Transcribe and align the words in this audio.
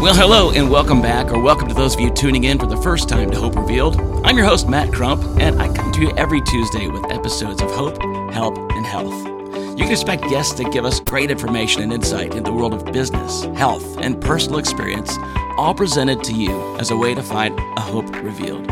Well, 0.00 0.14
hello 0.14 0.52
and 0.52 0.70
welcome 0.70 1.02
back, 1.02 1.32
or 1.32 1.40
welcome 1.40 1.66
to 1.66 1.74
those 1.74 1.94
of 1.94 2.00
you 2.00 2.08
tuning 2.08 2.44
in 2.44 2.56
for 2.60 2.66
the 2.66 2.76
first 2.76 3.08
time 3.08 3.32
to 3.32 3.36
Hope 3.36 3.56
Revealed. 3.56 4.00
I'm 4.24 4.36
your 4.36 4.46
host, 4.46 4.68
Matt 4.68 4.92
Crump, 4.92 5.24
and 5.40 5.60
I 5.60 5.74
come 5.74 5.90
to 5.90 6.00
you 6.00 6.12
every 6.16 6.40
Tuesday 6.42 6.86
with 6.86 7.04
episodes 7.10 7.60
of 7.60 7.68
hope, 7.72 8.00
help, 8.32 8.56
and 8.56 8.86
health. 8.86 9.12
You 9.76 9.84
can 9.84 9.90
expect 9.90 10.22
guests 10.30 10.54
to 10.54 10.70
give 10.70 10.84
us 10.84 11.00
great 11.00 11.32
information 11.32 11.82
and 11.82 11.92
insight 11.92 12.36
into 12.36 12.52
the 12.52 12.52
world 12.52 12.74
of 12.74 12.84
business, 12.92 13.42
health, 13.56 13.98
and 13.98 14.20
personal 14.20 14.60
experience, 14.60 15.18
all 15.56 15.74
presented 15.74 16.22
to 16.24 16.32
you 16.32 16.76
as 16.76 16.92
a 16.92 16.96
way 16.96 17.12
to 17.12 17.22
find 17.22 17.58
a 17.58 17.80
hope 17.80 18.08
revealed. 18.22 18.70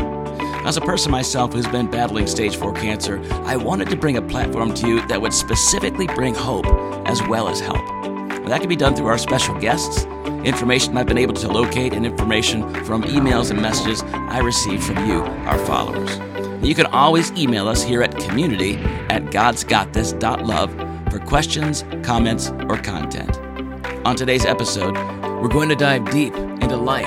As 0.65 0.77
a 0.77 0.81
person 0.81 1.11
myself 1.11 1.51
who's 1.51 1.67
been 1.67 1.91
battling 1.91 2.27
stage 2.27 2.55
4 2.55 2.71
cancer, 2.71 3.21
I 3.43 3.57
wanted 3.57 3.89
to 3.89 3.97
bring 3.97 4.15
a 4.15 4.21
platform 4.21 4.73
to 4.75 4.87
you 4.87 5.05
that 5.07 5.21
would 5.21 5.33
specifically 5.33 6.07
bring 6.07 6.33
hope 6.33 6.65
as 7.05 7.21
well 7.23 7.49
as 7.49 7.59
help. 7.59 7.85
That 8.47 8.61
can 8.61 8.69
be 8.69 8.77
done 8.77 8.95
through 8.95 9.07
our 9.07 9.17
special 9.17 9.59
guests, 9.59 10.07
information 10.45 10.97
I've 10.97 11.07
been 11.07 11.17
able 11.17 11.33
to 11.35 11.47
locate, 11.47 11.93
and 11.93 12.05
information 12.05 12.61
from 12.85 13.03
emails 13.03 13.51
and 13.51 13.61
messages 13.61 14.03
I 14.13 14.39
receive 14.39 14.83
from 14.83 15.07
you, 15.07 15.21
our 15.21 15.57
followers. 15.65 16.17
You 16.65 16.75
can 16.75 16.87
always 16.87 17.31
email 17.33 17.67
us 17.67 17.83
here 17.83 18.01
at 18.01 18.15
community 18.17 18.77
at 19.09 19.23
godsgotthis.love 19.25 21.11
for 21.11 21.19
questions, 21.19 21.83
comments, 22.03 22.49
or 22.67 22.77
content. 22.77 23.37
On 24.05 24.15
today's 24.15 24.45
episode, 24.45 24.95
we're 25.41 25.47
going 25.47 25.69
to 25.69 25.75
dive 25.75 26.09
deep 26.09 26.33
into 26.35 26.75
life 26.75 27.05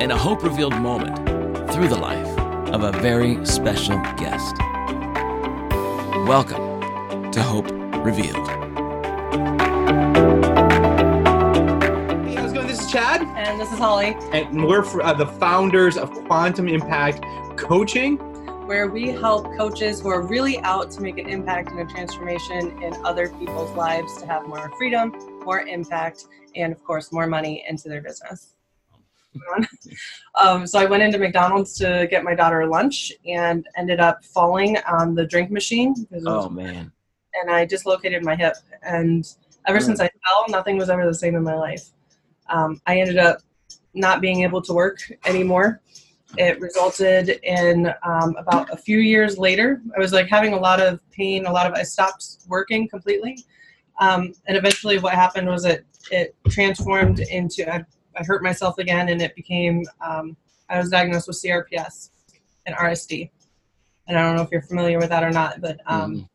and 0.00 0.12
a 0.12 0.16
hope 0.16 0.42
revealed 0.42 0.74
moment 0.76 1.16
through 1.72 1.88
the 1.88 1.98
life 1.98 2.38
of 2.70 2.82
a 2.82 2.92
very 3.00 3.44
special 3.44 3.96
guest. 4.16 4.56
Welcome 6.26 7.30
to 7.32 7.42
Hope 7.42 7.70
Revealed. 8.04 8.59
This 13.60 13.72
is 13.72 13.78
Holly, 13.78 14.16
and 14.32 14.66
we're 14.66 14.82
uh, 15.02 15.12
the 15.12 15.26
founders 15.26 15.98
of 15.98 16.10
Quantum 16.24 16.66
Impact 16.66 17.22
Coaching. 17.58 18.16
where 18.66 18.86
we 18.88 19.08
help 19.10 19.44
coaches 19.54 20.00
who 20.00 20.08
are 20.08 20.22
really 20.22 20.58
out 20.60 20.90
to 20.92 21.02
make 21.02 21.18
an 21.18 21.28
impact 21.28 21.70
and 21.70 21.80
a 21.80 21.84
transformation 21.84 22.82
in 22.82 22.94
other 23.04 23.28
people's 23.28 23.70
lives 23.76 24.16
to 24.18 24.26
have 24.26 24.46
more 24.46 24.72
freedom, 24.78 25.12
more 25.44 25.60
impact, 25.60 26.24
and 26.56 26.72
of 26.72 26.82
course, 26.84 27.12
more 27.12 27.26
money 27.26 27.62
into 27.68 27.90
their 27.90 28.00
business. 28.00 28.54
um, 30.40 30.66
so 30.66 30.78
I 30.78 30.86
went 30.86 31.02
into 31.02 31.18
McDonald's 31.18 31.74
to 31.78 32.06
get 32.10 32.24
my 32.24 32.34
daughter 32.34 32.66
lunch 32.66 33.12
and 33.26 33.66
ended 33.76 34.00
up 34.00 34.24
falling 34.24 34.78
on 34.88 35.14
the 35.14 35.26
drink 35.26 35.50
machine 35.50 35.94
was- 36.10 36.24
Oh, 36.26 36.48
man. 36.48 36.90
and 37.34 37.50
I 37.50 37.66
dislocated 37.66 38.24
my 38.24 38.36
hip. 38.36 38.54
And 38.82 39.28
ever 39.68 39.80
Mm. 39.80 39.82
since 39.82 40.00
I 40.00 40.08
fell, 40.08 40.46
nothing 40.48 40.78
was 40.78 40.88
ever 40.88 41.04
the 41.04 41.12
same 41.14 41.34
in 41.34 41.42
my 41.42 41.54
life. 41.56 41.90
Um, 42.48 42.80
I 42.86 42.98
ended 42.98 43.18
up 43.18 43.38
not 43.94 44.20
being 44.20 44.42
able 44.42 44.62
to 44.62 44.72
work 44.72 44.98
anymore. 45.24 45.80
It 46.36 46.60
resulted 46.60 47.40
in 47.42 47.92
um, 48.04 48.36
about 48.36 48.70
a 48.72 48.76
few 48.76 48.98
years 48.98 49.36
later, 49.36 49.82
I 49.96 49.98
was 49.98 50.12
like 50.12 50.28
having 50.28 50.52
a 50.52 50.58
lot 50.58 50.80
of 50.80 51.00
pain, 51.10 51.46
a 51.46 51.52
lot 51.52 51.66
of, 51.66 51.72
I 51.74 51.82
stopped 51.82 52.38
working 52.48 52.88
completely. 52.88 53.44
Um, 54.00 54.32
and 54.46 54.56
eventually 54.56 54.98
what 54.98 55.14
happened 55.14 55.48
was 55.48 55.64
it, 55.64 55.84
it 56.10 56.36
transformed 56.48 57.18
into, 57.20 57.68
I, 57.72 57.84
I 58.16 58.24
hurt 58.24 58.42
myself 58.42 58.78
again 58.78 59.08
and 59.08 59.20
it 59.20 59.34
became, 59.34 59.84
um, 60.00 60.36
I 60.68 60.78
was 60.78 60.88
diagnosed 60.88 61.26
with 61.26 61.42
CRPS 61.42 62.10
and 62.66 62.76
RSD. 62.76 63.30
And 64.06 64.16
I 64.16 64.22
don't 64.22 64.36
know 64.36 64.42
if 64.42 64.50
you're 64.50 64.62
familiar 64.62 64.98
with 64.98 65.08
that 65.10 65.24
or 65.24 65.30
not, 65.30 65.60
but 65.60 65.80
um, 65.86 66.14
Mhm. 66.14 66.28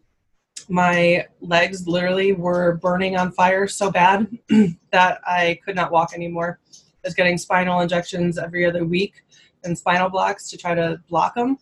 my 0.69 1.25
legs 1.41 1.87
literally 1.87 2.33
were 2.33 2.75
burning 2.75 3.17
on 3.17 3.31
fire 3.31 3.67
so 3.67 3.91
bad 3.91 4.27
that 4.91 5.21
I 5.25 5.59
could 5.65 5.75
not 5.75 5.91
walk 5.91 6.13
anymore. 6.13 6.59
I 7.05 7.07
was 7.07 7.13
getting 7.13 7.37
spinal 7.37 7.81
injections 7.81 8.37
every 8.37 8.65
other 8.65 8.83
week 8.83 9.23
and 9.63 9.77
spinal 9.77 10.09
blocks 10.09 10.49
to 10.49 10.57
try 10.57 10.73
to 10.73 10.99
block 11.07 11.35
them. 11.35 11.57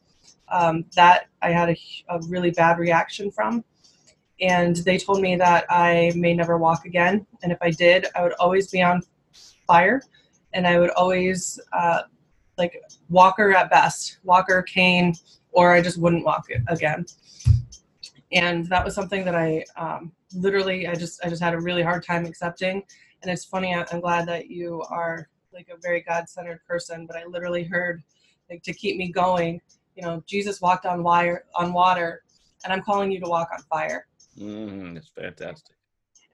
Um, 0.49 0.85
that 0.95 1.27
I 1.41 1.51
had 1.51 1.69
a, 1.69 1.77
a 2.09 2.19
really 2.27 2.51
bad 2.51 2.77
reaction 2.77 3.29
from. 3.31 3.63
And 4.39 4.77
they 4.77 4.97
told 4.97 5.21
me 5.21 5.35
that 5.35 5.65
I 5.69 6.11
may 6.15 6.33
never 6.33 6.57
walk 6.57 6.85
again. 6.85 7.25
And 7.41 7.51
if 7.51 7.57
I 7.61 7.71
did, 7.71 8.07
I 8.15 8.23
would 8.23 8.33
always 8.33 8.69
be 8.69 8.81
on 8.81 9.01
fire 9.67 10.01
and 10.53 10.67
I 10.67 10.79
would 10.79 10.91
always, 10.91 11.59
uh, 11.71 12.03
like, 12.57 12.81
walker 13.09 13.51
at 13.53 13.69
best, 13.69 14.19
walker, 14.23 14.61
cane, 14.61 15.15
or 15.51 15.71
I 15.73 15.81
just 15.81 15.97
wouldn't 15.97 16.25
walk 16.25 16.47
again 16.67 17.05
and 18.33 18.65
that 18.67 18.83
was 18.83 18.95
something 18.95 19.23
that 19.25 19.35
I 19.35 19.63
um, 19.77 20.11
literally 20.33 20.87
I 20.87 20.95
just 20.95 21.23
I 21.23 21.29
just 21.29 21.41
had 21.41 21.53
a 21.53 21.59
really 21.59 21.83
hard 21.83 22.03
time 22.03 22.25
accepting. 22.25 22.83
And 23.21 23.31
it's 23.31 23.45
funny. 23.45 23.73
I'm 23.73 24.01
glad 24.01 24.27
that 24.27 24.49
you 24.49 24.83
are 24.89 25.29
like 25.53 25.69
a 25.69 25.77
very 25.77 26.01
God-centered 26.01 26.61
person, 26.67 27.05
but 27.05 27.15
I 27.15 27.25
literally 27.25 27.63
heard 27.63 28.03
like 28.49 28.63
to 28.63 28.73
keep 28.73 28.97
me 28.97 29.11
going. 29.11 29.61
You 29.95 30.03
know, 30.03 30.23
Jesus 30.25 30.61
walked 30.61 30.85
on 30.85 31.03
wire 31.03 31.45
on 31.55 31.73
water, 31.73 32.23
and 32.63 32.73
I'm 32.73 32.81
calling 32.81 33.11
you 33.11 33.19
to 33.19 33.29
walk 33.29 33.49
on 33.53 33.63
fire. 33.63 34.07
Mm, 34.37 34.95
that's 34.95 35.09
fantastic. 35.09 35.75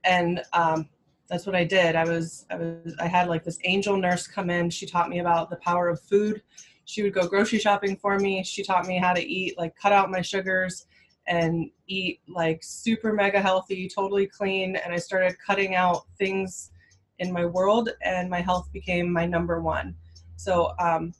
And 0.03 0.41
um, 0.53 0.87
that's 1.29 1.45
what 1.45 1.55
I 1.55 1.63
did. 1.63 1.95
I 1.95 2.05
was 2.05 2.45
I 2.49 2.55
was 2.55 2.95
I 2.99 3.07
had 3.07 3.27
like 3.27 3.43
this 3.43 3.59
angel 3.63 3.97
nurse 3.97 4.27
come 4.27 4.49
in. 4.49 4.69
She 4.69 4.85
taught 4.85 5.09
me 5.09 5.19
about 5.19 5.49
the 5.49 5.57
power 5.57 5.89
of 5.89 6.01
food. 6.01 6.41
She 6.85 7.03
would 7.03 7.13
go 7.13 7.27
grocery 7.27 7.59
shopping 7.59 7.95
for 7.97 8.17
me. 8.17 8.43
She 8.43 8.63
taught 8.63 8.87
me 8.87 8.97
how 8.97 9.13
to 9.13 9.21
eat, 9.21 9.57
like 9.59 9.75
cut 9.75 9.91
out 9.91 10.09
my 10.09 10.21
sugars 10.21 10.87
and 11.27 11.69
eat 11.85 12.19
like 12.27 12.63
super 12.63 13.13
mega 13.13 13.39
healthy, 13.39 13.87
totally 13.87 14.25
clean. 14.25 14.75
And 14.75 14.91
I 14.91 14.97
started 14.97 15.37
cutting 15.37 15.75
out 15.75 16.05
things 16.17 16.71
in 17.19 17.31
my 17.31 17.45
world, 17.45 17.89
and 18.01 18.29
my 18.29 18.41
health 18.41 18.71
became 18.71 19.11
my 19.11 19.25
number 19.25 19.61
one. 19.61 19.95
So 20.35 20.73
um, 20.79 21.13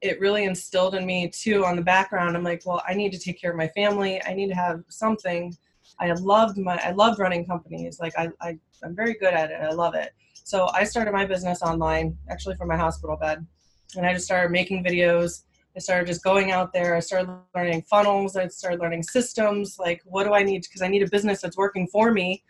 it 0.00 0.20
really 0.20 0.44
instilled 0.44 0.94
in 0.94 1.04
me 1.04 1.28
too 1.28 1.64
on 1.64 1.76
the 1.76 1.82
background. 1.82 2.36
I'm 2.36 2.44
like, 2.44 2.62
well, 2.64 2.82
I 2.88 2.94
need 2.94 3.12
to 3.12 3.18
take 3.18 3.40
care 3.40 3.50
of 3.50 3.56
my 3.56 3.68
family. 3.68 4.22
I 4.24 4.32
need 4.34 4.48
to 4.48 4.54
have 4.54 4.82
something. 4.88 5.54
I 5.98 6.12
loved 6.12 6.56
my, 6.56 6.80
I 6.82 6.92
loved 6.92 7.18
running 7.18 7.44
companies. 7.44 8.00
Like 8.00 8.14
I, 8.16 8.30
I, 8.40 8.58
I'm 8.82 8.94
very 8.96 9.14
good 9.14 9.34
at 9.34 9.50
it. 9.50 9.60
I 9.60 9.72
love 9.72 9.94
it. 9.94 10.12
So 10.44 10.68
I 10.72 10.84
started 10.84 11.12
my 11.12 11.26
business 11.26 11.62
online, 11.62 12.16
actually 12.30 12.56
from 12.56 12.68
my 12.68 12.76
hospital 12.76 13.16
bed, 13.16 13.46
and 13.96 14.06
I 14.06 14.14
just 14.14 14.24
started 14.24 14.50
making 14.50 14.82
videos. 14.82 15.42
I 15.76 15.78
started 15.78 16.06
just 16.06 16.24
going 16.24 16.50
out 16.50 16.72
there. 16.72 16.96
I 16.96 17.00
started 17.00 17.30
learning 17.54 17.82
funnels. 17.82 18.36
I 18.36 18.48
started 18.48 18.80
learning 18.80 19.02
systems. 19.04 19.76
Like, 19.78 20.02
what 20.04 20.24
do 20.24 20.32
I 20.32 20.42
need? 20.42 20.62
Because 20.62 20.82
I 20.82 20.88
need 20.88 21.02
a 21.02 21.08
business 21.08 21.40
that's 21.40 21.56
working 21.56 21.86
for 21.86 22.10
me 22.10 22.42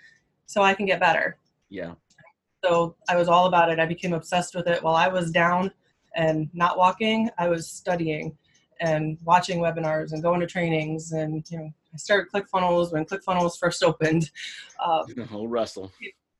so 0.47 0.63
I 0.63 0.73
can 0.73 0.87
get 0.87 1.01
better. 1.01 1.37
Yeah. 1.69 1.95
So 2.63 2.97
I 3.09 3.17
was 3.17 3.29
all 3.29 3.47
about 3.47 3.71
it. 3.71 3.79
I 3.79 3.87
became 3.87 4.13
obsessed 4.13 4.55
with 4.55 4.67
it 4.67 4.83
while 4.83 4.95
I 4.95 5.09
was 5.09 5.31
down 5.31 5.71
and 6.15 6.49
not 6.53 6.77
walking. 6.77 7.31
I 7.39 7.49
was 7.49 7.71
studying 7.71 8.37
and 8.81 9.19
watching 9.25 9.61
webinars 9.61 10.13
and 10.13 10.23
going 10.23 10.41
to 10.41 10.47
trainings. 10.47 11.13
And, 11.13 11.45
you 11.51 11.59
know, 11.59 11.71
I 11.93 11.97
started 11.97 12.31
ClickFunnels 12.33 12.93
when 12.93 13.05
ClickFunnels 13.05 13.59
first 13.59 13.83
opened. 13.83 14.31
Um, 14.85 15.07
Russell. 15.47 15.93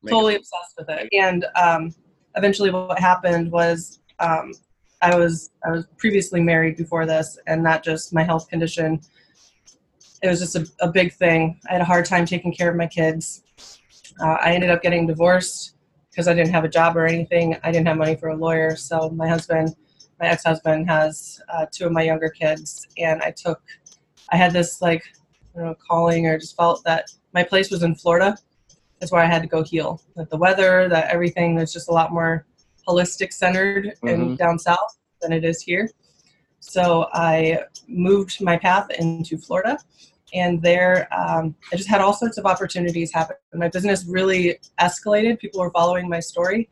Totally 0.07 0.35
obsessed 0.35 0.73
with 0.77 0.89
it. 0.89 1.09
And 1.13 1.45
um, 1.55 1.93
eventually, 2.35 2.71
what 2.71 2.99
happened 2.99 3.51
was 3.51 3.99
um, 4.19 4.53
I 5.01 5.15
was 5.15 5.51
I 5.63 5.71
was 5.71 5.85
previously 5.97 6.41
married 6.41 6.77
before 6.77 7.05
this, 7.05 7.37
and 7.45 7.63
that 7.65 7.83
just 7.83 8.11
my 8.13 8.23
health 8.23 8.47
condition. 8.49 9.01
It 10.23 10.27
was 10.27 10.39
just 10.39 10.55
a, 10.55 10.67
a 10.79 10.91
big 10.91 11.13
thing. 11.13 11.59
I 11.69 11.73
had 11.73 11.81
a 11.81 11.85
hard 11.85 12.05
time 12.05 12.25
taking 12.25 12.51
care 12.51 12.69
of 12.69 12.75
my 12.75 12.87
kids. 12.87 13.43
Uh, 14.19 14.37
I 14.41 14.53
ended 14.53 14.71
up 14.71 14.81
getting 14.81 15.05
divorced 15.05 15.75
because 16.11 16.27
I 16.27 16.33
didn't 16.33 16.51
have 16.53 16.65
a 16.65 16.69
job 16.69 16.95
or 16.97 17.05
anything. 17.07 17.57
I 17.63 17.71
didn't 17.71 17.87
have 17.87 17.97
money 17.97 18.15
for 18.15 18.29
a 18.29 18.35
lawyer, 18.35 18.75
so 18.75 19.09
my 19.09 19.27
husband, 19.27 19.75
my 20.19 20.27
ex-husband, 20.27 20.89
has 20.89 21.41
uh, 21.51 21.65
two 21.71 21.85
of 21.87 21.91
my 21.93 22.03
younger 22.03 22.29
kids, 22.29 22.87
and 22.97 23.21
I 23.23 23.31
took. 23.31 23.61
I 24.31 24.37
had 24.37 24.53
this 24.53 24.81
like, 24.81 25.03
I 25.55 25.59
don't 25.59 25.67
know, 25.67 25.75
calling 25.89 26.27
or 26.27 26.37
just 26.37 26.55
felt 26.55 26.83
that 26.85 27.05
my 27.33 27.43
place 27.43 27.69
was 27.71 27.83
in 27.83 27.95
Florida 27.95 28.37
That's 28.99 29.11
where 29.11 29.21
I 29.23 29.25
had 29.25 29.41
to 29.41 29.47
go 29.47 29.63
heal. 29.63 29.99
That 30.15 30.29
the 30.29 30.37
weather, 30.37 30.87
that 30.89 31.09
everything 31.09 31.55
was 31.55 31.73
just 31.73 31.89
a 31.89 31.91
lot 31.91 32.11
more 32.13 32.45
holistic 32.87 33.33
centered 33.33 33.93
in 34.03 34.31
Mhm. 34.31 34.37
down 34.37 34.59
south 34.59 34.97
than 35.21 35.33
it 35.33 35.43
is 35.43 35.61
here. 35.61 35.89
So 36.59 37.07
I 37.11 37.63
moved 37.87 38.41
my 38.41 38.57
path 38.57 38.89
into 38.91 39.37
Florida, 39.37 39.79
and 40.33 40.61
there 40.61 41.07
um, 41.13 41.55
I 41.71 41.75
just 41.75 41.89
had 41.89 42.01
all 42.01 42.13
sorts 42.13 42.37
of 42.37 42.45
opportunities 42.45 43.11
happen. 43.13 43.35
My 43.53 43.67
business 43.67 44.05
really 44.05 44.57
escalated. 44.79 45.39
People 45.39 45.61
were 45.61 45.71
following 45.71 46.07
my 46.09 46.19
story. 46.19 46.69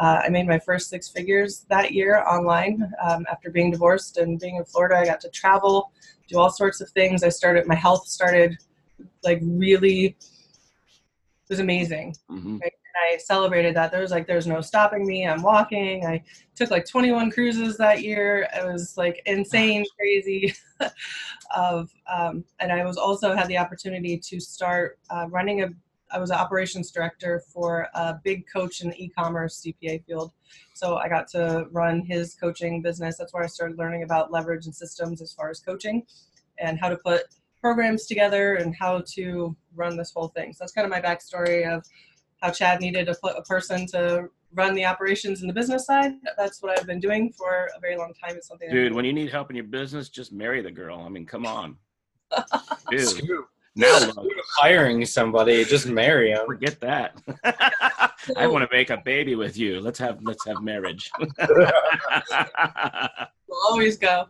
Uh, 0.00 0.20
I 0.24 0.28
made 0.28 0.46
my 0.46 0.58
first 0.58 0.88
six 0.88 1.08
figures 1.08 1.66
that 1.68 1.92
year 1.92 2.24
online 2.24 2.90
um, 3.02 3.26
after 3.30 3.50
being 3.50 3.70
divorced 3.70 4.18
and 4.18 4.38
being 4.38 4.56
in 4.56 4.64
Florida. 4.64 4.96
I 4.96 5.04
got 5.04 5.20
to 5.22 5.30
travel, 5.30 5.92
do 6.28 6.38
all 6.38 6.50
sorts 6.50 6.80
of 6.80 6.88
things. 6.90 7.22
I 7.22 7.28
started, 7.28 7.66
my 7.66 7.74
health 7.74 8.06
started 8.06 8.56
like 9.24 9.40
really 9.42 10.16
it 11.50 11.54
was 11.54 11.60
amazing. 11.60 12.14
Mhm. 12.30 12.60
And 12.62 12.70
I 12.96 13.16
celebrated 13.18 13.74
that. 13.76 13.90
There 13.90 14.00
was 14.00 14.10
like, 14.10 14.26
there's 14.26 14.46
no 14.46 14.60
stopping 14.60 15.06
me. 15.06 15.26
I'm 15.26 15.42
walking. 15.42 16.06
I 16.06 16.22
took 16.54 16.70
like 16.70 16.86
21 16.86 17.30
cruises 17.30 17.76
that 17.78 18.02
year. 18.02 18.48
It 18.54 18.66
was 18.66 18.96
like 18.96 19.22
insane, 19.26 19.84
crazy. 19.98 20.54
of 21.54 21.90
um, 22.06 22.44
and 22.60 22.72
I 22.72 22.84
was 22.84 22.96
also 22.96 23.34
had 23.34 23.48
the 23.48 23.58
opportunity 23.58 24.16
to 24.18 24.40
start 24.40 24.98
uh, 25.10 25.26
running 25.28 25.62
a, 25.62 25.68
I 26.12 26.18
was 26.18 26.30
an 26.30 26.36
operations 26.36 26.90
director 26.90 27.42
for 27.52 27.88
a 27.94 28.18
big 28.22 28.44
coach 28.52 28.80
in 28.80 28.90
the 28.90 29.04
e-commerce 29.04 29.64
CPA 29.64 30.04
field. 30.04 30.32
So 30.74 30.96
I 30.96 31.08
got 31.08 31.28
to 31.28 31.66
run 31.70 32.02
his 32.02 32.34
coaching 32.34 32.82
business. 32.82 33.16
That's 33.16 33.32
where 33.32 33.42
I 33.42 33.46
started 33.46 33.78
learning 33.78 34.02
about 34.02 34.32
leverage 34.32 34.66
and 34.66 34.74
systems 34.74 35.22
as 35.22 35.32
far 35.32 35.50
as 35.50 35.60
coaching 35.60 36.04
and 36.58 36.78
how 36.80 36.88
to 36.88 36.96
put 36.96 37.22
programs 37.60 38.06
together 38.06 38.56
and 38.56 38.74
how 38.74 39.02
to 39.14 39.54
run 39.74 39.96
this 39.96 40.12
whole 40.12 40.28
thing. 40.28 40.52
So 40.52 40.58
that's 40.60 40.72
kind 40.72 40.84
of 40.84 40.90
my 40.90 41.00
backstory 41.00 41.70
of 41.70 41.84
how 42.42 42.50
Chad 42.50 42.80
needed 42.80 43.08
a, 43.08 43.16
a 43.28 43.42
person 43.44 43.86
to 43.88 44.28
run 44.54 44.74
the 44.74 44.84
operations 44.84 45.40
and 45.40 45.48
the 45.48 45.54
business 45.54 45.86
side. 45.86 46.12
That's 46.36 46.62
what 46.62 46.78
I've 46.78 46.86
been 46.86 47.00
doing 47.00 47.32
for 47.32 47.70
a 47.76 47.80
very 47.80 47.96
long 47.96 48.12
time. 48.14 48.36
It's 48.36 48.48
something. 48.48 48.70
Dude, 48.70 48.92
when 48.92 49.04
you 49.04 49.12
need 49.12 49.30
help 49.30 49.50
in 49.50 49.56
your 49.56 49.64
business, 49.66 50.08
just 50.08 50.32
marry 50.32 50.60
the 50.62 50.70
girl. 50.70 51.00
I 51.00 51.08
mean, 51.08 51.26
come 51.26 51.46
on. 51.46 51.76
Dude. 52.90 53.06
Screw, 53.08 53.46
Now 53.76 53.98
screw 53.98 54.28
hiring 54.56 55.04
somebody, 55.06 55.64
just 55.64 55.86
marry 55.86 56.32
them. 56.32 56.46
forget 56.46 56.80
that. 56.80 57.16
I 58.36 58.46
want 58.46 58.68
to 58.68 58.76
make 58.76 58.90
a 58.90 58.98
baby 59.04 59.34
with 59.34 59.56
you. 59.56 59.80
Let's 59.80 59.98
have 59.98 60.18
let's 60.22 60.44
have 60.46 60.62
marriage. 60.62 61.10
We'll 63.48 63.58
always 63.68 63.98
go. 63.98 64.28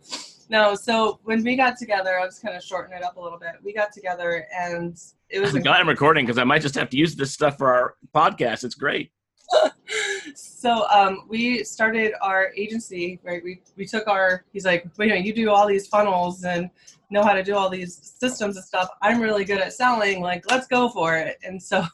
No, 0.51 0.75
so 0.75 1.21
when 1.23 1.43
we 1.43 1.57
got 1.57 1.79
together, 1.79 2.19
I 2.19 2.27
was 2.27 2.39
kind 2.39 2.57
of 2.57 2.63
shorten 2.63 2.97
it 2.97 3.03
up 3.03 3.17
a 3.17 3.21
little 3.21 3.39
bit. 3.39 3.53
We 3.63 3.73
got 3.73 3.93
together 3.93 4.47
and 4.55 4.99
it 5.31 5.41
was 5.41 5.55
I'm 5.55 5.63
glad 5.63 5.81
I'm 5.81 5.89
recording 5.89 6.27
because 6.27 6.39
I 6.39 6.45
might 6.45 6.61
just 6.61 6.75
have 6.75 6.91
to 6.91 6.97
use 6.97 7.15
this 7.15 7.33
stuff 7.33 7.57
for 7.57 7.73
our 7.73 7.95
podcast. 8.15 8.65
It's 8.65 8.75
great. 8.75 9.13
so 10.35 10.87
um, 10.91 11.25
we 11.29 11.65
started 11.65 12.13
our 12.23 12.53
agency 12.57 13.19
right 13.25 13.43
we, 13.43 13.61
we 13.77 13.85
took 13.85 14.07
our 14.07 14.45
he's 14.53 14.65
like 14.65 14.87
wait 14.97 15.07
a 15.07 15.09
minute 15.09 15.27
you 15.27 15.33
do 15.33 15.51
all 15.51 15.67
these 15.67 15.89
funnels 15.89 16.45
and 16.45 16.71
know 17.11 17.25
how 17.25 17.33
to 17.33 17.43
do 17.43 17.57
all 17.57 17.69
these 17.69 18.15
systems 18.21 18.55
and 18.55 18.65
stuff 18.65 18.89
i'm 19.03 19.21
really 19.21 19.45
good 19.45 19.59
at 19.59 19.73
selling 19.73 20.23
like 20.23 20.49
let's 20.49 20.69
go 20.69 20.89
for 20.89 21.17
it 21.17 21.37
and 21.43 21.61
so 21.61 21.85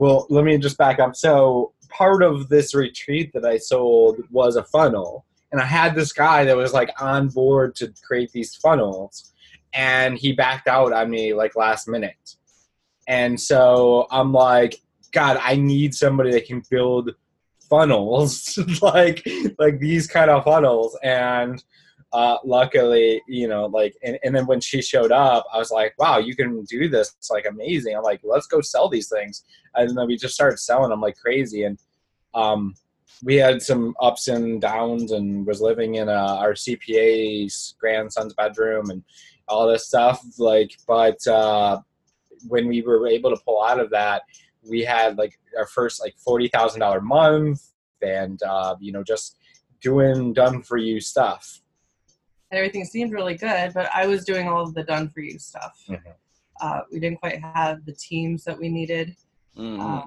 Well, 0.00 0.26
let 0.30 0.46
me 0.46 0.56
just 0.56 0.78
back 0.78 0.98
up. 0.98 1.14
So, 1.14 1.74
part 1.90 2.22
of 2.22 2.48
this 2.48 2.74
retreat 2.74 3.30
that 3.34 3.44
I 3.44 3.58
sold 3.58 4.22
was 4.30 4.56
a 4.56 4.64
funnel. 4.64 5.26
And 5.52 5.60
I 5.60 5.64
had 5.64 5.94
this 5.94 6.12
guy 6.12 6.44
that 6.44 6.56
was 6.56 6.72
like 6.72 6.90
on 7.00 7.28
board 7.28 7.74
to 7.76 7.92
create 8.06 8.30
these 8.32 8.54
funnels. 8.56 9.32
And 9.72 10.18
he 10.18 10.32
backed 10.32 10.68
out 10.68 10.92
on 10.92 11.10
me 11.10 11.34
like 11.34 11.56
last 11.56 11.88
minute. 11.88 12.36
And 13.08 13.40
so 13.40 14.06
I'm 14.10 14.32
like, 14.32 14.80
God, 15.12 15.38
I 15.42 15.56
need 15.56 15.94
somebody 15.94 16.30
that 16.32 16.46
can 16.46 16.62
build 16.70 17.10
funnels 17.68 18.58
like 18.82 19.26
like 19.58 19.78
these 19.78 20.06
kind 20.06 20.30
of 20.30 20.44
funnels. 20.44 20.96
And 21.02 21.62
uh, 22.12 22.38
luckily, 22.44 23.22
you 23.28 23.46
know, 23.46 23.66
like, 23.66 23.96
and, 24.02 24.18
and 24.24 24.34
then 24.34 24.46
when 24.46 24.60
she 24.60 24.82
showed 24.82 25.12
up, 25.12 25.46
I 25.52 25.58
was 25.58 25.70
like, 25.70 25.94
wow, 25.98 26.18
you 26.18 26.34
can 26.34 26.64
do 26.64 26.88
this. 26.88 27.14
It's 27.16 27.30
like 27.30 27.46
amazing. 27.46 27.96
I'm 27.96 28.02
like, 28.02 28.20
let's 28.24 28.48
go 28.48 28.60
sell 28.60 28.88
these 28.88 29.08
things. 29.08 29.44
And 29.74 29.96
then 29.96 30.06
we 30.08 30.16
just 30.16 30.34
started 30.34 30.58
selling 30.58 30.90
them 30.90 31.00
like 31.00 31.16
crazy. 31.16 31.62
And 31.62 31.78
um, 32.34 32.74
we 33.22 33.36
had 33.36 33.60
some 33.62 33.94
ups 34.00 34.28
and 34.28 34.60
downs 34.60 35.12
and 35.12 35.46
was 35.46 35.60
living 35.60 35.96
in 35.96 36.08
uh, 36.08 36.36
our 36.40 36.52
CPA's 36.54 37.74
grandson's 37.78 38.34
bedroom 38.34 38.90
and 38.90 39.02
all 39.48 39.66
this 39.68 39.86
stuff. 39.86 40.22
Like, 40.38 40.72
but 40.86 41.24
uh, 41.26 41.80
when 42.48 42.66
we 42.68 42.82
were 42.82 43.06
able 43.06 43.30
to 43.30 43.42
pull 43.44 43.62
out 43.62 43.78
of 43.80 43.90
that, 43.90 44.22
we 44.68 44.80
had 44.82 45.18
like 45.18 45.38
our 45.58 45.66
first 45.66 46.00
like 46.00 46.14
$40,000 46.26 47.02
month 47.02 47.72
and, 48.02 48.42
uh, 48.42 48.76
you 48.80 48.92
know, 48.92 49.02
just 49.02 49.36
doing 49.80 50.32
done 50.32 50.62
for 50.62 50.76
you 50.76 51.00
stuff. 51.00 51.60
and 52.50 52.58
everything 52.58 52.84
seemed 52.84 53.12
really 53.12 53.34
good 53.36 53.72
but 53.72 53.88
i 53.94 54.06
was 54.06 54.24
doing 54.24 54.46
all 54.48 54.62
of 54.62 54.74
the 54.74 54.82
done 54.82 55.08
for 55.08 55.20
you 55.20 55.38
stuff 55.38 55.72
Mhm. 55.88 56.02
uh, 56.60 56.80
we 56.92 56.98
didn't 57.00 57.18
quite 57.18 57.40
have 57.40 57.84
the 57.86 57.92
teams 57.94 58.42
that 58.44 58.58
we 58.58 58.68
needed 58.68 59.16
Mhm. 59.56 59.78
uh, 59.80 60.06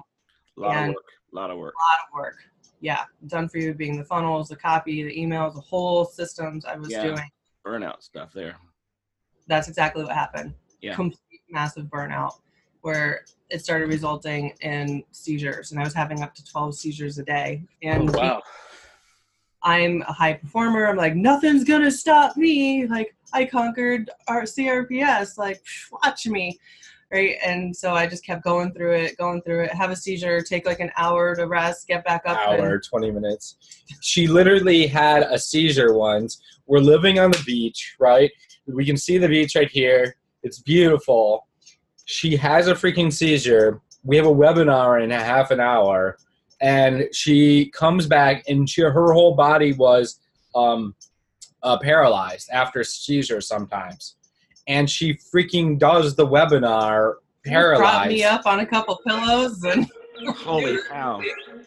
a 0.56 0.60
lot 0.60 0.76
of 0.76 0.94
work. 0.94 1.08
A 1.32 1.34
lot 1.40 1.50
of 1.50 1.58
work. 1.58 1.74
a 1.74 1.82
lot 1.88 2.00
of 2.06 2.14
work 2.14 2.36
yeah 2.80 3.04
done 3.28 3.48
for 3.48 3.58
you 3.58 3.72
being 3.74 3.96
the 3.96 4.04
funnels 4.04 4.48
the 4.48 4.56
copy 4.56 5.02
the 5.02 5.16
emails 5.16 5.54
the 5.54 5.60
whole 5.60 6.04
systems 6.04 6.64
i 6.64 6.76
was 6.76 6.90
Yeah. 6.90 7.02
doing 7.02 7.30
Burnout 7.64 8.02
stuff 8.02 8.32
there. 8.34 8.56
that's 9.46 9.68
exactly 9.68 10.02
what 10.04 10.12
happened 10.14 10.54
Yeah. 10.80 10.94
complete 10.94 11.42
massive 11.50 11.86
burnout 11.86 12.40
where 12.82 13.24
it 13.50 13.62
started 13.62 13.86
resulting 13.88 14.52
in 14.60 15.02
seizures 15.12 15.70
and 15.70 15.80
i 15.80 15.84
was 15.84 15.94
having 15.94 16.22
up 16.22 16.34
to 16.34 16.44
12 16.44 16.74
seizures 16.74 17.18
a 17.18 17.24
day 17.24 17.62
and 17.82 18.10
Oh, 18.10 18.18
wow. 18.18 18.42
i'm 19.62 20.02
a 20.02 20.12
high 20.12 20.34
performer 20.34 20.86
i'm 20.86 20.96
like 20.96 21.14
nothing's 21.14 21.64
gonna 21.64 21.90
stop 21.90 22.36
me 22.36 22.86
like 22.86 23.14
i 23.32 23.44
conquered 23.44 24.10
our 24.28 24.42
crps 24.42 25.38
like 25.38 25.62
watch 26.02 26.26
me 26.26 26.58
right 27.14 27.36
and 27.44 27.74
so 27.74 27.94
i 27.94 28.06
just 28.06 28.24
kept 28.24 28.42
going 28.42 28.72
through 28.72 28.92
it 28.92 29.16
going 29.16 29.40
through 29.42 29.64
it 29.64 29.72
have 29.72 29.90
a 29.90 29.96
seizure 29.96 30.40
take 30.40 30.66
like 30.66 30.80
an 30.80 30.90
hour 30.96 31.34
to 31.34 31.46
rest 31.46 31.86
get 31.86 32.04
back 32.04 32.22
up 32.26 32.36
and- 32.48 32.60
hour, 32.60 32.78
20 32.78 33.10
minutes. 33.10 33.56
She 34.00 34.26
literally 34.26 34.86
had 34.86 35.22
a 35.22 35.38
seizure 35.38 35.94
once. 35.94 36.40
We're 36.66 36.78
living 36.78 37.18
on 37.18 37.30
the 37.30 37.42
beach, 37.44 37.96
right? 37.98 38.30
We 38.66 38.84
can 38.84 38.96
see 38.96 39.18
the 39.18 39.28
beach 39.28 39.54
right 39.54 39.70
here. 39.70 40.16
It's 40.42 40.60
beautiful. 40.60 41.46
She 42.06 42.36
has 42.36 42.68
a 42.68 42.74
freaking 42.74 43.12
seizure. 43.12 43.80
We 44.02 44.16
have 44.16 44.26
a 44.26 44.34
webinar 44.34 45.02
in 45.02 45.10
a 45.12 45.22
half 45.22 45.50
an 45.50 45.60
hour, 45.60 46.16
and 46.60 47.08
she 47.12 47.70
comes 47.70 48.06
back, 48.06 48.44
and 48.48 48.68
she, 48.68 48.82
her 48.82 49.12
whole 49.12 49.34
body 49.34 49.72
was 49.72 50.20
um, 50.54 50.94
uh, 51.62 51.78
paralyzed 51.78 52.50
after 52.50 52.84
seizure 52.84 53.40
sometimes. 53.40 54.16
And 54.66 54.88
she 54.88 55.14
freaking 55.14 55.78
does 55.78 56.14
the 56.14 56.26
webinar 56.26 57.14
paralyzed. 57.44 57.80
prop 57.80 58.08
me 58.08 58.24
up 58.24 58.46
on 58.46 58.60
a 58.60 58.66
couple 58.66 58.98
pillows 59.06 59.62
and 59.64 59.86
Holy 60.36 60.78
cow. 60.88 61.20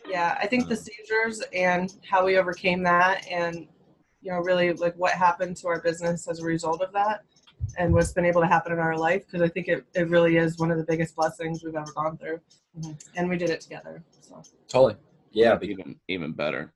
yeah 0.10 0.36
i 0.42 0.48
think 0.48 0.68
the 0.68 0.74
mm. 0.74 0.88
seizures 0.88 1.44
and 1.54 1.94
how 2.10 2.26
we 2.26 2.38
overcame 2.38 2.82
that 2.82 3.28
and 3.30 3.68
you 4.22 4.32
know 4.32 4.40
really 4.40 4.74
like 4.74 4.96
what 4.96 5.12
happened 5.12 5.56
to 5.58 5.68
our 5.68 5.82
business 5.82 6.28
as 6.28 6.40
a 6.40 6.44
result 6.44 6.82
of 6.82 6.92
that 6.94 7.24
and 7.78 7.94
what's 7.94 8.14
been 8.14 8.26
able 8.26 8.42
to 8.42 8.48
happen 8.48 8.72
in 8.72 8.80
our 8.80 8.98
life 8.98 9.26
because 9.26 9.42
i 9.42 9.50
think 9.50 9.68
it, 9.68 9.86
it 9.94 10.10
really 10.10 10.38
is 10.38 10.58
one 10.58 10.72
of 10.72 10.78
the 10.78 10.84
biggest 10.86 11.16
blessings 11.16 11.64
we've 11.64 11.76
ever 11.76 11.92
gone 11.92 12.18
through 12.18 12.40
mm-hmm. 12.80 12.92
and 13.16 13.30
we 13.30 13.38
did 13.38 13.50
it 13.50 13.62
together 13.62 14.02
so 14.22 14.42
Totally. 14.68 14.96
Yeah. 15.32 15.52
That's 15.52 15.66
even 15.66 15.96
even 16.08 16.32
better. 16.34 16.74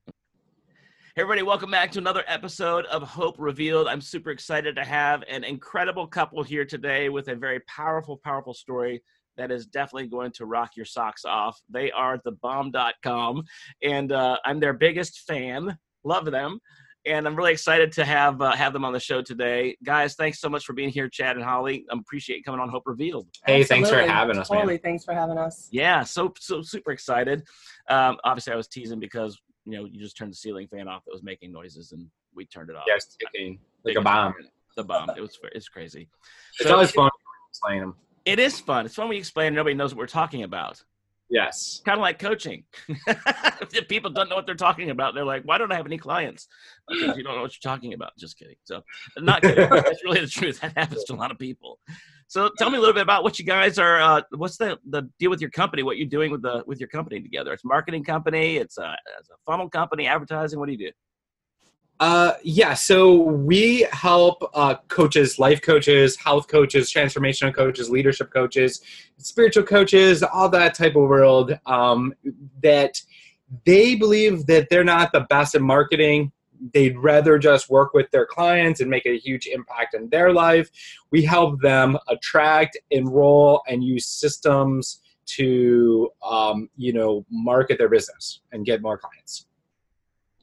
Hey 1.13 1.23
everybody, 1.23 1.43
welcome 1.43 1.69
back 1.69 1.91
to 1.91 1.99
another 1.99 2.23
episode 2.25 2.85
of 2.85 3.03
Hope 3.03 3.35
Revealed. 3.37 3.89
I'm 3.89 3.99
super 3.99 4.31
excited 4.31 4.77
to 4.77 4.85
have 4.85 5.25
an 5.27 5.43
incredible 5.43 6.07
couple 6.07 6.41
here 6.41 6.63
today 6.63 7.09
with 7.09 7.27
a 7.27 7.35
very 7.35 7.59
powerful, 7.67 8.15
powerful 8.23 8.53
story 8.53 9.03
that 9.35 9.51
is 9.51 9.65
definitely 9.65 10.07
going 10.07 10.31
to 10.31 10.45
rock 10.45 10.77
your 10.77 10.85
socks 10.85 11.25
off. 11.25 11.59
They 11.69 11.91
are 11.91 12.17
thebomb.com, 12.19 13.43
and 13.83 14.11
uh, 14.13 14.37
I'm 14.45 14.61
their 14.61 14.71
biggest 14.71 15.27
fan. 15.27 15.77
Love 16.05 16.31
them. 16.31 16.61
And 17.05 17.27
I'm 17.27 17.35
really 17.35 17.51
excited 17.51 17.91
to 17.93 18.05
have 18.05 18.41
uh, 18.41 18.55
have 18.55 18.71
them 18.71 18.85
on 18.85 18.93
the 18.93 18.99
show 18.99 19.21
today, 19.21 19.75
guys. 19.83 20.15
Thanks 20.15 20.39
so 20.39 20.47
much 20.47 20.63
for 20.63 20.71
being 20.71 20.89
here, 20.89 21.09
Chad 21.09 21.35
and 21.35 21.43
Holly. 21.43 21.83
I 21.91 21.97
appreciate 21.97 22.37
you 22.37 22.43
coming 22.43 22.61
on 22.61 22.69
Hope 22.69 22.83
Revealed. 22.85 23.27
Hey, 23.45 23.65
thanks 23.65 23.89
for 23.89 23.97
having 23.97 24.37
us, 24.37 24.49
man. 24.49 24.59
totally 24.59 24.77
thanks 24.77 25.03
for 25.03 25.13
having 25.13 25.37
us 25.37 25.67
Yeah, 25.73 26.03
so 26.05 26.33
so 26.39 26.61
super 26.61 26.93
excited. 26.93 27.43
Um, 27.89 28.17
obviously, 28.23 28.53
I 28.53 28.55
was 28.55 28.69
teasing 28.69 29.01
because 29.01 29.37
you 29.65 29.73
know 29.73 29.85
you 29.85 29.99
just 29.99 30.17
turned 30.17 30.31
the 30.31 30.35
ceiling 30.37 30.67
fan 30.67 30.87
off 30.87 31.03
that 31.05 31.11
was 31.13 31.23
making 31.23 31.51
noises, 31.51 31.91
and 31.91 32.07
we 32.35 32.45
turned 32.45 32.69
it 32.69 32.75
off. 32.75 32.85
Yes, 32.87 33.15
ticking 33.19 33.59
like 33.83 33.95
a 33.95 34.01
bomb. 34.01 34.33
The 34.75 34.83
bomb. 34.83 35.09
It 35.11 35.21
was 35.21 35.37
it's 35.53 35.67
crazy. 35.69 36.07
It's 36.59 36.67
So- 36.69 36.75
always 36.75 36.91
fun 36.91 37.09
explaining 37.49 37.81
them. 37.81 37.95
It 38.23 38.37
is 38.39 38.59
fun. 38.59 38.85
It's 38.85 38.95
fun 38.95 39.07
when 39.07 39.15
you 39.15 39.19
explain. 39.19 39.47
and 39.47 39.55
Nobody 39.55 39.73
knows 39.73 39.93
what 39.95 39.99
we're 39.99 40.05
talking 40.07 40.43
about. 40.43 40.81
Yes. 41.29 41.81
Kind 41.85 41.97
of 41.97 42.01
like 42.01 42.19
coaching. 42.19 42.65
if 43.07 43.87
people 43.87 44.11
don't 44.11 44.29
know 44.29 44.35
what 44.35 44.45
they're 44.45 44.53
talking 44.53 44.89
about, 44.89 45.15
they're 45.15 45.25
like, 45.25 45.43
"Why 45.43 45.57
don't 45.57 45.71
I 45.71 45.75
have 45.75 45.85
any 45.85 45.97
clients?" 45.97 46.47
Because 46.89 47.15
you 47.17 47.23
don't 47.23 47.35
know 47.35 47.41
what 47.41 47.53
you're 47.55 47.71
talking 47.71 47.93
about. 47.93 48.11
Just 48.17 48.37
kidding. 48.37 48.57
So, 48.65 48.83
not 49.17 49.41
kidding. 49.41 49.69
That's 49.69 50.03
really 50.03 50.19
the 50.19 50.27
truth. 50.27 50.59
That 50.59 50.77
happens 50.77 51.05
to 51.05 51.13
a 51.13 51.15
lot 51.15 51.31
of 51.31 51.39
people. 51.39 51.79
So, 52.31 52.49
tell 52.57 52.69
me 52.69 52.77
a 52.77 52.79
little 52.79 52.93
bit 52.93 53.01
about 53.03 53.25
what 53.25 53.39
you 53.39 53.43
guys 53.43 53.77
are. 53.77 53.99
Uh, 53.99 54.21
what's 54.37 54.55
the 54.55 54.79
the 54.89 55.01
deal 55.19 55.29
with 55.29 55.41
your 55.41 55.49
company? 55.49 55.83
What 55.83 55.97
you're 55.97 56.07
doing 56.07 56.31
with 56.31 56.41
the 56.41 56.63
with 56.65 56.79
your 56.79 56.87
company 56.87 57.19
together? 57.19 57.51
It's 57.51 57.65
a 57.65 57.67
marketing 57.67 58.05
company. 58.05 58.55
It's 58.55 58.77
a, 58.77 58.95
it's 59.19 59.29
a 59.29 59.33
funnel 59.45 59.69
company. 59.69 60.07
Advertising. 60.07 60.57
What 60.57 60.67
do 60.67 60.71
you 60.71 60.77
do? 60.77 60.91
Uh, 61.99 62.35
yeah. 62.41 62.73
So 62.73 63.15
we 63.17 63.85
help 63.91 64.49
uh, 64.53 64.75
coaches, 64.87 65.39
life 65.39 65.61
coaches, 65.61 66.15
health 66.15 66.47
coaches, 66.47 66.89
transformational 66.89 67.53
coaches, 67.53 67.89
leadership 67.89 68.31
coaches, 68.31 68.79
spiritual 69.17 69.63
coaches, 69.63 70.23
all 70.23 70.47
that 70.47 70.73
type 70.73 70.95
of 70.95 71.01
world. 71.01 71.59
Um, 71.65 72.13
that 72.63 73.01
they 73.65 73.95
believe 73.95 74.45
that 74.45 74.69
they're 74.69 74.85
not 74.85 75.11
the 75.11 75.25
best 75.29 75.53
at 75.53 75.61
marketing. 75.61 76.31
They'd 76.73 76.97
rather 76.97 77.37
just 77.37 77.69
work 77.69 77.93
with 77.93 78.09
their 78.11 78.25
clients 78.25 78.81
and 78.81 78.89
make 78.89 79.05
a 79.05 79.17
huge 79.17 79.47
impact 79.47 79.93
in 79.93 80.09
their 80.09 80.31
life. 80.31 80.69
We 81.11 81.23
help 81.23 81.59
them 81.61 81.97
attract, 82.07 82.77
enroll, 82.91 83.61
and 83.67 83.83
use 83.83 84.05
systems 84.05 85.01
to, 85.25 86.09
um, 86.23 86.69
you 86.75 86.93
know, 86.93 87.25
market 87.29 87.77
their 87.77 87.89
business 87.89 88.41
and 88.51 88.65
get 88.65 88.81
more 88.81 88.97
clients. 88.97 89.47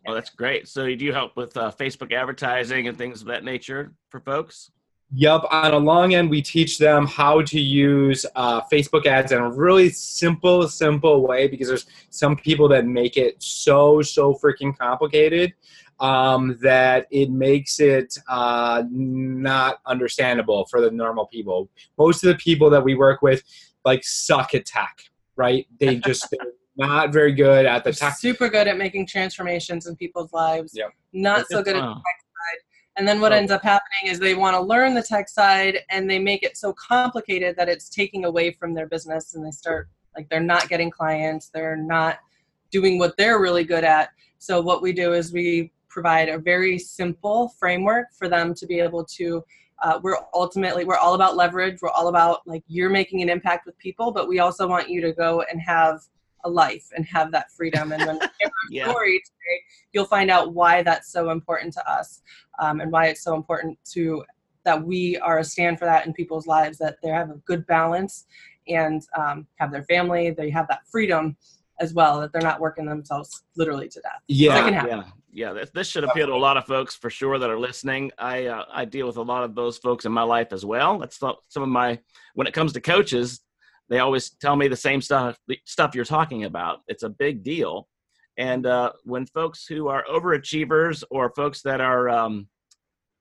Oh, 0.07 0.15
that's 0.15 0.31
great. 0.31 0.69
So, 0.69 0.85
you 0.85 0.97
do 0.97 1.13
help 1.13 1.37
with 1.37 1.57
uh, 1.57 1.71
Facebook 1.71 2.13
advertising 2.13 2.89
and 2.89 2.97
things 2.97 3.21
of 3.21 3.27
that 3.27 3.45
nature 3.45 3.93
for 4.09 4.21
folks? 4.21 4.71
Yep. 5.15 5.45
On 5.51 5.73
a 5.73 5.79
long 5.79 6.15
end, 6.15 6.29
we 6.29 6.43
teach 6.43 6.77
them 6.77 7.07
how 7.07 7.41
to 7.43 7.59
use 7.59 8.27
uh, 8.37 8.61
Facebook 8.71 9.07
ads 9.07 9.33
in 9.33 9.39
a 9.39 9.51
really 9.51 9.89
simple, 9.89 10.69
simple 10.69 11.27
way 11.27 11.49
because 11.49 11.69
there's 11.69 11.87
some 12.11 12.37
people 12.37 12.69
that 12.69 12.85
make 12.85 13.17
it 13.17 13.43
so, 13.43 14.03
so 14.03 14.35
freaking 14.35 14.77
complicated 14.77 15.55
um, 16.01 16.59
that 16.63 17.07
it 17.11 17.31
makes 17.31 17.81
it 17.81 18.17
uh, 18.29 18.85
not 18.91 19.79
understandable 19.87 20.67
for 20.71 20.81
the 20.81 20.91
normal 20.91 21.27
people. 21.27 21.69
Most 21.99 22.25
of 22.25 22.29
the 22.29 22.37
people 22.37 22.71
that 22.71 22.83
we 22.83 22.95
work 22.95 23.23
with 23.23 23.43
like 23.85 24.05
suck 24.05 24.55
at 24.55 24.67
tech, 24.67 24.99
right? 25.37 25.67
They 25.81 25.97
just 26.07 26.29
they're 26.31 26.53
not 26.77 27.13
very 27.13 27.33
good 27.33 27.67
at 27.67 27.85
the 27.85 27.93
tech. 27.93 28.17
Super 28.19 28.49
good 28.49 28.69
at 28.69 28.77
making 28.77 29.07
transformations 29.07 29.87
in 29.87 29.97
people's 29.97 30.33
lives. 30.33 30.73
Yep. 30.75 30.91
Not 31.13 31.47
so 31.49 31.63
good 31.63 31.77
at 31.77 31.83
Wow. 31.83 32.03
And 32.99 33.07
then 33.07 33.21
what 33.21 33.33
Oh. 33.33 33.37
ends 33.37 33.53
up 33.53 33.63
happening 33.63 34.13
is 34.13 34.19
they 34.19 34.35
want 34.35 34.57
to 34.57 34.61
learn 34.61 34.93
the 34.93 35.03
tech 35.03 35.29
side 35.29 35.79
and 35.89 36.11
they 36.11 36.19
make 36.19 36.43
it 36.43 36.57
so 36.57 36.73
complicated 36.73 37.57
that 37.57 37.69
it's 37.69 37.89
taking 37.89 38.25
away 38.25 38.51
from 38.51 38.75
their 38.75 38.89
business 38.89 39.35
and 39.35 39.47
they 39.47 39.53
start 39.53 39.89
like 40.17 40.29
they're 40.29 40.41
not 40.41 40.69
getting 40.69 40.91
clients, 40.91 41.49
they're 41.49 41.77
not 41.77 42.19
doing 42.73 42.99
what 42.99 43.17
they're 43.17 43.41
really 43.41 43.63
good 43.63 43.85
at. 43.85 44.11
So 44.39 44.61
what 44.61 44.83
we 44.83 44.93
do 44.93 45.13
is 45.13 45.33
we 45.33 45.71
provide 45.89 46.29
a 46.29 46.39
very 46.39 46.79
simple 46.79 47.49
framework 47.59 48.07
for 48.17 48.29
them 48.29 48.55
to 48.55 48.67
be 48.67 48.81
able 48.81 49.05
to 49.05 49.43
uh, 49.83 50.01
we're 50.03 50.17
ultimately 50.35 50.85
we're 50.85 50.97
all 50.97 51.15
about 51.15 51.37
leverage 51.37 51.79
we're 51.83 51.91
all 51.91 52.09
about 52.09 52.41
like 52.47 52.63
you're 52.67 52.91
making 52.91 53.23
an 53.23 53.29
impact 53.29 53.67
with 53.67 53.79
people 53.79 54.11
but 54.11 54.29
we 54.29 54.39
also 54.41 54.67
want 54.67 54.89
you 54.89 55.01
to 55.01 55.13
go 55.13 55.43
and 55.51 55.61
have 55.61 56.01
a 56.45 56.51
life 56.51 56.87
and 56.97 57.05
have 57.07 57.33
that 57.33 57.51
freedom 57.53 57.93
and 57.93 58.05
when 58.07 58.15
we 58.17 58.21
share 58.21 58.31
our 58.43 58.71
Yeah. 58.71 58.91
story 58.91 59.21
today 59.25 59.63
you'll 59.93 60.05
find 60.05 60.31
out 60.31 60.55
why 60.55 60.83
that's 60.83 61.11
so 61.11 61.31
important 61.31 61.73
to 61.75 61.91
us 61.91 62.23
um, 62.61 62.81
and 62.81 62.91
why 62.93 63.07
it's 63.07 63.23
so 63.23 63.35
important 63.35 63.79
to 63.93 64.25
that 64.65 64.83
we 64.83 65.17
are 65.19 65.39
a 65.39 65.45
stand 65.45 65.79
for 65.79 65.85
that 65.85 66.07
in 66.07 66.13
people's 66.13 66.47
lives 66.47 66.79
that 66.79 66.97
they 67.03 67.09
have 67.09 67.31
a 67.31 67.41
good 67.47 67.67
balance 67.67 68.27
and 68.69 69.03
um, 69.17 69.47
have 69.57 69.71
their 69.73 69.85
family 69.85 70.31
they 70.31 70.51
have 70.51 70.69
that 70.69 70.87
freedom 70.91 71.37
as 71.81 71.95
well 71.95 72.21
that 72.21 72.33
they're 72.33 72.43
not 72.43 72.61
working 72.61 72.85
themselves 72.85 73.45
literally 73.57 73.89
to 73.89 74.01
death 74.01 74.23
Yeah. 74.27 74.87
Yeah, 74.87 75.05
yeah. 75.39 75.53
This, 75.53 75.71
this 75.71 75.89
should 75.89 76.03
appeal 76.03 76.27
to 76.27 76.33
a 76.33 76.35
lot 76.35 76.57
of 76.57 76.67
folks 76.67 76.97
for 76.97 77.11
sure 77.11 77.39
that 77.39 77.49
are 77.49 77.59
listening. 77.59 78.11
I 78.19 78.47
uh, 78.47 78.65
I 78.73 78.85
deal 78.85 79.07
with 79.07 79.17
a 79.17 79.23
lot 79.23 79.45
of 79.45 79.55
those 79.55 79.79
folks 79.79 80.05
in 80.05 80.11
my 80.11 80.25
life 80.25 80.53
as 80.53 80.65
well. 80.67 80.99
That's 80.99 81.17
some 81.17 81.37
some 81.49 81.63
of 81.63 81.69
my 81.69 82.01
when 82.35 82.49
it 82.49 82.55
comes 82.55 82.73
to 82.73 82.81
coaches, 82.81 83.41
they 83.89 84.01
always 84.01 84.31
tell 84.31 84.57
me 84.57 84.67
the 84.67 84.77
same 84.77 85.01
stuff 85.01 85.39
the 85.47 85.59
stuff 85.65 85.95
you're 85.95 86.05
talking 86.05 86.45
about. 86.45 86.81
It's 86.89 87.05
a 87.05 87.09
big 87.09 87.45
deal, 87.45 87.89
and 88.37 88.67
uh, 88.67 88.93
when 89.05 89.27
folks 89.27 89.65
who 89.65 89.87
are 89.87 90.05
overachievers 90.11 91.05
or 91.09 91.33
folks 91.37 91.63
that 91.63 91.81
are 91.81 92.09
um, 92.09 92.49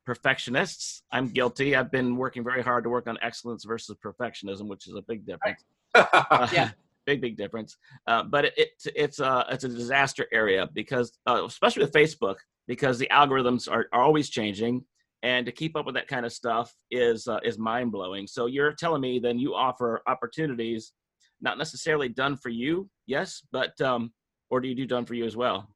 perfectionists, 0.07 1.03
I'm 1.11 1.27
guilty. 1.29 1.75
I've 1.75 1.91
been 1.91 2.15
working 2.15 2.43
very 2.43 2.63
hard 2.63 2.83
to 2.85 2.89
work 2.89 3.07
on 3.07 3.19
excellence 3.21 3.63
versus 3.63 3.95
perfectionism, 4.03 4.67
which 4.67 4.87
is 4.87 4.95
a 4.95 5.03
big 5.03 5.25
difference. 5.25 5.63
Uh, 5.95 6.47
Yeah. 6.51 6.71
Big 7.07 7.21
big 7.21 7.35
difference. 7.35 7.75
Uh, 8.05 8.23
but 8.23 8.45
it, 8.45 8.53
it 8.57 8.69
it's 8.95 9.19
a 9.19 9.45
it's 9.49 9.63
a 9.63 9.69
disaster 9.69 10.27
area 10.31 10.69
because 10.73 11.17
uh, 11.27 11.43
especially 11.45 11.83
with 11.83 11.91
Facebook 11.91 12.35
because 12.67 12.99
the 12.99 13.07
algorithms 13.11 13.71
are, 13.71 13.87
are 13.91 14.03
always 14.03 14.29
changing 14.29 14.83
and 15.23 15.47
to 15.47 15.51
keep 15.51 15.75
up 15.75 15.87
with 15.87 15.95
that 15.95 16.07
kind 16.07 16.25
of 16.25 16.31
stuff 16.31 16.71
is 16.91 17.27
uh, 17.27 17.39
is 17.43 17.57
mind 17.57 17.91
blowing. 17.91 18.27
So 18.27 18.45
you're 18.45 18.73
telling 18.73 19.01
me 19.01 19.17
then 19.17 19.39
you 19.39 19.55
offer 19.55 20.01
opportunities 20.05 20.93
not 21.41 21.57
necessarily 21.57 22.09
done 22.09 22.35
for 22.35 22.49
you, 22.49 22.89
yes, 23.07 23.41
but 23.51 23.79
um, 23.81 24.11
or 24.51 24.61
do 24.61 24.67
you 24.67 24.75
do 24.75 24.85
done 24.85 25.05
for 25.05 25.15
you 25.15 25.25
as 25.25 25.35
well? 25.35 25.67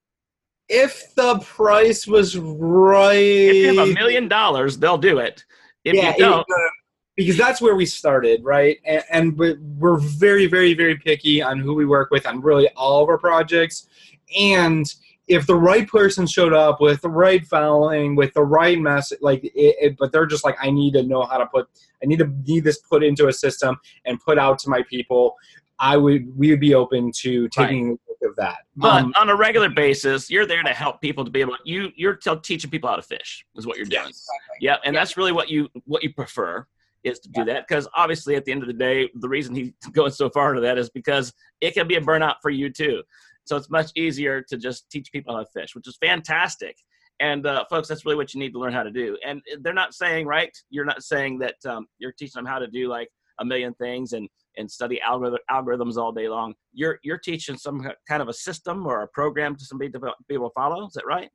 if 0.72 1.14
the 1.16 1.38
price 1.40 2.08
was 2.08 2.38
right, 2.38 3.16
If 3.16 3.56
you 3.56 3.78
have 3.78 3.90
a 3.90 3.94
million 3.94 4.30
dollars, 4.30 4.78
they'll 4.78 4.98
do 4.98 5.20
it. 5.20 5.44
If 5.84 5.96
yeah, 5.96 6.12
you 6.12 6.18
don't, 6.18 6.40
uh, 6.40 6.70
because 7.15 7.38
that's 7.38 7.62
where 7.62 7.75
we 7.75 7.86
started, 7.86 8.44
right? 8.44 8.77
And, 8.86 9.03
and 9.12 9.38
we- 9.38 9.58
we're 9.77 9.98
very, 9.98 10.48
very, 10.48 10.74
very 10.74 10.96
picky 10.96 11.41
on 11.41 11.60
who 11.60 11.74
we 11.74 11.86
work 11.86 12.10
with 12.12 12.25
on 12.25 12.41
really 12.41 12.70
all 12.70 13.03
of 13.03 13.10
our 13.10 13.18
projects. 13.18 13.88
And 14.39 14.86
if 15.27 15.46
the 15.46 15.56
right 15.56 15.88
person 15.88 16.25
showed 16.25 16.53
up 16.53 16.80
with 16.82 17.01
the 17.01 17.10
right 17.10 17.46
following, 17.46 18.15
with 18.15 18.34
the 18.34 18.44
right 18.44 18.80
message, 18.80 19.20
like, 19.22 19.44
it, 19.44 19.51
it, 19.56 19.96
but 19.98 20.12
they're 20.12 20.25
just 20.25 20.44
like, 20.44 20.56
I 20.62 20.72
need 20.72 20.94
to 20.94 21.03
know 21.03 21.24
how 21.24 21.38
to 21.38 21.46
put, 21.48 21.68
I 22.01 22.06
need 22.06 22.20
to 22.20 22.34
need 22.46 22.63
this 22.63 22.80
put 22.80 23.03
into 23.03 23.27
a 23.27 23.34
system 23.34 23.77
and 24.06 24.20
put 24.20 24.38
out 24.38 24.60
to 24.60 24.70
my 24.70 24.82
people. 24.84 25.36
I 25.80 25.98
would, 25.98 26.36
we 26.38 26.50
would 26.51 26.60
be 26.60 26.75
open 26.75 27.12
to 27.22 27.48
taking 27.50 27.88
a 27.88 27.91
look 27.91 28.32
of 28.32 28.36
that. 28.38 28.58
but 28.75 29.01
Um, 29.03 29.13
on 29.20 29.30
a 29.30 29.36
regular 29.36 29.70
basis, 29.70 30.30
you're 30.30 30.46
there 30.46 30.62
to 30.63 30.74
help 30.74 31.01
people 31.01 31.25
to 31.25 31.32
be 31.32 31.41
able. 31.41 31.53
to, 31.53 31.60
You 31.65 31.91
you're 31.96 32.15
t- 32.15 32.36
teaching 32.44 32.70
people 32.70 32.89
how 32.89 32.96
to 32.98 33.01
fish 33.01 33.46
is 33.56 33.65
what 33.65 33.77
you're 33.77 33.86
doing. 33.88 34.03
yes. 34.08 34.27
Yeah, 34.60 34.77
and 34.86 34.94
Yeah. 34.94 35.01
that's 35.01 35.18
really 35.18 35.32
what 35.32 35.50
you 35.50 35.70
what 35.86 36.03
you 36.03 36.13
prefer 36.13 36.68
is 37.03 37.20
to 37.20 37.29
do 37.29 37.43
that 37.46 37.67
because 37.67 37.88
obviously 37.96 38.36
at 38.36 38.46
the 38.46 38.51
end 38.51 38.62
of 38.62 38.67
the 38.67 38.74
day, 38.74 39.10
the 39.15 39.29
reason 39.29 39.55
he's 39.55 39.72
going 39.93 40.12
so 40.12 40.29
far 40.29 40.53
to 40.53 40.62
that 40.62 40.77
is 40.77 40.89
because 40.89 41.34
it 41.60 41.74
can 41.74 41.88
be 41.88 41.96
a 41.96 42.01
burnout 42.01 42.36
for 42.41 42.51
you 42.51 42.70
too. 42.70 43.03
So 43.46 43.55
it's 43.58 43.70
much 43.70 43.91
easier 43.96 44.41
to 44.50 44.58
just 44.58 44.89
teach 44.89 45.12
people 45.12 45.36
how 45.36 45.41
to 45.41 45.50
fish, 45.53 45.75
which 45.75 45.88
is 45.88 45.98
fantastic. 46.00 46.75
And 47.20 47.46
uh, 47.46 47.65
folks, 47.70 47.88
that's 47.88 48.05
really 48.05 48.15
what 48.15 48.34
you 48.34 48.39
need 48.39 48.51
to 48.53 48.60
learn 48.60 48.74
how 48.74 48.84
to 48.84 48.91
do. 48.91 49.17
And 49.25 49.41
they're 49.62 49.74
not 49.74 49.93
saying 49.93 50.25
right. 50.25 50.55
You're 50.70 50.86
not 50.86 51.03
saying 51.03 51.39
that 51.39 51.55
um, 51.67 51.88
you're 52.00 52.13
teaching 52.13 52.39
them 52.39 52.46
how 52.46 52.60
to 52.60 52.67
do 52.67 52.88
like 52.88 53.10
a 53.39 53.46
million 53.46 53.74
things 53.75 54.13
and 54.13 54.27
and 54.58 54.70
study 54.70 55.00
algorithm, 55.01 55.39
algorithms 55.50 55.98
all 55.98 56.12
day 56.12 56.27
long. 56.27 56.53
You're 56.74 57.00
you're 57.03 57.17
teaching 57.17 57.58
some 57.58 57.88
kind 58.08 58.22
of 58.22 58.27
a 58.27 58.34
system 58.34 58.86
or 58.86 59.03
a 59.03 59.08
program 59.08 59.55
to 59.55 59.65
somebody 59.65 59.91
to 59.91 60.00
be 60.00 60.36
able 60.36 60.50
to 60.50 60.53
follow. 60.53 60.88
Is 60.88 60.93
that 60.93 61.05
right? 61.05 61.29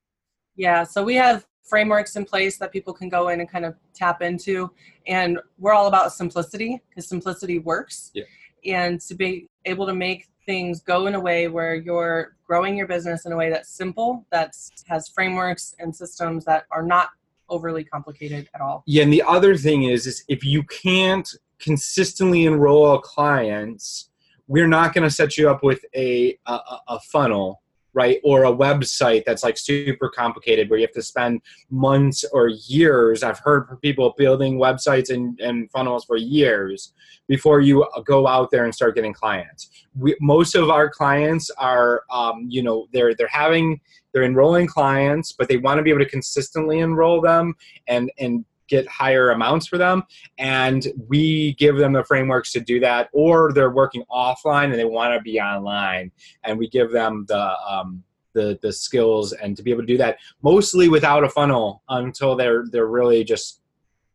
Yeah, 0.56 0.85
so 0.85 1.04
we 1.04 1.14
have 1.16 1.46
frameworks 1.66 2.16
in 2.16 2.25
place 2.25 2.58
that 2.58 2.73
people 2.73 2.92
can 2.92 3.08
go 3.08 3.28
in 3.28 3.40
and 3.40 3.49
kind 3.49 3.64
of 3.64 3.75
tap 3.94 4.23
into. 4.23 4.70
And 5.06 5.38
we're 5.58 5.73
all 5.73 5.88
about 5.88 6.12
simplicity 6.12 6.82
because 6.88 7.08
simplicity 7.08 7.58
works. 7.58 8.11
Yeah. 8.14 8.25
And 8.64 9.00
to 9.02 9.14
be 9.14 9.49
able 9.64 9.87
to 9.87 9.94
make 9.94 10.28
things 10.44 10.80
go 10.80 11.06
in 11.06 11.14
a 11.14 11.20
way 11.20 11.49
where 11.49 11.75
you're 11.75 12.37
growing 12.46 12.76
your 12.76 12.87
business 12.87 13.26
in 13.26 13.32
a 13.32 13.37
way 13.37 13.50
that's 13.50 13.68
simple, 13.68 14.25
that 14.30 14.54
has 14.87 15.08
frameworks 15.08 15.75
and 15.78 15.94
systems 15.94 16.44
that 16.44 16.64
are 16.70 16.82
not 16.82 17.11
overly 17.49 17.85
complicated 17.85 18.49
at 18.54 18.61
all. 18.61 18.82
Yeah, 18.87 19.02
and 19.02 19.12
the 19.12 19.23
other 19.23 19.56
thing 19.56 19.85
is, 19.85 20.06
is 20.06 20.25
if 20.28 20.44
you 20.44 20.62
can't 20.64 21.28
consistently 21.58 22.46
enroll 22.46 22.99
clients, 22.99 24.11
we're 24.49 24.68
not 24.68 24.94
going 24.94 25.04
to 25.04 25.11
set 25.11 25.37
you 25.37 25.50
up 25.50 25.62
with 25.62 25.85
a, 25.94 26.38
a 26.46 26.58
a 26.88 27.00
funnel, 27.00 27.62
right, 27.97 28.21
or 28.23 28.45
a 28.45 28.53
website 28.53 29.25
that's 29.25 29.43
like 29.43 29.57
super 29.57 30.11
complicated 30.11 30.69
where 30.69 30.79
you 30.79 30.87
have 30.87 30.93
to 30.93 31.03
spend 31.03 31.41
months 31.71 32.25
or 32.31 32.49
years. 32.49 33.23
I've 33.23 33.38
heard 33.38 33.81
people 33.81 34.15
building 34.19 34.59
websites 34.59 35.09
and, 35.09 35.41
and 35.41 35.71
funnels 35.71 36.05
for 36.05 36.19
years 36.19 36.93
before 37.26 37.62
you 37.62 37.87
go 38.05 38.29
out 38.29 38.50
there 38.50 38.67
and 38.67 38.75
start 38.75 38.95
getting 38.95 39.15
clients. 39.15 39.71
We, 39.99 40.15
most 40.21 40.55
of 40.55 40.69
our 40.69 40.91
clients 40.91 41.50
are, 41.57 42.03
um, 42.11 42.47
you 42.50 42.62
know, 42.62 42.87
they're 42.93 43.15
they're 43.15 43.29
having 43.29 43.81
they're 44.12 44.25
enrolling 44.25 44.67
clients, 44.67 45.33
but 45.33 45.49
they 45.49 45.57
want 45.57 45.79
to 45.79 45.83
be 45.83 45.91
able 45.91 46.05
to 46.05 46.11
consistently 46.11 46.81
enroll 46.81 47.23
them 47.23 47.55
and 47.88 48.12
and 48.19 48.45
get 48.68 48.87
higher 48.88 49.30
amounts 49.30 49.66
for 49.66 49.78
them 49.78 50.02
and 50.38 50.88
we 51.08 51.54
give 51.54 51.76
them 51.76 51.92
the 51.92 52.04
frameworks 52.04 52.52
to 52.52 52.61
do 52.61 52.80
that 52.80 53.08
or 53.12 53.52
they're 53.52 53.70
working 53.70 54.02
offline 54.11 54.64
and 54.64 54.75
they 54.75 54.85
want 54.85 55.14
to 55.14 55.20
be 55.20 55.40
online 55.40 56.11
and 56.44 56.58
we 56.58 56.68
give 56.68 56.90
them 56.90 57.25
the 57.28 57.54
um, 57.68 58.02
the 58.35 58.58
the 58.62 58.73
skills 58.73 59.32
and 59.32 59.56
to 59.56 59.62
be 59.62 59.70
able 59.70 59.82
to 59.82 59.87
do 59.87 59.96
that 59.96 60.18
mostly 60.42 60.88
without 60.88 61.25
a 61.25 61.28
funnel 61.28 61.82
until 61.88 62.37
they're 62.37 62.64
they're 62.70 62.87
really 62.87 63.25
just 63.25 63.61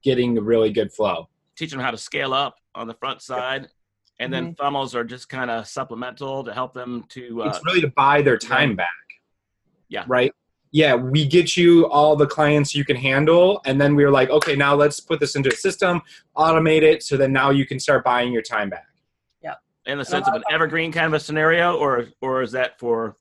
getting 0.04 0.38
a 0.38 0.42
really 0.42 0.72
good 0.72 0.92
flow. 0.92 1.28
Teaching 1.56 1.78
them 1.78 1.86
how 1.86 1.92
to 1.92 1.98
scale 1.98 2.34
up 2.34 2.56
on 2.76 2.88
the 2.88 2.94
front 2.96 3.22
side 3.22 3.70
and 4.20 4.32
then 4.32 4.56
funnels 4.56 4.94
are 4.96 5.04
just 5.04 5.30
kind 5.30 5.50
of 5.50 5.68
supplemental 5.68 6.44
to 6.44 6.54
help 6.54 6.74
them 6.74 7.04
to 7.10 7.44
uh, 7.44 7.48
it's 7.48 7.60
really 7.66 7.82
to 7.82 7.92
buy 7.96 8.22
their 8.22 8.38
time 8.38 8.76
back. 8.76 8.88
Yeah. 9.90 10.06
right 10.08 10.32
yeah 10.72 10.96
we 10.96 11.26
get 11.26 11.58
you 11.58 11.88
all 11.90 12.16
the 12.16 12.28
clients 12.28 12.74
you 12.74 12.86
can 12.86 12.96
handle. 12.96 13.62
And 13.66 13.80
then 13.80 13.96
we 13.96 14.04
were 14.04 14.12
like 14.12 14.30
okay 14.30 14.56
now 14.56 14.76
let's 14.76 15.00
put 15.00 15.20
this 15.20 15.36
into 15.36 15.50
a 15.50 15.56
system 15.56 16.02
automate 16.36 16.82
it 16.82 17.04
so 17.04 17.18
that 17.18 17.30
now 17.30 17.50
you 17.50 17.66
can 17.66 17.80
start 17.80 18.04
buying 18.04 18.32
your 18.32 18.42
time 18.42 18.70
back. 18.70 18.88
Yeah. 19.42 19.56
in 19.86 19.98
the 19.98 20.06
sense 20.06 20.28
of 20.28 20.34
an 20.36 20.44
evergreen 20.52 20.92
kind 20.92 21.08
of 21.08 21.14
a 21.14 21.20
scenario 21.20 21.76
or 21.78 22.08
or 22.22 22.42
is 22.42 22.52
that 22.54 22.80
for 22.80 23.18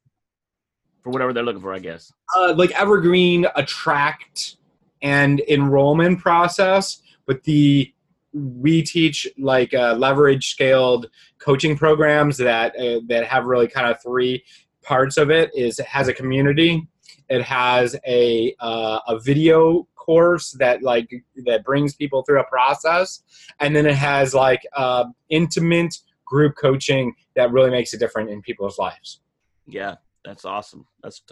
for 1.02 1.10
whatever 1.10 1.32
they're 1.32 1.42
looking 1.42 1.62
for 1.62 1.74
i 1.74 1.78
guess? 1.78 2.12
Uh, 2.36 2.54
like 2.56 2.70
evergreen 2.72 3.46
attract 3.56 4.56
and 5.02 5.40
enrollment 5.48 6.18
process. 6.18 7.02
But 7.26 7.42
the 7.44 7.92
we 8.32 8.82
teach 8.82 9.26
like 9.38 9.74
uh, 9.74 9.94
leverage 9.94 10.50
scaled 10.50 11.06
coaching 11.38 11.76
programs 11.76 12.36
that 12.36 12.76
uh, 12.76 13.00
that 13.08 13.26
have 13.26 13.44
really 13.44 13.68
kind 13.68 13.88
of 13.88 14.00
three 14.02 14.44
parts 14.82 15.16
of 15.16 15.30
it 15.30 15.50
is 15.54 15.78
it 15.78 15.86
has 15.86 16.08
a 16.08 16.14
community 16.14 16.86
it 17.30 17.42
has 17.42 17.96
a 18.06 18.54
uh, 18.60 19.00
a 19.08 19.18
video 19.18 19.86
course 19.94 20.50
that 20.58 20.82
like 20.82 21.08
that 21.46 21.64
brings 21.64 21.94
people 21.94 22.22
through 22.22 22.40
a 22.40 22.44
process 22.44 23.22
and 23.60 23.74
then 23.74 23.86
it 23.86 23.94
has 23.94 24.34
like 24.34 24.60
uh, 24.76 25.04
intimate 25.30 25.94
group 26.26 26.54
coaching 26.60 27.14
that 27.36 27.50
really 27.52 27.70
makes 27.70 27.92
a 27.94 27.98
difference 27.98 28.30
in 28.30 28.42
people's 28.42 28.78
lives 28.78 29.20
yeah 29.66 29.94
That's 30.24 30.44
awesome. 30.44 30.86
That's 31.02 31.22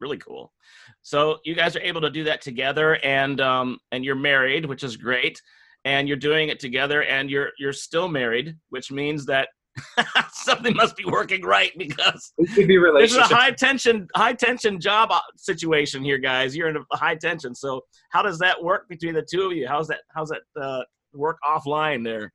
really 0.00 0.18
cool. 0.18 0.52
So 1.02 1.38
you 1.44 1.54
guys 1.54 1.76
are 1.76 1.80
able 1.80 2.00
to 2.02 2.10
do 2.10 2.24
that 2.24 2.42
together, 2.42 2.96
and 3.04 3.40
um, 3.40 3.78
and 3.92 4.04
you're 4.04 4.16
married, 4.16 4.66
which 4.66 4.84
is 4.84 4.96
great, 4.96 5.40
and 5.84 6.06
you're 6.06 6.16
doing 6.16 6.48
it 6.50 6.60
together, 6.60 7.04
and 7.04 7.30
you're 7.30 7.50
you're 7.58 7.72
still 7.72 8.08
married, 8.08 8.56
which 8.68 8.92
means 8.92 9.24
that 9.26 9.48
something 10.32 10.74
must 10.76 10.96
be 10.96 11.04
working 11.04 11.42
right 11.42 11.72
because 11.76 12.32
It 12.38 12.54
could 12.54 12.68
be 12.68 12.78
this 12.98 13.12
is 13.12 13.18
a 13.18 13.22
high 13.24 13.50
tension 13.50 14.06
high 14.14 14.32
tension 14.32 14.80
job 14.80 15.10
uh, 15.10 15.20
situation 15.36 16.04
here, 16.04 16.18
guys. 16.18 16.56
You're 16.56 16.68
in 16.68 16.76
a 16.76 16.96
high 16.96 17.16
tension. 17.16 17.54
So 17.54 17.82
how 18.10 18.22
does 18.22 18.38
that 18.38 18.62
work 18.62 18.88
between 18.88 19.14
the 19.14 19.26
two 19.28 19.42
of 19.42 19.52
you? 19.52 19.66
How's 19.66 19.88
that 19.88 20.00
how's 20.14 20.30
that 20.30 20.42
uh, 20.60 20.82
work 21.12 21.38
offline 21.44 22.04
there? 22.04 22.32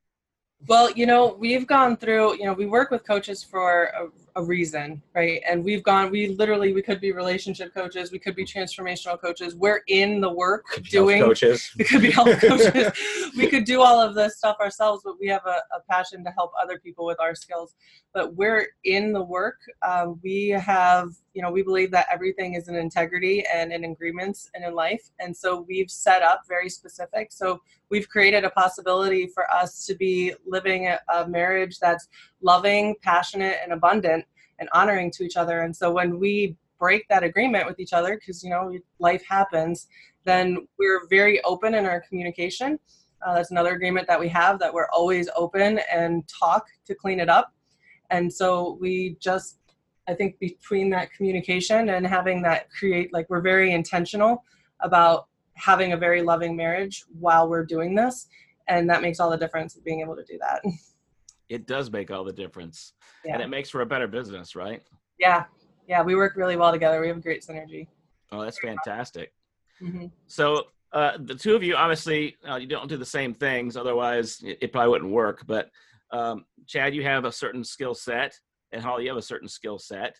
Well, 0.67 0.91
you 0.91 1.05
know, 1.05 1.37
we've 1.39 1.65
gone 1.65 1.95
through, 1.95 2.33
you 2.33 2.43
know, 2.43 2.53
we 2.53 2.65
work 2.65 2.91
with 2.91 3.07
coaches 3.07 3.41
for 3.41 3.91
a, 4.35 4.43
reason, 4.43 5.01
right? 5.13 5.41
And 5.47 5.63
we've 5.63 5.83
gone, 5.83 6.09
we 6.09 6.27
literally, 6.27 6.73
we 6.73 6.81
could 6.81 6.99
be 6.99 7.11
relationship 7.11 7.73
coaches, 7.73 8.11
we 8.11 8.19
could 8.19 8.35
be 8.35 8.45
transformational 8.45 9.19
coaches. 9.19 9.55
We're 9.55 9.81
in 9.87 10.21
the 10.21 10.31
work 10.31 10.65
Health 10.69 10.89
doing, 10.89 11.21
coaches. 11.21 11.71
we 11.77 11.85
could 11.85 12.01
be 12.01 12.11
health 12.11 12.39
coaches. 12.41 12.91
we 13.37 13.47
could 13.47 13.65
do 13.65 13.81
all 13.81 13.99
of 14.01 14.15
this 14.15 14.37
stuff 14.37 14.57
ourselves, 14.59 15.03
but 15.03 15.15
we 15.19 15.27
have 15.27 15.45
a, 15.45 15.61
a 15.75 15.81
passion 15.89 16.23
to 16.23 16.31
help 16.31 16.51
other 16.61 16.79
people 16.79 17.05
with 17.05 17.19
our 17.19 17.35
skills. 17.35 17.75
But 18.13 18.35
we're 18.35 18.67
in 18.83 19.13
the 19.13 19.21
work. 19.21 19.59
Um, 19.87 20.19
we 20.23 20.49
have, 20.49 21.09
you 21.33 21.41
know, 21.41 21.51
we 21.51 21.61
believe 21.61 21.91
that 21.91 22.07
everything 22.11 22.55
is 22.55 22.67
in 22.67 22.75
integrity 22.75 23.45
and 23.53 23.71
in 23.71 23.83
agreements 23.85 24.49
and 24.55 24.63
in 24.63 24.73
life. 24.73 25.11
And 25.19 25.35
so 25.35 25.65
we've 25.67 25.91
set 25.91 26.23
up 26.23 26.41
very 26.47 26.69
specific. 26.69 27.31
So 27.31 27.61
we've 27.89 28.09
created 28.09 28.43
a 28.43 28.49
possibility 28.51 29.27
for 29.27 29.51
us 29.53 29.85
to 29.85 29.95
be 29.95 30.33
living 30.45 30.87
a, 30.87 30.99
a 31.13 31.27
marriage 31.27 31.79
that's 31.79 32.07
loving, 32.41 32.95
passionate, 33.01 33.57
and 33.63 33.73
abundant 33.73 34.25
and 34.59 34.69
honoring 34.73 35.11
to 35.11 35.23
each 35.23 35.37
other. 35.37 35.61
And 35.61 35.75
so 35.75 35.91
when 35.91 36.19
we 36.19 36.55
break 36.79 37.07
that 37.09 37.23
agreement 37.23 37.65
with 37.67 37.79
each 37.79 37.93
other, 37.93 38.15
because, 38.15 38.43
you 38.43 38.49
know, 38.49 38.77
life 38.99 39.23
happens, 39.27 39.87
then 40.23 40.67
we're 40.77 41.07
very 41.09 41.41
open 41.43 41.73
in 41.73 41.85
our 41.85 42.01
communication. 42.01 42.79
Uh, 43.25 43.35
that's 43.35 43.51
another 43.51 43.73
agreement 43.73 44.07
that 44.07 44.19
we 44.19 44.29
have 44.29 44.59
that 44.59 44.73
we're 44.73 44.87
always 44.93 45.29
open 45.35 45.79
and 45.91 46.27
talk 46.27 46.65
to 46.85 46.95
clean 46.95 47.19
it 47.19 47.29
up. 47.29 47.53
And 48.09 48.31
so 48.31 48.77
we 48.79 49.17
just, 49.19 49.59
I 50.07 50.13
think 50.13 50.39
between 50.39 50.89
that 50.91 51.11
communication 51.11 51.89
and 51.89 52.07
having 52.07 52.41
that 52.43 52.69
create, 52.71 53.13
like 53.13 53.29
we're 53.29 53.41
very 53.41 53.73
intentional 53.73 54.43
about 54.79 55.27
having 55.55 55.93
a 55.93 55.97
very 55.97 56.21
loving 56.21 56.55
marriage 56.55 57.03
while 57.19 57.49
we're 57.49 57.65
doing 57.65 57.93
this. 57.93 58.27
And 58.67 58.89
that 58.89 59.01
makes 59.01 59.19
all 59.19 59.29
the 59.29 59.37
difference 59.37 59.75
of 59.75 59.83
being 59.83 59.99
able 59.99 60.15
to 60.15 60.23
do 60.23 60.39
that. 60.39 60.61
It 61.49 61.65
does 61.65 61.91
make 61.91 62.11
all 62.11 62.23
the 62.23 62.33
difference, 62.33 62.93
and 63.25 63.41
it 63.41 63.47
makes 63.47 63.69
for 63.69 63.81
a 63.81 63.85
better 63.85 64.07
business, 64.07 64.55
right? 64.55 64.81
Yeah. 65.19 65.45
Yeah. 65.87 66.03
We 66.03 66.15
work 66.15 66.35
really 66.35 66.55
well 66.55 66.71
together. 66.71 67.01
We 67.01 67.07
have 67.07 67.21
great 67.21 67.43
synergy. 67.43 67.87
Oh, 68.31 68.41
that's 68.41 68.59
fantastic. 68.59 69.33
hmm 69.79 70.05
So 70.27 70.67
uh, 70.93 71.13
the 71.19 71.35
two 71.35 71.55
of 71.55 71.63
you, 71.63 71.75
obviously, 71.75 72.37
uh, 72.47 72.55
you 72.57 72.67
don't 72.67 72.87
do 72.87 72.97
the 72.97 73.05
same 73.05 73.33
things. 73.33 73.75
Otherwise, 73.75 74.41
it, 74.43 74.59
it 74.61 74.71
probably 74.71 74.89
wouldn't 74.89 75.11
work. 75.11 75.43
But 75.47 75.69
um, 76.11 76.45
Chad, 76.67 76.93
you 76.93 77.03
have 77.03 77.25
a 77.25 77.31
certain 77.31 77.63
skill 77.63 77.95
set, 77.95 78.33
and 78.71 78.81
Holly, 78.83 79.03
you 79.03 79.09
have 79.09 79.17
a 79.17 79.21
certain 79.21 79.47
skill 79.47 79.79
set. 79.79 80.15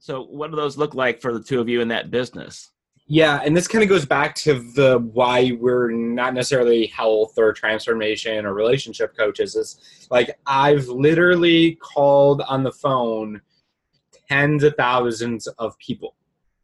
So, 0.00 0.24
what 0.24 0.50
do 0.50 0.56
those 0.56 0.76
look 0.76 0.94
like 0.94 1.20
for 1.20 1.32
the 1.32 1.42
two 1.42 1.60
of 1.60 1.68
you 1.68 1.80
in 1.80 1.88
that 1.88 2.10
business? 2.10 2.71
Yeah, 3.12 3.42
and 3.44 3.54
this 3.54 3.68
kind 3.68 3.82
of 3.82 3.90
goes 3.90 4.06
back 4.06 4.34
to 4.36 4.54
the 4.54 4.98
why 5.12 5.52
we're 5.60 5.90
not 5.90 6.32
necessarily 6.32 6.86
health 6.86 7.34
or 7.36 7.52
transformation 7.52 8.46
or 8.46 8.54
relationship 8.54 9.14
coaches. 9.14 9.54
Is 9.54 10.06
like 10.10 10.30
I've 10.46 10.88
literally 10.88 11.74
called 11.74 12.40
on 12.40 12.62
the 12.62 12.72
phone 12.72 13.42
tens 14.30 14.64
of 14.64 14.76
thousands 14.76 15.46
of 15.46 15.76
people, 15.76 16.14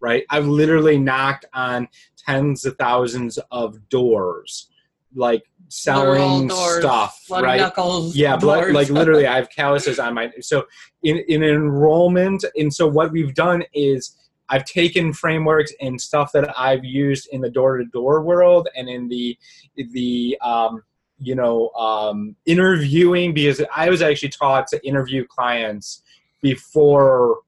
right? 0.00 0.24
I've 0.30 0.46
literally 0.46 0.96
knocked 0.96 1.44
on 1.52 1.86
tens 2.16 2.64
of 2.64 2.76
thousands 2.78 3.38
of 3.50 3.86
doors, 3.90 4.70
like 5.14 5.42
selling 5.68 6.48
doors, 6.48 6.78
stuff, 6.78 7.26
right? 7.28 7.60
knuckles. 7.60 8.16
yeah 8.16 8.36
blood, 8.36 8.72
like 8.72 8.88
literally 8.88 9.26
i 9.26 9.36
have 9.36 9.50
calluses 9.54 9.98
on 9.98 10.14
my 10.14 10.32
so 10.40 10.64
in 11.02 11.18
in 11.28 11.42
enrollment 11.42 12.42
and 12.56 12.72
so 12.72 12.86
what 12.86 13.12
we've 13.12 13.34
done 13.34 13.62
is 13.74 14.16
i've 14.50 14.64
taken 14.64 15.12
frameworks 15.12 15.72
and 15.80 16.00
stuff 16.00 16.32
that 16.32 16.52
i've 16.58 16.84
used 16.84 17.28
in 17.32 17.40
the 17.40 17.50
door-to-door 17.50 18.22
world 18.22 18.68
and 18.76 18.88
in 18.88 19.08
the 19.08 19.36
the 19.92 20.36
um 20.42 20.82
you 21.18 21.34
know 21.34 21.70
um 21.70 22.36
interviewing 22.46 23.32
because 23.32 23.62
i 23.74 23.88
was 23.88 24.02
actually 24.02 24.28
taught 24.28 24.66
to 24.66 24.84
interview 24.86 25.24
clients 25.26 26.02
before 26.42 27.38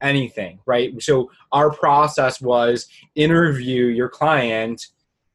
anything 0.00 0.58
right 0.66 1.00
so 1.02 1.30
our 1.52 1.70
process 1.70 2.40
was 2.40 2.86
interview 3.14 3.86
your 3.86 4.08
client 4.08 4.88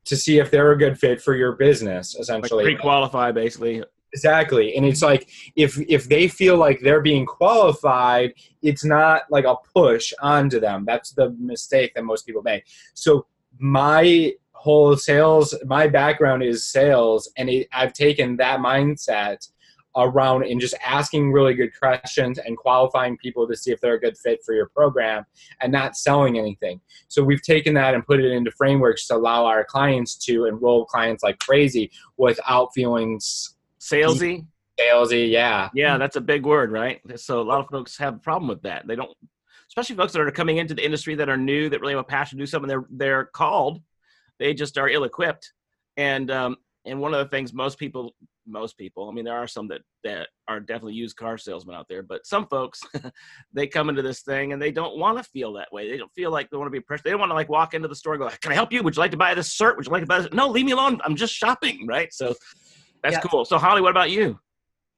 to 0.06 0.18
see 0.18 0.40
if 0.40 0.52
they're 0.52 0.72
a 0.72 0.78
good 0.78 1.00
fit 1.00 1.22
for 1.22 1.36
your 1.36 1.54
business 1.54 2.16
Like 2.16 2.22
essentially 2.22 2.64
pre-qualify, 2.64 3.32
basically. 3.32 3.84
Exactly. 4.14 4.76
And 4.76 4.86
it's 4.86 5.02
like 5.02 5.28
if 5.56 5.80
if 5.90 6.08
they 6.08 6.28
feel 6.28 6.58
like 6.58 6.80
they're 6.82 7.02
being 7.02 7.26
qualified, 7.26 8.34
it's 8.62 8.86
not 8.86 9.24
like 9.32 9.46
a 9.46 9.56
push 9.76 10.14
onto 10.22 10.60
them. 10.60 10.86
That's 10.86 11.12
the 11.12 11.32
mistake 11.40 11.94
that 11.96 12.04
most 12.04 12.26
people 12.26 12.44
make. 12.44 12.64
So 12.94 13.26
my 13.58 14.34
whole 14.52 14.96
sales, 14.96 15.56
my 15.66 15.88
background 15.88 16.44
is 16.44 16.66
sales, 16.72 17.30
and 17.38 17.50
it, 17.50 17.68
I've 17.74 17.94
taken 17.94 18.38
that 18.38 18.60
mindset 18.60 19.48
around 19.96 20.44
and 20.46 20.60
just 20.60 20.76
asking 20.86 21.32
really 21.32 21.54
good 21.54 21.72
questions 21.78 22.40
and 22.40 22.58
qualifying 22.58 23.18
people 23.18 23.48
to 23.48 23.56
see 23.56 23.72
if 23.72 23.80
they're 23.80 23.96
a 23.96 24.00
good 24.00 24.18
fit 24.18 24.40
for 24.44 24.54
your 24.54 24.70
program 24.70 25.26
and 25.62 25.72
not 25.72 25.96
selling 25.96 26.38
anything. 26.38 26.82
So 27.10 27.24
we've 27.24 27.42
taken 27.44 27.74
that 27.76 27.94
and 27.94 28.06
put 28.06 28.20
it 28.20 28.32
into 28.32 28.52
frameworks 28.52 29.08
to 29.08 29.16
allow 29.16 29.46
our 29.46 29.64
clients 29.64 30.16
to 30.26 30.46
enroll 30.46 30.86
clients 30.86 31.24
like 31.24 31.40
crazy 31.40 31.92
without 32.18 32.70
feeling 32.74 33.20
Salesy. 33.84 34.46
salesy. 34.80 35.30
Yeah. 35.30 35.70
Yeah, 35.74 35.98
that's 35.98 36.16
a 36.16 36.22
big 36.22 36.46
word, 36.46 36.72
right? 36.72 37.02
So 37.16 37.42
a 37.42 37.44
lot 37.44 37.60
of 37.60 37.70
folks 37.70 37.98
have 37.98 38.16
a 38.16 38.20
problem 38.20 38.48
with 38.48 38.62
that. 38.64 38.88
They 38.88 38.96
don't, 38.96 39.12
especially 39.68 39.96
folks 39.96 40.14
that 40.14 40.22
are 40.22 40.32
coming 40.32 40.58
into 40.58 40.74
the 40.74 40.86
industry 40.86 41.16
that 41.16 41.30
are 41.30 41.38
new, 41.38 41.70
that 41.70 41.82
really 41.82 41.94
have 41.94 42.00
a 42.00 42.04
passion 42.06 42.38
to 42.38 42.44
do 42.44 42.48
something. 42.48 42.68
They're 42.68 42.86
they're 42.90 43.26
called, 43.26 43.82
they 44.40 44.54
just 44.54 44.78
are 44.78 44.90
ill-equipped. 44.90 45.52
And 45.98 46.32
um, 46.32 46.58
and 46.86 47.00
one 47.00 47.14
of 47.14 47.20
the 47.20 47.30
things 47.30 47.54
most 47.54 47.78
people, 47.78 48.14
most 48.46 48.78
people, 48.78 49.10
I 49.10 49.14
mean, 49.14 49.26
there 49.26 49.38
are 49.38 49.48
some 49.48 49.68
that 49.70 49.82
that 50.04 50.28
are 50.48 50.60
definitely 50.60 50.94
used 50.94 51.16
car 51.16 51.38
salesmen 51.38 51.76
out 51.76 51.88
there, 51.88 52.04
but 52.04 52.26
some 52.26 52.48
folks, 52.48 52.82
they 53.54 53.68
come 53.68 53.90
into 53.90 54.02
this 54.02 54.22
thing 54.22 54.54
and 54.54 54.62
they 54.62 54.72
don't 54.72 54.98
want 54.98 55.18
to 55.18 55.24
feel 55.24 55.54
that 55.54 55.72
way. 55.72 55.90
They 55.90 55.98
don't 55.98 56.12
feel 56.14 56.32
like 56.32 56.50
they 56.50 56.58
want 56.58 56.68
to 56.68 56.72
be 56.72 56.82
pressured 56.82 57.06
They 57.06 57.12
don't 57.12 57.20
want 57.20 57.30
to 57.30 57.36
like 57.36 57.50
walk 57.50 57.74
into 57.74 57.88
the 57.88 57.96
store 57.96 58.14
and 58.14 58.24
go, 58.24 58.30
"Can 58.42 58.52
I 58.52 58.56
help 58.56 58.74
you? 58.74 58.82
Would 58.84 58.96
you 58.96 59.00
like 59.02 59.12
to 59.12 59.18
buy 59.18 59.34
this 59.34 59.52
shirt? 59.52 59.78
Would 59.78 59.86
you 59.86 59.92
like 59.92 60.04
to 60.04 60.08
buy 60.08 60.20
this?" 60.20 60.34
No, 60.34 60.50
leave 60.50 60.66
me 60.66 60.72
alone. 60.72 61.00
I'm 61.06 61.16
just 61.16 61.34
shopping, 61.34 61.86
right? 61.88 62.12
So 62.14 62.34
that's 63.04 63.16
Yeah. 63.16 63.22
cool. 63.22 63.46
So 63.46 63.58
Holly, 63.58 63.82
what 63.82 63.92
about 63.92 64.10
you? 64.12 64.40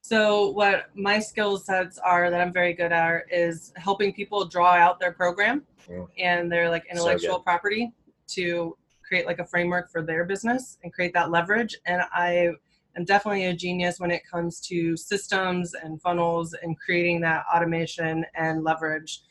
So 0.02 0.52
what 0.52 0.96
my 0.96 1.18
skill 1.20 1.58
sets 1.58 1.98
are 1.98 2.30
that 2.30 2.40
I'm 2.40 2.54
very 2.54 2.74
good 2.74 2.92
at 2.92 3.24
is 3.32 3.74
helping 3.76 4.14
people 4.14 4.46
draw 4.46 4.74
out 4.74 5.00
their 5.00 5.12
program 5.12 5.66
Mm. 5.90 6.08
and 6.20 6.52
their 6.52 6.70
like 6.70 6.84
intellectual 6.90 7.38
good. 7.38 7.44
property 7.44 7.92
to 8.30 8.78
create 9.08 9.26
like 9.26 9.40
a 9.40 9.46
framework 9.46 9.90
for 9.92 10.02
their 10.04 10.24
business 10.26 10.78
and 10.84 10.94
create 10.94 11.14
that 11.14 11.30
leverage. 11.32 11.76
And 11.86 12.02
I 12.14 12.52
am 12.96 13.04
definitely 13.06 13.46
a 13.46 13.54
genius 13.54 14.00
when 14.00 14.10
it 14.12 14.22
comes 14.28 14.60
to 14.62 14.96
systems 14.98 15.74
and 15.76 16.02
funnels 16.02 16.54
and 16.54 16.80
creating 16.80 17.22
that 17.22 17.46
automation 17.54 18.26
and 18.36 18.64
leverage 18.64 19.22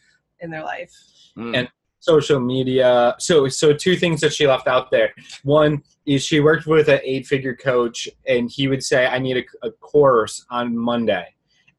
in 0.40 0.50
their 0.50 0.62
life. 0.64 0.92
Mm. 1.36 1.56
And- 1.58 1.68
social 2.04 2.38
media. 2.40 3.14
So 3.18 3.48
so 3.48 3.72
two 3.72 3.96
things 3.96 4.20
that 4.20 4.32
she 4.32 4.46
left 4.46 4.68
out 4.68 4.90
there. 4.90 5.14
One 5.42 5.82
is 6.06 6.24
she 6.24 6.40
worked 6.40 6.66
with 6.66 6.88
an 6.88 7.00
eight 7.02 7.26
figure 7.26 7.56
coach 7.56 8.08
and 8.26 8.50
he 8.50 8.68
would 8.68 8.84
say, 8.84 9.06
I 9.06 9.18
need 9.18 9.38
a, 9.38 9.66
a 9.66 9.70
course 9.72 10.44
on 10.50 10.76
Monday. 10.76 11.26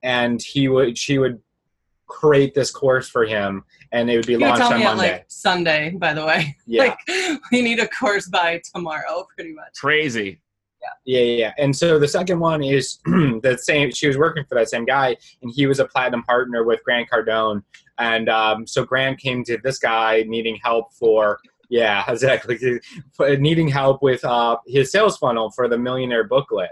And 0.04 0.42
he 0.42 0.68
would 0.68 0.98
she 0.98 1.20
would 1.20 1.42
create 2.08 2.54
this 2.54 2.72
course 2.72 3.10
for 3.10 3.26
him 3.26 3.64
and 3.92 4.10
it 4.10 4.18
would 4.18 4.28
be 4.28 4.34
You 4.34 4.40
would 4.40 4.48
launched 4.48 4.62
tell 4.62 4.74
on 4.74 4.80
me 4.80 4.86
Monday. 4.86 5.12
like 5.14 5.26
Sunday, 5.28 5.92
by 5.92 6.14
the 6.14 6.26
way. 6.26 6.56
yeah. 6.66 6.84
Like 6.84 7.00
we 7.52 7.62
need 7.62 7.80
a 7.80 7.88
course 7.88 8.28
by 8.28 8.62
tomorrow, 8.74 9.28
pretty 9.36 9.54
much. 9.54 9.74
Crazy. 9.80 10.42
Yeah, 11.06 11.20
yeah, 11.22 11.36
yeah. 11.38 11.54
And 11.58 11.76
so 11.76 11.98
the 11.98 12.08
second 12.08 12.40
one 12.40 12.64
is 12.64 13.00
the 13.06 13.58
same. 13.60 13.92
She 13.92 14.08
was 14.08 14.18
working 14.18 14.46
for 14.46 14.56
that 14.56 14.70
same 14.70 14.86
guy, 14.86 15.18
and 15.42 15.52
he 15.54 15.66
was 15.66 15.80
a 15.80 15.86
platinum 15.86 16.22
partner 16.24 16.64
with 16.64 16.84
Grant 16.84 17.10
Cardone. 17.10 17.64
And 17.98 18.30
um, 18.30 18.68
so 18.68 18.84
Grant 18.84 19.20
came 19.20 19.44
to 19.46 19.58
this 19.64 19.80
guy 19.80 20.24
needing 20.28 20.58
help 20.64 20.94
for, 20.94 21.40
yeah, 21.70 22.04
exactly, 22.10 22.58
needing 23.20 23.68
help 23.68 24.02
with 24.02 24.24
uh, 24.24 24.58
his 24.68 24.92
sales 24.92 25.18
funnel 25.18 25.52
for 25.52 25.68
the 25.68 25.78
Millionaire 25.78 26.26
Booklet. 26.26 26.72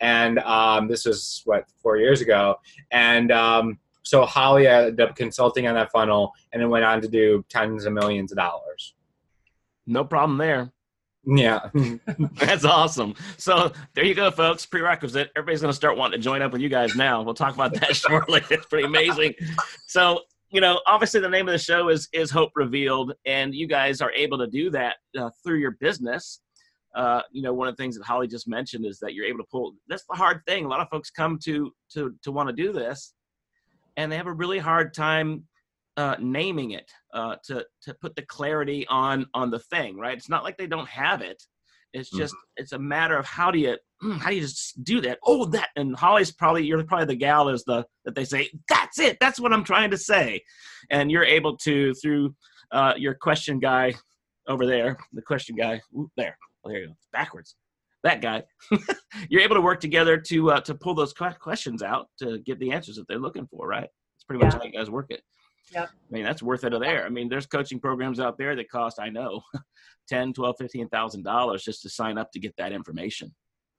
And 0.00 0.40
um, 0.40 0.88
this 0.88 1.04
was 1.04 1.42
what 1.44 1.64
four 1.80 1.96
years 1.96 2.20
ago. 2.20 2.56
And 2.90 3.30
um, 3.30 3.78
so 4.02 4.24
Holly 4.24 4.66
ended 4.66 5.00
up 5.00 5.14
consulting 5.14 5.66
on 5.68 5.74
that 5.74 5.92
funnel, 5.92 6.32
and 6.52 6.60
then 6.60 6.70
went 6.70 6.84
on 6.84 7.00
to 7.02 7.08
do 7.08 7.44
tens 7.48 7.84
of 7.84 7.92
millions 7.92 8.32
of 8.32 8.38
dollars. 8.38 8.94
No 9.86 10.04
problem 10.04 10.38
there. 10.38 10.72
Yeah. 11.24 11.70
That's 12.34 12.64
awesome. 12.64 13.14
So 13.36 13.72
there 13.94 14.04
you 14.04 14.14
go, 14.14 14.30
folks. 14.30 14.66
Prerequisite. 14.66 15.30
Everybody's 15.36 15.60
going 15.60 15.70
to 15.70 15.76
start 15.76 15.96
wanting 15.96 16.18
to 16.18 16.22
join 16.22 16.42
up 16.42 16.52
with 16.52 16.60
you 16.60 16.68
guys 16.68 16.96
now. 16.96 17.22
We'll 17.22 17.34
talk 17.34 17.54
about 17.54 17.74
that 17.74 17.94
shortly. 17.96 18.42
It's 18.50 18.66
pretty 18.66 18.86
amazing. 18.86 19.34
So 19.86 20.22
you 20.52 20.60
know, 20.60 20.80
obviously 20.86 21.18
the 21.18 21.30
name 21.30 21.48
of 21.48 21.52
the 21.52 21.58
show 21.58 21.88
is 21.88 22.08
is 22.12 22.30
Hope 22.30 22.52
Revealed, 22.54 23.14
and 23.24 23.54
you 23.54 23.66
guys 23.66 24.02
are 24.02 24.12
able 24.12 24.36
to 24.38 24.46
do 24.46 24.70
that 24.70 24.96
uh, 25.18 25.30
through 25.42 25.58
your 25.58 25.72
business. 25.80 26.42
Uh, 26.94 27.22
you 27.32 27.40
know, 27.40 27.54
one 27.54 27.68
of 27.68 27.76
the 27.76 27.82
things 27.82 27.96
that 27.96 28.04
Holly 28.04 28.28
just 28.28 28.46
mentioned 28.46 28.84
is 28.84 28.98
that 28.98 29.14
you're 29.14 29.24
able 29.24 29.38
to 29.38 29.48
pull. 29.50 29.72
That's 29.88 30.04
the 30.08 30.14
hard 30.14 30.42
thing. 30.46 30.66
A 30.66 30.68
lot 30.68 30.80
of 30.80 30.88
folks 30.90 31.10
come 31.10 31.38
to 31.44 31.72
to 31.94 32.14
to 32.22 32.30
want 32.30 32.50
to 32.50 32.54
do 32.54 32.70
this, 32.70 33.14
and 33.96 34.12
they 34.12 34.16
have 34.16 34.26
a 34.26 34.32
really 34.32 34.58
hard 34.58 34.92
time 34.92 35.44
uh, 35.96 36.16
naming 36.20 36.72
it 36.72 36.90
uh, 37.14 37.36
to 37.44 37.64
to 37.84 37.94
put 37.94 38.14
the 38.14 38.26
clarity 38.26 38.86
on 38.88 39.24
on 39.32 39.50
the 39.50 39.58
thing. 39.58 39.96
Right? 39.96 40.18
It's 40.18 40.28
not 40.28 40.44
like 40.44 40.58
they 40.58 40.66
don't 40.66 40.88
have 40.88 41.22
it. 41.22 41.42
It's 41.92 42.10
just 42.10 42.34
mm-hmm. 42.34 42.62
it's 42.62 42.72
a 42.72 42.78
matter 42.78 43.16
of 43.16 43.26
how 43.26 43.50
do 43.50 43.58
you 43.58 43.76
hmm, 44.00 44.12
how 44.12 44.30
do 44.30 44.36
you 44.36 44.42
just 44.42 44.82
do 44.82 45.00
that? 45.02 45.18
Oh, 45.24 45.44
that 45.46 45.68
and 45.76 45.94
Holly's 45.94 46.32
probably 46.32 46.64
you're 46.64 46.82
probably 46.84 47.06
the 47.06 47.16
gal 47.16 47.48
is 47.48 47.64
the 47.64 47.84
that 48.04 48.14
they 48.14 48.24
say 48.24 48.50
that's 48.68 48.98
it. 48.98 49.18
That's 49.20 49.38
what 49.38 49.52
I'm 49.52 49.64
trying 49.64 49.90
to 49.90 49.98
say, 49.98 50.42
and 50.90 51.10
you're 51.10 51.24
able 51.24 51.56
to 51.58 51.92
through 51.94 52.34
uh, 52.70 52.94
your 52.96 53.14
question 53.14 53.58
guy 53.58 53.94
over 54.48 54.66
there, 54.66 54.96
the 55.12 55.22
question 55.22 55.54
guy 55.54 55.80
ooh, 55.94 56.10
there. 56.16 56.36
Oh, 56.64 56.70
there 56.70 56.80
you 56.80 56.86
go. 56.88 56.94
Backwards. 57.12 57.56
That 58.04 58.20
guy. 58.20 58.42
you're 59.28 59.42
able 59.42 59.54
to 59.54 59.60
work 59.60 59.80
together 59.80 60.16
to 60.16 60.50
uh, 60.52 60.60
to 60.62 60.74
pull 60.74 60.94
those 60.94 61.12
questions 61.12 61.82
out 61.82 62.08
to 62.18 62.38
get 62.40 62.58
the 62.58 62.72
answers 62.72 62.96
that 62.96 63.06
they're 63.08 63.18
looking 63.18 63.46
for. 63.46 63.66
Right. 63.68 63.88
It's 64.16 64.24
pretty 64.24 64.44
much 64.44 64.54
yeah. 64.54 64.58
how 64.58 64.64
you 64.64 64.72
guys 64.72 64.90
work 64.90 65.06
it. 65.10 65.22
Yep. 65.74 65.88
I 65.88 66.14
mean, 66.14 66.24
that's 66.24 66.42
worth 66.42 66.64
it 66.64 66.78
there. 66.80 67.06
I 67.06 67.08
mean, 67.08 67.28
there's 67.28 67.46
coaching 67.46 67.80
programs 67.80 68.20
out 68.20 68.36
there 68.38 68.54
that 68.56 68.70
cost, 68.70 68.98
I 69.00 69.08
know, 69.08 69.42
10, 70.08 70.32
12, 70.32 70.56
15,000 70.58 71.22
dollars 71.22 71.64
just 71.64 71.82
to 71.82 71.88
sign 71.88 72.18
up 72.18 72.30
to 72.32 72.40
get 72.40 72.54
that 72.58 72.72
information. 72.72 73.34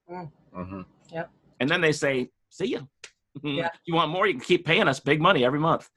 Mm. 0.09 0.31
Mm-hmm. 0.55 0.81
Yep. 1.11 1.31
And 1.59 1.69
then 1.69 1.81
they 1.81 1.91
say, 1.91 2.29
see 2.49 2.67
you. 2.67 2.87
Yeah. 3.41 3.69
you 3.87 3.95
want 3.95 4.11
more, 4.11 4.27
you 4.27 4.33
can 4.33 4.43
keep 4.43 4.63
paying 4.63 4.87
us 4.87 4.99
big 4.99 5.19
money 5.19 5.43
every 5.43 5.59
month. 5.59 5.89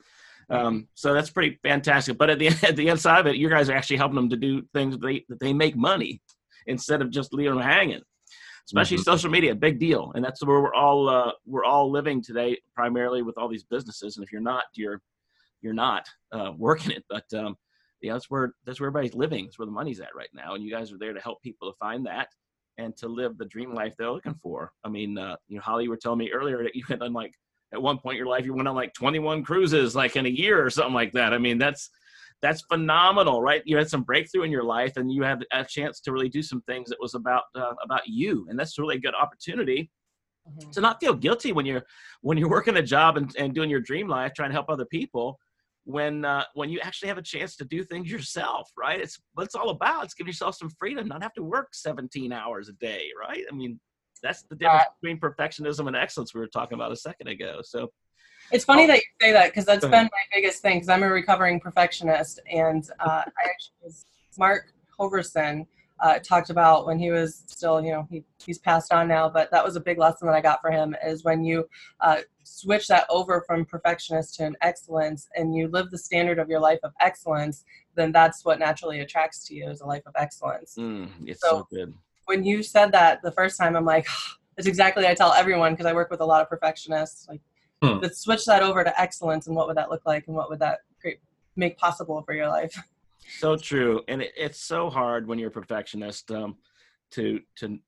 Um, 0.49 0.89
so 0.95 1.13
that's 1.13 1.29
pretty 1.29 1.59
fantastic. 1.63 2.17
But 2.17 2.31
at 2.31 2.39
the 2.39 2.47
at 2.67 2.77
the 2.77 2.89
inside 2.89 3.21
of 3.21 3.27
it, 3.27 3.37
you 3.37 3.49
guys 3.49 3.69
are 3.69 3.75
actually 3.75 3.99
helping 3.99 4.17
them 4.17 4.31
to 4.31 4.37
do 4.37 4.63
things 4.73 4.95
that 4.95 5.07
they, 5.07 5.25
that 5.29 5.41
they 5.41 5.53
make 5.53 5.77
money 5.77 6.23
instead 6.67 7.03
of 7.03 7.11
just 7.11 7.35
leaving 7.35 7.57
them 7.57 7.63
hanging. 7.63 8.01
Especially 8.65 8.97
mm-hmm. 8.97 9.11
social 9.11 9.31
media, 9.31 9.55
big 9.55 9.79
deal, 9.79 10.13
and 10.15 10.25
that's 10.25 10.45
where 10.45 10.61
we're 10.61 10.75
all 10.75 11.09
uh, 11.09 11.31
we're 11.47 11.65
all 11.65 11.91
living 11.91 12.21
today, 12.21 12.59
primarily 12.75 13.23
with 13.23 13.39
all 13.39 13.49
these 13.49 13.65
businesses. 13.65 14.17
And 14.17 14.25
if 14.25 14.33
you're 14.33 14.41
not, 14.41 14.65
you're 14.75 15.01
you're 15.63 15.75
not 15.75 16.09
uh, 16.33 16.53
working 16.57 16.93
it. 16.93 17.05
But 17.09 17.33
um, 17.35 17.57
yeah, 18.03 18.13
that's 18.13 18.31
where 18.31 18.55
that's 18.65 18.81
where 18.81 18.89
everybody's 18.89 19.15
living. 19.15 19.47
That's 19.47 19.59
where 19.59 19.67
the 19.67 19.73
money's 19.73 20.01
at 20.01 20.15
right 20.15 20.29
now, 20.35 20.55
and 20.55 20.63
you 20.63 20.71
guys 20.71 20.93
are 20.93 20.99
there 20.99 21.13
to 21.13 21.21
help 21.21 21.43
people 21.43 21.71
to 21.71 21.77
find 21.79 22.07
that 22.07 22.29
and 22.79 22.97
to 22.99 23.09
live 23.09 23.39
the 23.39 23.47
dream 23.47 23.75
life 23.75 23.95
they're 23.97 24.11
looking 24.11 24.35
for. 24.35 24.73
I 24.85 24.89
mean, 24.89 25.17
uh, 25.17 25.37
you 25.49 25.57
know, 25.57 25.63
Holly, 25.63 25.85
you 25.85 25.91
were 25.91 25.97
telling 25.97 26.19
me 26.19 26.31
earlier 26.31 26.63
that 26.63 26.77
you 26.77 26.85
had 26.89 27.01
done 27.01 27.13
like 27.13 27.33
at 27.73 27.83
one 27.83 27.99
point 27.99 28.15
in 28.15 28.19
your 28.19 28.29
life 28.29 28.45
you 28.45 28.55
went 28.55 28.69
on 28.69 28.77
like 28.77 28.95
21 28.95 29.43
cruises 29.43 29.97
like 29.97 30.15
in 30.15 30.27
a 30.27 30.31
year 30.31 30.65
or 30.65 30.71
something 30.71 30.95
like 30.95 31.13
that. 31.13 31.33
I 31.33 31.39
mean, 31.39 31.59
that's 31.59 31.91
that's 32.43 32.63
phenomenal, 32.63 33.41
right? 33.41 33.63
You 33.65 33.77
had 33.77 33.89
some 33.89 34.03
breakthrough 34.03 34.43
in 34.43 34.51
your 34.51 34.63
life, 34.63 34.97
and 34.97 35.11
you 35.11 35.23
had 35.23 35.45
a 35.53 35.65
chance 35.65 36.01
to 36.01 36.13
really 36.13 36.29
do 36.29 36.43
some 36.43 36.61
things 36.63 36.91
that 36.91 37.01
was 37.01 37.15
about 37.15 37.45
uh, 37.55 37.75
about 37.83 38.07
you, 38.07 38.47
and 38.49 38.59
that's 38.59 38.79
really 38.79 38.97
a 38.97 39.01
good 39.01 39.15
opportunity 39.15 39.91
mm-hmm. 40.47 40.71
to 40.71 40.81
not 40.81 41.01
feel 41.01 41.15
guilty 41.15 41.53
when 41.53 41.65
you're 41.65 41.83
when 42.21 42.37
you're 42.37 42.51
working 42.51 42.77
a 42.77 42.83
job 42.83 43.17
and, 43.17 43.35
and 43.39 43.55
doing 43.55 43.71
your 43.71 43.81
dream 43.81 44.07
life, 44.07 44.33
trying 44.35 44.51
to 44.51 44.55
help 44.55 44.69
other 44.69 44.85
people 44.85 45.39
when 45.87 46.25
uh, 46.25 46.43
when 46.55 46.69
you 46.69 46.81
actually 46.81 47.07
have 47.07 47.17
a 47.17 47.23
chance 47.23 47.55
to 47.57 47.65
do 47.65 47.85
things 47.85 48.11
yourself, 48.11 48.69
right? 48.77 49.01
It's 49.01 49.21
what 49.35 49.45
it's 49.45 49.55
all 49.55 49.71
about. 49.71 50.05
It's 50.05 50.15
giving 50.15 50.31
yourself 50.31 50.57
some 50.57 50.69
freedom, 50.79 51.07
not 51.07 51.23
have 51.23 51.33
to 51.35 51.45
work 51.45 51.69
17 51.73 52.33
hours 52.33 52.69
a 52.69 52.73
day, 52.73 53.05
right? 53.19 53.45
I 53.51 53.55
mean, 53.55 53.79
that's 54.21 54.43
the 54.43 54.57
difference 54.57 54.83
uh, 54.83 54.93
between 55.01 55.21
perfectionism 55.21 55.87
and 55.87 55.95
excellence 55.95 56.35
we 56.35 56.41
were 56.41 56.49
talking 56.49 56.75
about 56.75 56.91
a 56.91 56.97
second 56.97 57.29
ago. 57.29 57.61
So 57.63 57.93
it's 58.51 58.65
funny 58.65 58.85
oh, 58.85 58.87
that 58.89 58.97
you 58.97 59.03
say 59.23 59.33
that 59.33 59.47
because 59.47 59.65
that's 59.65 59.85
been 59.85 59.91
my 59.91 60.09
biggest 60.35 60.61
thing. 60.61 60.79
Because 60.79 60.89
I'm 60.89 61.05
a 61.05 61.09
recovering 61.09 61.61
perfectionist, 61.61 62.41
and 62.53 62.89
uh, 62.99 63.23
I 63.25 63.49
actually 63.49 63.95
Mark 64.37 64.73
Hoverson 64.99 65.67
uh, 66.01 66.19
talked 66.19 66.51
about 66.51 66.87
when 66.87 66.99
he 66.99 67.11
was 67.11 67.45
still, 67.47 67.83
you 67.83 67.91
know, 67.91 68.07
he, 68.11 68.25
he's 68.45 68.59
passed 68.59 68.93
on 68.93 69.09
now, 69.09 69.29
but 69.29 69.51
that 69.51 69.65
was 69.65 69.77
a 69.77 69.81
big 69.81 69.99
lesson 69.99 70.27
that 70.27 70.35
I 70.35 70.41
got 70.41 70.61
for 70.61 70.71
him 70.71 70.95
is 71.05 71.25
when 71.25 71.43
you 71.43 71.69
uh, 72.01 72.19
switch 72.43 72.87
that 72.89 73.07
over 73.09 73.43
from 73.47 73.65
perfectionist 73.65 74.35
to 74.37 74.45
an 74.45 74.57
excellence 74.61 75.29
and 75.37 75.55
you 75.55 75.69
live 75.69 75.91
the 75.91 75.99
standard 75.99 76.39
of 76.39 76.49
your 76.49 76.61
life 76.61 76.81
of 76.83 76.93
excellence, 77.01 77.65
then 77.95 78.13
that's 78.13 78.45
what 78.45 78.59
naturally 78.59 79.01
attracts 79.01 79.47
to 79.49 79.55
you 79.55 79.69
is 79.71 79.81
a 79.81 79.87
life 79.87 80.03
of 80.07 80.13
excellence. 80.17 80.75
Mm, 80.79 81.09
it's 81.27 81.41
so, 81.41 81.49
so, 81.49 81.69
good. 81.71 81.95
When 82.27 82.45
you 82.45 82.63
said 82.63 82.93
that 82.93 83.23
the 83.23 83.33
first 83.33 83.59
time, 83.59 83.75
I'm 83.75 83.85
like, 83.85 84.07
it's 84.57 84.67
exactly 84.67 85.07
I 85.07 85.15
tell 85.15 85.33
everyone 85.33 85.73
because 85.73 85.87
I 85.87 85.93
work 85.93 86.11
with 86.11 86.21
a 86.21 86.27
lot 86.27 86.43
of 86.43 86.49
perfectionists. 86.49 87.27
Like, 87.29 87.41
hmm. 87.83 87.99
let's 88.03 88.21
switch 88.21 88.45
that 88.47 88.63
over 88.63 88.85
to 88.85 89.01
excellence, 89.01 89.47
and 89.47 89.57
what 89.57 89.67
would 89.67 89.77
that 89.77 89.91
look 89.91 90.05
like, 90.07 90.27
and 90.27 90.37
what 90.37 90.51
would 90.51 90.59
that 90.61 90.81
create, 91.01 91.21
make 91.57 91.79
possible 91.79 92.23
for 92.23 92.35
your 92.35 92.49
life? 92.49 92.75
So 93.29 93.57
true 93.57 94.03
and 94.09 94.23
it, 94.23 94.33
it's 94.37 94.61
so 94.61 94.91
hard 94.91 95.27
when 95.27 95.39
you're 95.39 95.49
a 95.49 95.53
perfectionist 95.53 96.31
um, 96.31 96.57
to 97.13 97.41
to 97.57 97.79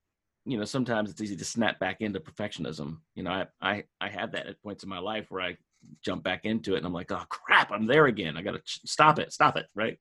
you 0.45 0.59
know 0.59 0.65
sometimes 0.65 1.11
it's 1.11 1.21
easy 1.21 1.37
to 1.37 1.45
snap 1.45 1.79
back 1.79 2.01
into 2.01 2.21
perfectionism. 2.21 2.99
You 3.15 3.23
know 3.23 3.31
i 3.31 3.47
i 3.61 3.85
i 4.01 4.09
had 4.09 4.33
that 4.33 4.47
at 4.47 4.63
points 4.63 4.83
in 4.83 4.89
my 4.89 4.99
life 4.99 5.27
where 5.29 5.43
i 5.43 5.57
jump 6.05 6.25
back 6.25 6.45
into 6.45 6.75
it 6.75 6.79
and 6.79 6.87
i'm 6.87 6.93
like 6.93 7.13
oh 7.13 7.25
crap 7.29 7.71
i'm 7.71 7.87
there 7.87 8.07
again. 8.07 8.37
I 8.37 8.43
gotta 8.43 8.63
stop 8.65 9.19
it 9.19 9.33
stop 9.33 9.57
it 9.57 9.67
right? 9.75 9.99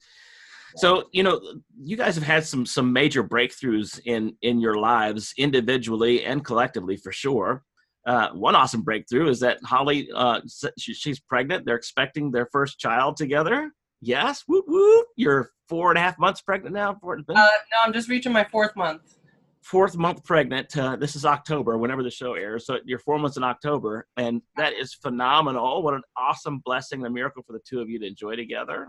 So 0.75 1.05
you 1.11 1.23
know 1.23 1.41
you 1.81 1.97
guys 1.97 2.15
have 2.15 2.23
had 2.23 2.45
some 2.45 2.65
some 2.65 2.91
major 2.91 3.23
breakthroughs 3.23 3.99
in 4.05 4.35
in 4.41 4.59
your 4.59 4.75
lives 4.75 5.33
individually 5.37 6.23
and 6.23 6.43
collectively 6.43 6.97
for 6.97 7.11
sure. 7.11 7.63
Uh, 8.05 8.29
one 8.29 8.55
awesome 8.55 8.83
breakthrough 8.83 9.27
is 9.27 9.41
that 9.41 9.61
holly 9.65 10.09
uh, 10.15 10.39
she, 10.79 10.93
she's 10.93 11.19
pregnant. 11.19 11.65
They're 11.65 11.75
expecting 11.75 12.31
their 12.31 12.47
first 12.53 12.79
child 12.79 13.17
together 13.17 13.73
Yes, 14.01 14.43
whoop 14.47 14.65
whoop. 14.67 15.07
You're 15.15 15.51
four 15.67 15.89
and 15.89 15.97
a 15.97 16.01
half 16.01 16.19
months 16.19 16.41
pregnant 16.41 16.75
now. 16.75 16.95
Four, 17.01 17.17
uh, 17.17 17.23
no, 17.27 17.43
I'm 17.83 17.93
just 17.93 18.09
reaching 18.09 18.31
my 18.31 18.43
fourth 18.43 18.75
month. 18.75 19.17
Fourth 19.61 19.97
month 19.97 20.23
pregnant. 20.23 20.77
Uh, 20.77 20.95
this 20.95 21.15
is 21.15 21.25
October, 21.25 21.77
whenever 21.77 22.03
the 22.03 22.11
show 22.11 22.35
airs. 22.35 22.65
So 22.65 22.77
you're 22.85 22.99
four 22.99 23.19
months 23.19 23.37
in 23.37 23.43
October, 23.43 24.07
and 24.15 24.41
that 24.55 24.73
is 24.73 24.93
phenomenal. 24.93 25.81
What 25.81 25.95
an 25.95 26.03
awesome 26.15 26.59
blessing, 26.59 27.05
a 27.05 27.09
miracle 27.09 27.43
for 27.45 27.53
the 27.53 27.61
two 27.67 27.81
of 27.81 27.89
you 27.89 27.99
to 27.99 28.05
enjoy 28.05 28.35
together. 28.35 28.87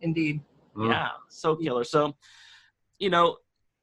Indeed. 0.00 0.40
Mm. 0.76 0.90
Yeah, 0.90 1.08
so 1.28 1.56
killer. 1.56 1.84
So, 1.84 2.16
you 2.98 3.10
know, 3.10 3.36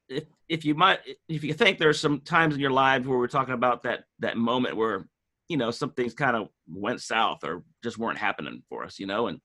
if 0.09 0.23
if 0.49 0.65
you 0.65 0.75
might, 0.75 0.99
if 1.29 1.43
you 1.43 1.53
think 1.53 1.77
there's 1.77 1.99
some 1.99 2.21
times 2.21 2.55
in 2.55 2.59
your 2.59 2.71
lives 2.71 3.07
where 3.07 3.17
we're 3.17 3.27
talking 3.27 3.53
about 3.53 3.83
that 3.83 4.03
that 4.19 4.37
moment 4.37 4.75
where 4.75 5.07
you 5.47 5.57
know 5.57 5.71
some 5.71 5.91
things 5.91 6.13
kind 6.13 6.35
of 6.35 6.49
went 6.67 7.01
south 7.01 7.43
or 7.43 7.63
just 7.83 7.97
weren't 7.97 8.17
happening 8.17 8.63
for 8.67 8.83
us, 8.83 8.99
you 8.99 9.07
know, 9.07 9.27
and 9.27 9.39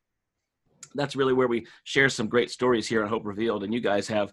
that's 0.94 1.16
really 1.16 1.32
where 1.32 1.48
we 1.48 1.66
share 1.84 2.08
some 2.08 2.28
great 2.28 2.50
stories 2.50 2.86
here 2.86 3.02
on 3.02 3.08
Hope 3.08 3.24
Revealed, 3.24 3.64
and 3.64 3.72
you 3.72 3.80
guys 3.80 4.08
have 4.08 4.32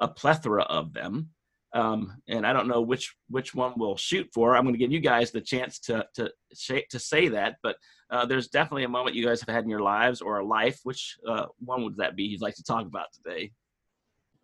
a 0.00 0.08
plethora 0.08 0.62
of 0.62 0.92
them. 0.92 1.30
Um, 1.72 2.16
and 2.28 2.46
I 2.46 2.52
don't 2.52 2.68
know 2.68 2.82
which 2.82 3.14
which 3.28 3.54
one 3.54 3.72
we'll 3.76 3.96
shoot 3.96 4.28
for. 4.32 4.56
I'm 4.56 4.62
going 4.62 4.74
to 4.74 4.78
give 4.78 4.92
you 4.92 5.00
guys 5.00 5.32
the 5.32 5.40
chance 5.40 5.80
to 5.80 6.06
to 6.14 6.30
say, 6.52 6.84
to 6.90 6.98
say 6.98 7.28
that, 7.28 7.56
but 7.62 7.76
uh, 8.10 8.24
there's 8.26 8.48
definitely 8.48 8.84
a 8.84 8.88
moment 8.88 9.16
you 9.16 9.26
guys 9.26 9.40
have 9.40 9.52
had 9.52 9.64
in 9.64 9.70
your 9.70 9.80
lives 9.80 10.20
or 10.20 10.38
a 10.38 10.46
life. 10.46 10.78
Which 10.84 11.16
uh, 11.28 11.46
one 11.58 11.82
would 11.82 11.96
that 11.96 12.14
be? 12.14 12.24
You'd 12.24 12.42
like 12.42 12.54
to 12.56 12.64
talk 12.64 12.86
about 12.86 13.06
today? 13.12 13.50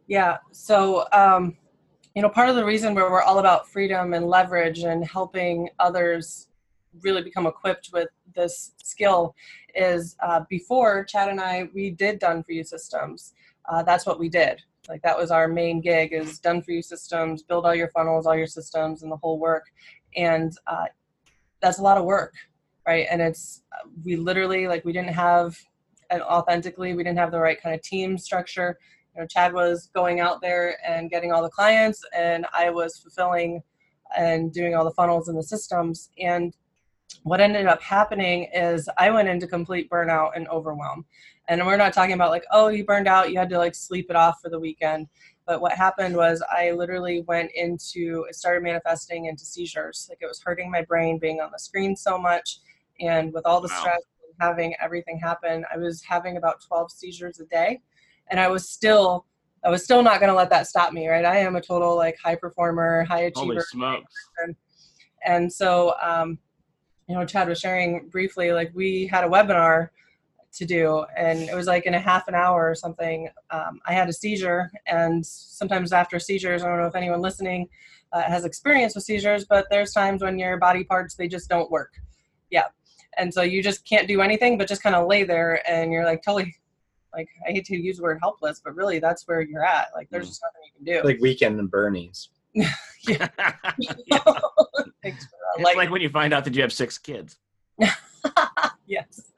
Yeah. 0.09 0.39
So 0.51 1.07
um, 1.13 1.57
you 2.17 2.23
know, 2.23 2.29
part 2.29 2.49
of 2.49 2.57
the 2.57 2.65
reason 2.65 2.95
where 2.95 3.09
we're 3.11 3.23
all 3.23 3.39
about 3.39 3.69
freedom 3.69 4.13
and 4.13 4.27
leverage 4.27 4.81
and 4.81 5.05
helping 5.05 5.69
others 5.79 6.49
really 7.03 7.23
become 7.23 7.47
equipped 7.47 7.91
with 7.93 8.09
this 8.35 8.73
skill 8.83 9.35
is 9.75 10.17
uh, 10.23 10.41
before 10.49 11.05
Chad 11.05 11.29
and 11.29 11.41
I, 11.41 11.69
we 11.75 11.91
did 11.91 12.19
done 12.19 12.43
for 12.43 12.53
you 12.53 12.65
systems. 12.65 13.35
Uh, 13.69 13.83
that's 13.83 14.07
what 14.07 14.19
we 14.19 14.29
did. 14.29 14.61
Like 14.89 15.03
that 15.03 15.17
was 15.17 15.31
our 15.31 15.47
main 15.47 15.81
gig 15.81 16.13
is 16.13 16.39
done 16.39 16.63
for 16.63 16.73
you 16.73 16.83
systems, 16.83 17.43
build 17.43 17.65
all 17.65 17.75
your 17.75 17.89
funnels, 17.89 18.27
all 18.27 18.37
your 18.37 18.47
systems 18.47 19.03
and 19.03 19.13
the 19.13 19.17
whole 19.17 19.39
work. 19.39 19.67
And 20.17 20.53
uh, 20.67 20.87
that's 21.61 21.79
a 21.79 21.83
lot 21.83 21.99
of 21.99 22.05
work, 22.05 22.35
right? 22.87 23.07
And 23.11 23.21
it's, 23.21 23.63
we 24.05 24.17
literally, 24.17 24.67
like 24.67 24.85
we 24.85 24.93
didn't 24.93 25.15
have, 25.15 25.57
and 26.11 26.23
authentically, 26.23 26.95
we 26.95 27.05
didn't 27.05 27.19
have 27.19 27.31
the 27.31 27.39
right 27.39 27.61
kind 27.63 27.75
of 27.75 27.83
team 27.83 28.19
structure. 28.19 28.79
You 29.15 29.21
know, 29.21 29.27
Chad 29.29 29.53
was 29.53 29.91
going 29.95 30.19
out 30.19 30.41
there 30.41 30.77
and 30.87 31.11
getting 31.11 31.31
all 31.33 31.43
the 31.43 31.51
clients 31.51 32.03
and 32.17 32.47
I 32.53 32.71
was 32.71 32.99
fulfilling 32.99 33.63
and 34.17 34.53
doing 34.53 34.75
all 34.75 34.85
the 34.85 34.91
funnels 34.93 35.29
and 35.29 35.39
the 35.39 35.43
systems. 35.43 36.11
And 36.19 36.57
what 37.23 37.41
ended 37.41 37.67
up 37.67 37.83
happening 37.83 38.49
is 38.55 38.89
I 38.99 39.11
went 39.11 39.29
into 39.29 39.47
complete 39.47 39.91
burnout 39.91 40.31
and 40.37 40.49
overwhelm. 40.49 41.05
And 41.49 41.67
we're 41.67 41.77
not 41.77 41.93
talking 41.93 42.15
about 42.15 42.31
like, 42.31 42.45
oh, 42.53 42.69
you 42.69 42.85
burned 42.85 43.09
out, 43.09 43.31
you 43.31 43.39
had 43.39 43.51
to 43.51 43.59
like 43.59 43.75
sleep 43.75 44.07
it 44.09 44.17
off 44.17 44.41
for 44.41 44.51
the 44.51 44.59
weekend. 44.59 45.09
But 45.47 45.61
what 45.61 45.73
happened 45.73 46.17
was 46.17 46.43
I 46.51 46.71
literally 46.71 47.23
went 47.23 47.51
into, 47.55 48.25
it 48.29 48.37
started 48.37 48.63
manifesting 48.63 49.27
into 49.27 49.45
seizures. 49.45 50.07
Like 50.09 50.19
it 50.21 50.27
was 50.27 50.41
hurting 50.41 50.71
my 50.71 50.83
brain 50.83 51.19
being 51.19 51.41
on 51.41 51.51
the 51.51 51.59
screen 51.59 51.97
so 51.97 52.17
much. 52.17 52.61
And 53.01 53.33
with 53.33 53.47
all 53.47 53.61
the 53.61 53.69
wow. 53.69 53.81
stress 53.81 54.03
and 54.23 54.35
having 54.39 54.77
everything 54.81 55.19
happen, 55.19 55.65
I 55.73 55.77
was 55.77 56.03
having 56.03 56.37
about 56.37 56.63
12 56.67 56.93
seizures 56.93 57.41
a 57.41 57.47
day. 57.47 57.81
And 58.29 58.39
I 58.39 58.47
was 58.47 58.69
still, 58.69 59.27
I 59.65 59.71
was 59.71 59.83
still 59.83 60.05
not 60.05 60.21
going 60.21 60.31
to 60.31 60.37
let 60.37 60.51
that 60.51 60.69
stop 60.69 60.93
me, 60.93 61.09
right? 61.09 61.25
I 61.25 61.39
am 61.39 61.57
a 61.57 61.61
total 61.61 61.97
like 61.97 62.17
high 62.23 62.37
performer, 62.37 63.03
high 63.05 63.23
achiever. 63.23 63.55
Holy 63.55 63.61
smokes. 63.63 64.15
And, 64.45 64.55
and 65.27 65.53
so, 65.53 65.95
um, 66.01 66.39
you 67.11 67.17
know, 67.17 67.27
Chad 67.27 67.49
was 67.49 67.59
sharing 67.59 68.09
briefly, 68.09 68.53
like 68.53 68.71
we 68.73 69.09
had 69.09 69.25
a 69.25 69.29
webinar 69.29 69.89
to 70.53 70.65
do 70.65 71.05
and 71.17 71.41
it 71.41 71.55
was 71.55 71.67
like 71.67 71.87
in 71.87 71.95
a 71.95 71.99
half 71.99 72.29
an 72.29 72.35
hour 72.35 72.69
or 72.71 72.75
something. 72.75 73.29
Um, 73.51 73.81
i 73.87 73.93
had 73.93 74.09
a 74.09 74.13
seizure 74.13 74.71
and 74.87 75.25
sometimes 75.25 75.93
after 75.93 76.19
seizures 76.19 76.63
i 76.63 76.69
don't 76.69 76.79
know 76.79 76.87
if 76.87 76.97
anyone 76.97 77.21
listening 77.21 77.69
uh, 78.13 78.23
has 78.23 78.45
experience 78.45 78.97
with 78.97 79.05
seizures 79.05 79.45
but 79.45 79.67
there's 79.71 79.93
times 79.93 80.23
when 80.23 80.41
your 80.41 80.57
body 80.57 80.83
parts 80.83 81.15
they 81.15 81.29
just 81.29 81.49
don't 81.49 81.71
work. 81.71 81.95
Yeah. 82.51 82.65
And 83.17 83.33
so 83.33 83.43
you 83.43 83.63
just 83.63 83.85
can't 83.85 84.09
do 84.09 84.21
anything 84.23 84.59
but 84.59 84.67
just 84.67 84.83
kind 84.83 84.97
of 84.97 85.07
lay 85.07 85.23
there 85.25 85.69
and 85.71 85.93
you're 85.93 86.05
like 86.05 86.23
totally 86.23 86.55
like 87.13 87.29
i 87.47 87.51
hate 87.51 87.65
to 87.67 87.77
use 87.77 87.97
the 87.97 88.03
word 88.03 88.19
helpless 88.21 88.61
but 88.65 88.75
really 88.75 88.99
that's 88.99 89.27
where 89.27 89.43
you're 89.43 89.65
at. 89.65 89.89
Like 89.95 90.11
there's 90.11 90.29
just 90.29 90.43
nothing 90.43 90.63
you 90.67 90.73
can 90.77 91.03
do. 91.03 91.09
Like 91.09 91.21
Weekend 91.21 91.59
at 91.61 91.71
Bernie's. 91.71 92.29
Thanks 95.03 95.25
for 95.27 95.63
Like- 95.63 95.77
like 95.77 95.91
when 95.91 96.01
you 96.01 96.09
find 96.11 96.33
out 96.35 96.45
that 96.45 96.55
you 96.55 96.63
have 96.63 96.73
six 96.73 96.99
kids. 96.99 97.39
yes. 98.87 99.33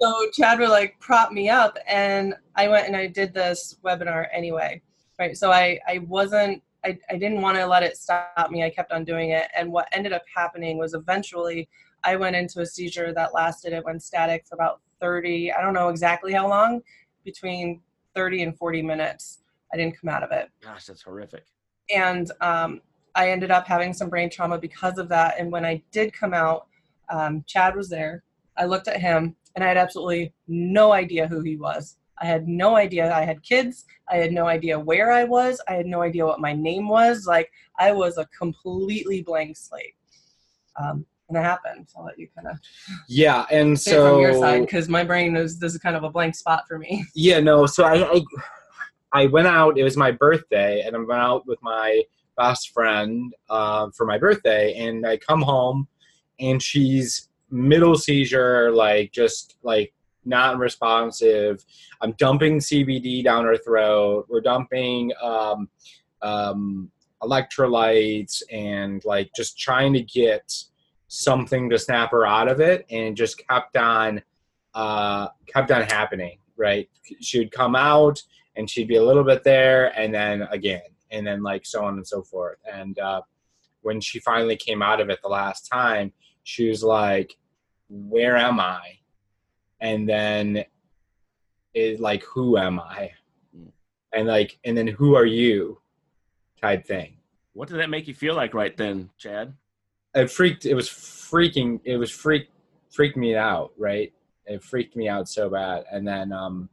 so 0.00 0.30
Chad 0.32 0.58
would 0.58 0.70
like 0.70 0.98
prop 1.00 1.30
me 1.32 1.48
up, 1.48 1.78
and 1.86 2.34
I 2.56 2.68
went 2.68 2.86
and 2.88 2.96
I 2.96 3.06
did 3.06 3.32
this 3.32 3.76
webinar 3.84 4.26
anyway, 4.32 4.82
right? 5.18 5.36
So 5.36 5.52
I 5.52 5.78
I 5.86 5.98
wasn't 6.08 6.62
I 6.84 6.98
I 7.10 7.16
didn't 7.16 7.40
want 7.42 7.56
to 7.58 7.66
let 7.66 7.82
it 7.82 7.96
stop 7.96 8.50
me. 8.50 8.64
I 8.64 8.70
kept 8.70 8.90
on 8.92 9.04
doing 9.04 9.30
it, 9.30 9.48
and 9.56 9.70
what 9.70 9.88
ended 9.92 10.12
up 10.12 10.22
happening 10.34 10.78
was 10.78 10.94
eventually 10.94 11.68
I 12.02 12.16
went 12.16 12.34
into 12.36 12.60
a 12.60 12.66
seizure 12.66 13.12
that 13.14 13.32
lasted. 13.34 13.72
It 13.72 13.84
went 13.84 14.02
static 14.02 14.46
for 14.48 14.56
about 14.56 14.80
thirty. 15.00 15.52
I 15.52 15.62
don't 15.62 15.74
know 15.74 15.88
exactly 15.90 16.32
how 16.32 16.48
long, 16.48 16.80
between 17.24 17.80
thirty 18.16 18.42
and 18.42 18.56
forty 18.58 18.82
minutes. 18.82 19.40
I 19.72 19.76
didn't 19.76 20.00
come 20.00 20.08
out 20.08 20.22
of 20.22 20.30
it 20.30 20.50
Gosh, 20.62 20.84
that's 20.84 21.02
horrific. 21.02 21.46
And 21.92 22.30
um, 22.40 22.80
I 23.14 23.30
ended 23.30 23.50
up 23.50 23.66
having 23.66 23.92
some 23.92 24.08
brain 24.08 24.30
trauma 24.30 24.58
because 24.58 24.98
of 24.98 25.08
that. 25.08 25.36
And 25.38 25.50
when 25.50 25.64
I 25.64 25.82
did 25.92 26.12
come 26.12 26.34
out, 26.34 26.66
um, 27.10 27.44
Chad 27.46 27.76
was 27.76 27.88
there. 27.88 28.22
I 28.56 28.64
looked 28.64 28.88
at 28.88 29.00
him, 29.00 29.36
and 29.54 29.64
I 29.64 29.68
had 29.68 29.76
absolutely 29.76 30.32
no 30.48 30.92
idea 30.92 31.26
who 31.26 31.40
he 31.40 31.56
was. 31.56 31.96
I 32.20 32.26
had 32.26 32.46
no 32.46 32.76
idea 32.76 33.12
I 33.12 33.24
had 33.24 33.42
kids. 33.42 33.84
I 34.08 34.16
had 34.16 34.32
no 34.32 34.46
idea 34.46 34.78
where 34.78 35.10
I 35.10 35.24
was. 35.24 35.60
I 35.68 35.74
had 35.74 35.86
no 35.86 36.02
idea 36.02 36.24
what 36.24 36.40
my 36.40 36.52
name 36.52 36.88
was. 36.88 37.26
Like 37.26 37.50
I 37.78 37.92
was 37.92 38.18
a 38.18 38.26
completely 38.26 39.22
blank 39.22 39.56
slate. 39.56 39.94
Um, 40.80 41.04
and 41.28 41.36
that 41.36 41.44
happened. 41.44 41.86
So 41.88 42.00
I'll 42.00 42.06
let 42.06 42.18
you 42.18 42.28
kind 42.34 42.48
of 42.48 42.58
Yeah, 43.08 43.46
and 43.50 43.78
so 43.78 44.12
from 44.12 44.20
your 44.20 44.38
side 44.38 44.60
because 44.60 44.88
my 44.88 45.04
brain 45.04 45.36
is 45.36 45.58
this 45.58 45.72
is 45.72 45.78
kind 45.78 45.96
of 45.96 46.04
a 46.04 46.10
blank 46.10 46.34
spot 46.34 46.64
for 46.68 46.78
me. 46.78 47.04
Yeah, 47.14 47.40
no. 47.40 47.66
So 47.66 47.84
I, 47.84 48.04
I, 48.16 48.20
I 49.14 49.26
went 49.26 49.46
out. 49.46 49.78
It 49.78 49.84
was 49.84 49.96
my 49.96 50.10
birthday, 50.10 50.82
and 50.84 50.96
I 50.96 50.98
went 50.98 51.20
out 51.20 51.46
with 51.46 51.62
my 51.62 52.02
best 52.36 52.70
friend 52.70 53.32
uh, 53.48 53.88
for 53.96 54.04
my 54.06 54.18
birthday. 54.18 54.74
And 54.76 55.06
I 55.06 55.16
come 55.18 55.40
home, 55.40 55.86
and 56.40 56.60
she's 56.60 57.28
middle 57.48 57.96
seizure, 57.96 58.72
like 58.72 59.12
just 59.12 59.56
like 59.62 59.94
not 60.24 60.58
responsive. 60.58 61.64
I'm 62.00 62.12
dumping 62.18 62.58
CBD 62.58 63.22
down 63.22 63.44
her 63.44 63.56
throat. 63.56 64.26
We're 64.28 64.40
dumping 64.40 65.12
um, 65.22 65.68
um, 66.20 66.90
electrolytes 67.22 68.42
and 68.50 69.02
like 69.04 69.30
just 69.36 69.56
trying 69.56 69.92
to 69.92 70.02
get 70.02 70.52
something 71.06 71.70
to 71.70 71.78
snap 71.78 72.10
her 72.10 72.26
out 72.26 72.48
of 72.48 72.58
it, 72.60 72.84
and 72.90 73.16
just 73.16 73.40
kept 73.46 73.76
on 73.76 74.20
uh, 74.74 75.28
kept 75.46 75.70
on 75.70 75.82
happening. 75.82 76.38
Right, 76.56 76.88
she 77.20 77.38
would 77.38 77.52
come 77.52 77.76
out 77.76 78.20
and 78.56 78.68
she'd 78.68 78.88
be 78.88 78.96
a 78.96 79.04
little 79.04 79.24
bit 79.24 79.44
there, 79.44 79.96
and 79.98 80.14
then 80.14 80.42
again, 80.50 80.82
and 81.10 81.26
then 81.26 81.42
like 81.42 81.66
so 81.66 81.84
on 81.84 81.94
and 81.94 82.06
so 82.06 82.22
forth. 82.22 82.58
And 82.70 82.98
uh, 82.98 83.22
when 83.82 84.00
she 84.00 84.20
finally 84.20 84.56
came 84.56 84.82
out 84.82 85.00
of 85.00 85.10
it 85.10 85.20
the 85.22 85.28
last 85.28 85.68
time, 85.68 86.12
she 86.42 86.68
was 86.68 86.82
like, 86.82 87.36
"Where 87.88 88.36
am 88.36 88.60
I?" 88.60 88.98
And 89.80 90.08
then 90.08 90.64
is 91.74 92.00
like, 92.00 92.22
"Who 92.24 92.56
am 92.56 92.80
I?" 92.80 93.12
And 94.12 94.28
like, 94.28 94.58
and 94.64 94.76
then 94.76 94.86
who 94.86 95.16
are 95.16 95.26
you? 95.26 95.80
Type 96.60 96.86
thing. 96.86 97.16
What 97.52 97.68
did 97.68 97.78
that 97.78 97.90
make 97.90 98.06
you 98.08 98.14
feel 98.14 98.34
like 98.34 98.54
right 98.54 98.76
then, 98.76 99.10
Chad? 99.18 99.54
it 100.14 100.30
freaked 100.30 100.64
it 100.64 100.74
was 100.74 100.88
freaking 100.88 101.80
it 101.84 101.96
was 101.96 102.10
freak 102.10 102.48
freaked 102.90 103.16
me 103.16 103.34
out 103.34 103.72
right 103.76 104.12
it 104.46 104.62
freaked 104.62 104.96
me 104.96 105.08
out 105.08 105.28
so 105.28 105.50
bad 105.50 105.84
and 105.90 106.06
then 106.06 106.32
um 106.32 106.68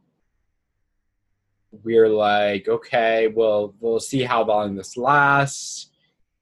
we 1.82 1.96
are 1.96 2.08
like 2.08 2.68
okay 2.68 3.28
well 3.28 3.74
we'll 3.80 4.00
see 4.00 4.22
how 4.22 4.42
long 4.44 4.74
this 4.74 4.96
lasts 4.96 5.90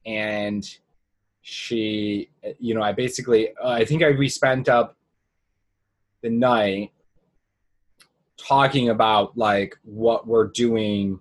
and 0.06 0.78
she 1.42 2.30
you 2.58 2.74
know 2.74 2.82
i 2.82 2.92
basically 2.92 3.48
uh, 3.62 3.70
i 3.70 3.84
think 3.84 4.02
I, 4.02 4.10
we 4.10 4.28
spent 4.28 4.68
up 4.68 4.96
the 6.22 6.30
night 6.30 6.92
talking 8.36 8.88
about 8.88 9.36
like 9.36 9.76
what 9.84 10.26
we're 10.26 10.48
doing 10.48 11.20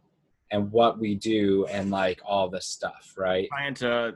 and 0.52 0.72
what 0.72 1.00
we 1.00 1.15
do 1.15 1.65
and 1.67 1.91
like 1.91 2.19
all 2.26 2.50
this 2.50 2.65
stuff 2.65 3.13
right 3.17 3.48
Trying 3.50 3.76
to 3.76 4.15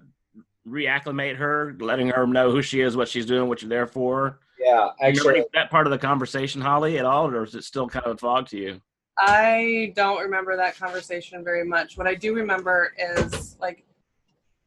reacclimate 0.67 1.35
her, 1.35 1.75
letting 1.79 2.09
her 2.09 2.25
know 2.25 2.51
who 2.51 2.61
she 2.61 2.81
is, 2.81 2.95
what 2.95 3.07
she's 3.07 3.25
doing, 3.25 3.47
what 3.49 3.61
you're 3.61 3.69
there 3.69 3.87
for. 3.87 4.39
yeah 4.59 4.89
Do 4.99 5.07
you 5.07 5.11
remember 5.11 5.29
actually 5.29 5.45
that 5.53 5.69
part 5.69 5.87
of 5.87 5.91
the 5.91 5.97
conversation, 5.97 6.61
Holly, 6.61 6.97
at 6.97 7.05
all, 7.05 7.27
or 7.27 7.43
is 7.43 7.55
it 7.55 7.63
still 7.63 7.87
kind 7.87 8.05
of 8.05 8.15
a 8.15 8.17
fog 8.17 8.47
to 8.49 8.57
you? 8.57 8.81
I 9.17 9.93
don't 9.95 10.21
remember 10.21 10.57
that 10.57 10.77
conversation 10.77 11.43
very 11.43 11.63
much. 11.63 11.97
What 11.97 12.07
I 12.07 12.15
do 12.15 12.33
remember 12.33 12.93
is 12.97 13.57
like, 13.59 13.85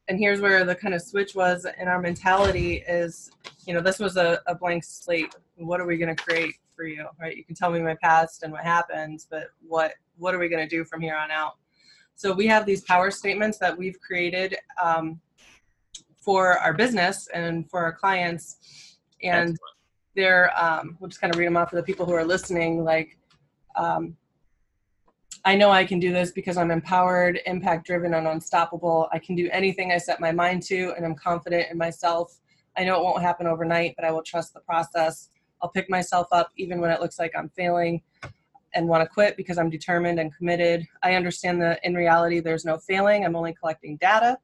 and 0.08 0.18
here's 0.18 0.40
where 0.40 0.64
the 0.64 0.74
kind 0.74 0.94
of 0.94 1.02
switch 1.02 1.34
was 1.34 1.66
in 1.80 1.88
our 1.88 2.00
mentality 2.00 2.84
is, 2.88 3.30
you 3.66 3.74
know, 3.74 3.80
this 3.80 3.98
was 3.98 4.16
a, 4.16 4.40
a 4.46 4.54
blank 4.54 4.84
slate. 4.84 5.34
What 5.56 5.80
are 5.80 5.86
we 5.86 5.96
going 5.96 6.14
to 6.14 6.22
create 6.22 6.54
for 6.76 6.84
you, 6.84 7.06
right? 7.20 7.36
You 7.36 7.44
can 7.44 7.56
tell 7.56 7.70
me 7.70 7.80
my 7.80 7.96
past 8.00 8.42
and 8.42 8.52
what 8.52 8.62
happened, 8.62 9.24
but 9.30 9.48
what 9.66 9.94
what 10.18 10.34
are 10.34 10.38
we 10.38 10.48
going 10.48 10.66
to 10.66 10.76
do 10.76 10.84
from 10.84 11.00
here 11.00 11.16
on 11.16 11.30
out? 11.30 11.56
So 12.14 12.32
we 12.32 12.46
have 12.46 12.64
these 12.64 12.82
power 12.82 13.10
statements 13.10 13.58
that 13.58 13.76
we've 13.76 14.00
created 14.00 14.56
um, 14.82 15.20
for 16.18 16.58
our 16.58 16.72
business 16.72 17.28
and 17.34 17.68
for 17.68 17.80
our 17.82 17.92
clients, 17.92 18.96
and 19.22 19.50
Excellent. 19.50 19.60
they're 20.14 20.50
um, 20.62 20.96
we'll 21.00 21.08
just 21.08 21.20
kind 21.20 21.34
of 21.34 21.38
read 21.38 21.46
them 21.46 21.56
off 21.56 21.70
for 21.70 21.76
the 21.76 21.82
people 21.82 22.06
who 22.06 22.12
are 22.12 22.24
listening. 22.24 22.84
Like, 22.84 23.18
um, 23.74 24.16
I 25.46 25.54
know 25.54 25.70
I 25.70 25.84
can 25.84 26.00
do 26.00 26.12
this 26.12 26.32
because 26.32 26.56
I'm 26.56 26.72
empowered, 26.72 27.38
impact 27.46 27.86
driven, 27.86 28.14
and 28.14 28.26
unstoppable. 28.26 29.08
I 29.12 29.20
can 29.20 29.36
do 29.36 29.48
anything 29.52 29.92
I 29.92 29.98
set 29.98 30.18
my 30.18 30.32
mind 30.32 30.64
to, 30.64 30.92
and 30.96 31.06
I'm 31.06 31.14
confident 31.14 31.70
in 31.70 31.78
myself. 31.78 32.40
I 32.76 32.82
know 32.82 32.98
it 32.98 33.04
won't 33.04 33.22
happen 33.22 33.46
overnight, 33.46 33.94
but 33.94 34.04
I 34.04 34.10
will 34.10 34.24
trust 34.24 34.54
the 34.54 34.60
process. 34.60 35.30
I'll 35.62 35.68
pick 35.68 35.88
myself 35.88 36.26
up 36.32 36.50
even 36.56 36.80
when 36.80 36.90
it 36.90 37.00
looks 37.00 37.20
like 37.20 37.30
I'm 37.38 37.48
failing 37.50 38.02
and 38.74 38.88
want 38.88 39.04
to 39.04 39.08
quit 39.08 39.36
because 39.36 39.56
I'm 39.56 39.70
determined 39.70 40.18
and 40.18 40.34
committed. 40.34 40.84
I 41.04 41.14
understand 41.14 41.62
that 41.62 41.78
in 41.84 41.94
reality, 41.94 42.40
there's 42.40 42.64
no 42.64 42.78
failing. 42.78 43.24
I'm 43.24 43.36
only 43.36 43.54
collecting 43.54 43.98
data. 43.98 44.36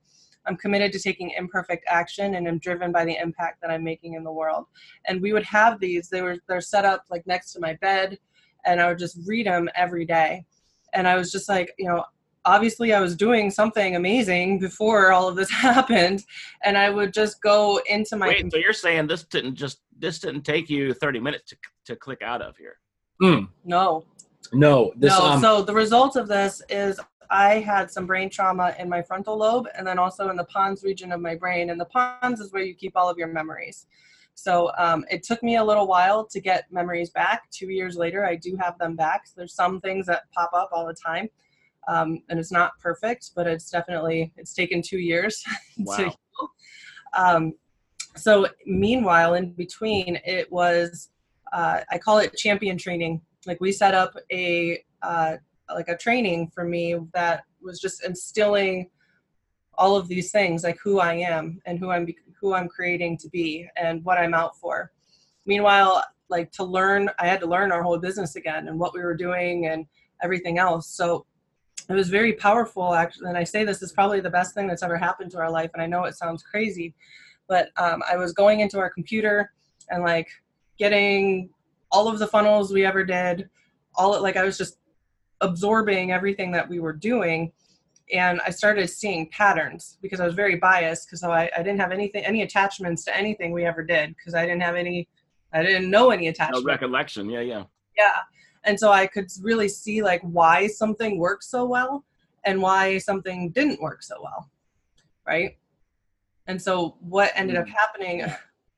I'm 0.46 0.56
committed 0.56 0.92
to 0.92 1.00
taking 1.00 1.30
imperfect 1.30 1.84
action 1.88 2.36
and 2.36 2.46
I'm 2.46 2.60
driven 2.60 2.92
by 2.92 3.04
the 3.04 3.16
impact 3.16 3.60
that 3.62 3.72
I'm 3.72 3.82
making 3.82 4.14
in 4.14 4.22
the 4.22 4.32
world. 4.32 4.66
And 5.06 5.20
we 5.20 5.32
would 5.32 5.44
have 5.46 5.80
these, 5.80 6.08
they 6.08 6.22
were 6.22 6.36
they're 6.48 6.60
set 6.60 6.84
up 6.84 7.06
like 7.10 7.26
next 7.26 7.52
to 7.54 7.60
my 7.60 7.74
bed 7.80 8.18
and 8.64 8.80
I 8.80 8.86
would 8.86 8.98
just 8.98 9.18
read 9.26 9.46
them 9.48 9.68
every 9.74 10.06
day. 10.06 10.46
And 10.92 11.08
I 11.08 11.16
was 11.16 11.32
just 11.32 11.48
like, 11.48 11.72
you 11.78 11.88
know, 11.88 12.04
obviously 12.44 12.92
I 12.92 13.00
was 13.00 13.16
doing 13.16 13.50
something 13.50 13.96
amazing 13.96 14.58
before 14.58 15.12
all 15.12 15.28
of 15.28 15.36
this 15.36 15.50
happened. 15.68 16.24
And 16.64 16.76
I 16.76 16.90
would 16.90 17.12
just 17.12 17.40
go 17.42 17.80
into 17.88 18.16
my 18.16 18.28
Wait, 18.28 18.50
so 18.50 18.58
you're 18.58 18.72
saying 18.72 19.06
this 19.06 19.24
didn't 19.24 19.54
just 19.54 19.80
this 19.98 20.18
didn't 20.18 20.42
take 20.42 20.68
you 20.68 20.94
30 20.94 21.20
minutes 21.20 21.50
to 21.50 21.56
to 21.86 21.96
click 21.96 22.22
out 22.22 22.42
of 22.42 22.56
here? 22.56 22.78
Mm, 23.20 23.48
no, 23.64 24.04
no 24.52 24.92
this 24.96 25.16
no. 25.16 25.24
um, 25.24 25.40
so 25.40 25.62
the 25.62 25.74
result 25.74 26.16
of 26.16 26.28
this 26.28 26.62
is 26.68 26.98
I 27.32 27.60
had 27.60 27.90
some 27.90 28.06
brain 28.06 28.28
trauma 28.28 28.74
in 28.78 28.88
my 28.88 29.00
frontal 29.00 29.38
lobe 29.38 29.66
and 29.76 29.86
then 29.86 29.98
also 29.98 30.28
in 30.28 30.36
the 30.36 30.44
pons 30.44 30.84
region 30.84 31.12
of 31.12 31.20
my 31.20 31.34
brain. 31.34 31.70
And 31.70 31.80
the 31.80 31.86
pons 31.86 32.40
is 32.40 32.52
where 32.52 32.62
you 32.62 32.74
keep 32.74 32.94
all 32.94 33.08
of 33.08 33.16
your 33.16 33.28
memories. 33.28 33.86
So 34.34 34.70
um, 34.78 35.04
it 35.10 35.22
took 35.22 35.42
me 35.42 35.56
a 35.56 35.64
little 35.64 35.86
while 35.86 36.26
to 36.26 36.40
get 36.40 36.70
memories 36.72 37.10
back. 37.10 37.50
Two 37.50 37.70
years 37.70 37.96
later, 37.96 38.24
I 38.24 38.36
do 38.36 38.56
have 38.60 38.78
them 38.78 38.96
back. 38.96 39.26
So 39.26 39.34
there's 39.36 39.54
some 39.54 39.80
things 39.80 40.06
that 40.06 40.22
pop 40.32 40.50
up 40.54 40.70
all 40.72 40.86
the 40.86 40.94
time, 40.94 41.28
um, 41.88 42.22
and 42.28 42.38
it's 42.38 42.52
not 42.52 42.72
perfect, 42.80 43.30
but 43.36 43.46
it's 43.46 43.70
definitely 43.70 44.32
it's 44.36 44.54
taken 44.54 44.82
two 44.82 44.98
years 44.98 45.42
to 45.76 45.96
heal. 45.96 46.18
Um, 47.14 47.52
so 48.16 48.46
meanwhile, 48.66 49.34
in 49.34 49.52
between, 49.52 50.18
it 50.24 50.50
was 50.50 51.10
uh, 51.52 51.80
I 51.90 51.98
call 51.98 52.18
it 52.18 52.36
champion 52.36 52.78
training. 52.78 53.20
Like 53.46 53.60
we 53.60 53.72
set 53.72 53.94
up 53.94 54.14
a 54.32 54.82
uh, 55.02 55.36
like 55.74 55.88
a 55.88 55.96
training 55.96 56.50
for 56.54 56.64
me 56.64 56.96
that 57.14 57.44
was 57.62 57.80
just 57.80 58.04
instilling 58.04 58.90
all 59.78 59.96
of 59.96 60.08
these 60.08 60.30
things 60.30 60.64
like 60.64 60.78
who 60.82 61.00
I 61.00 61.14
am 61.14 61.60
and 61.66 61.78
who 61.78 61.90
I'm 61.90 62.06
who 62.40 62.54
I'm 62.54 62.68
creating 62.68 63.18
to 63.18 63.28
be 63.28 63.68
and 63.76 64.04
what 64.04 64.18
I'm 64.18 64.34
out 64.34 64.56
for. 64.58 64.92
Meanwhile, 65.46 66.04
like 66.28 66.50
to 66.52 66.64
learn, 66.64 67.08
I 67.18 67.26
had 67.26 67.40
to 67.40 67.46
learn 67.46 67.72
our 67.72 67.82
whole 67.82 67.98
business 67.98 68.36
again 68.36 68.68
and 68.68 68.78
what 68.78 68.94
we 68.94 69.00
were 69.00 69.16
doing 69.16 69.66
and 69.66 69.86
everything 70.22 70.58
else. 70.58 70.88
So 70.88 71.26
it 71.88 71.94
was 71.94 72.08
very 72.08 72.32
powerful 72.32 72.94
actually 72.94 73.28
and 73.28 73.36
i 73.36 73.42
say 73.42 73.64
this 73.64 73.82
is 73.82 73.90
probably 73.90 74.20
the 74.20 74.30
best 74.30 74.54
thing 74.54 74.68
that's 74.68 74.84
ever 74.84 74.96
happened 74.96 75.32
to 75.32 75.38
our 75.38 75.50
life 75.50 75.68
and 75.74 75.82
i 75.82 75.86
know 75.86 76.04
it 76.04 76.14
sounds 76.14 76.40
crazy 76.40 76.94
but 77.48 77.70
um, 77.76 78.00
i 78.08 78.16
was 78.16 78.32
going 78.32 78.60
into 78.60 78.78
our 78.78 78.88
computer 78.88 79.50
and 79.90 80.04
like 80.04 80.28
getting 80.78 81.50
all 81.92 82.08
of 82.08 82.18
the 82.18 82.26
funnels 82.26 82.72
we 82.72 82.84
ever 82.84 83.04
did, 83.04 83.48
all 83.94 84.20
like 84.20 84.36
I 84.36 84.44
was 84.44 84.58
just 84.58 84.78
absorbing 85.40 86.12
everything 86.12 86.50
that 86.52 86.68
we 86.68 86.80
were 86.80 86.92
doing 86.92 87.52
and 88.12 88.40
I 88.46 88.50
started 88.50 88.88
seeing 88.88 89.28
patterns 89.30 89.98
because 90.02 90.20
I 90.20 90.26
was 90.26 90.34
very 90.34 90.56
biased 90.56 91.06
because 91.08 91.22
I, 91.22 91.50
I 91.56 91.62
didn't 91.62 91.80
have 91.80 91.92
anything 91.92 92.24
any 92.24 92.42
attachments 92.42 93.04
to 93.06 93.16
anything 93.16 93.52
we 93.52 93.64
ever 93.64 93.82
did 93.82 94.14
because 94.16 94.34
I 94.34 94.42
didn't 94.46 94.62
have 94.62 94.76
any 94.76 95.08
I 95.52 95.62
didn't 95.62 95.90
know 95.90 96.10
any 96.10 96.28
attachments. 96.28 96.64
No 96.64 96.72
recollection. 96.72 97.28
Yeah, 97.28 97.40
yeah. 97.40 97.64
Yeah. 97.96 98.16
And 98.64 98.78
so 98.78 98.90
I 98.92 99.06
could 99.06 99.26
really 99.42 99.68
see 99.68 100.02
like 100.02 100.20
why 100.22 100.66
something 100.66 101.18
worked 101.18 101.44
so 101.44 101.64
well 101.64 102.04
and 102.44 102.60
why 102.62 102.98
something 102.98 103.50
didn't 103.50 103.80
work 103.80 104.02
so 104.02 104.16
well. 104.22 104.50
Right. 105.26 105.58
And 106.46 106.60
so 106.60 106.96
what 107.00 107.32
ended 107.34 107.56
up 107.56 107.66
Mm. 107.66 107.70
happening, 107.70 108.24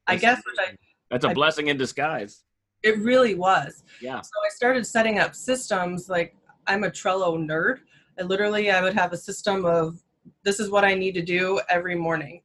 I 0.06 0.16
guess, 0.16 0.42
which 0.44 0.56
I, 0.58 0.76
That's 1.10 1.24
a 1.24 1.28
I- 1.28 1.34
blessing 1.34 1.68
in 1.68 1.76
disguise. 1.76 2.44
it 2.82 2.98
really 2.98 3.34
was. 3.34 3.82
Yeah. 4.00 4.20
So 4.20 4.30
I 4.44 4.50
started 4.54 4.86
setting 4.86 5.18
up 5.18 5.34
systems 5.34 6.08
like 6.08 6.36
I'm 6.66 6.84
a 6.84 6.90
Trello 6.90 7.36
nerd. 7.38 7.78
I 8.18 8.22
literally 8.22 8.70
I 8.70 8.82
would 8.82 8.94
have 8.94 9.12
a 9.12 9.16
system 9.16 9.64
of 9.64 10.00
this 10.42 10.60
is 10.60 10.70
what 10.70 10.84
I 10.84 10.94
need 10.94 11.12
to 11.12 11.22
do 11.22 11.60
every 11.68 11.94
morning. 11.94 12.42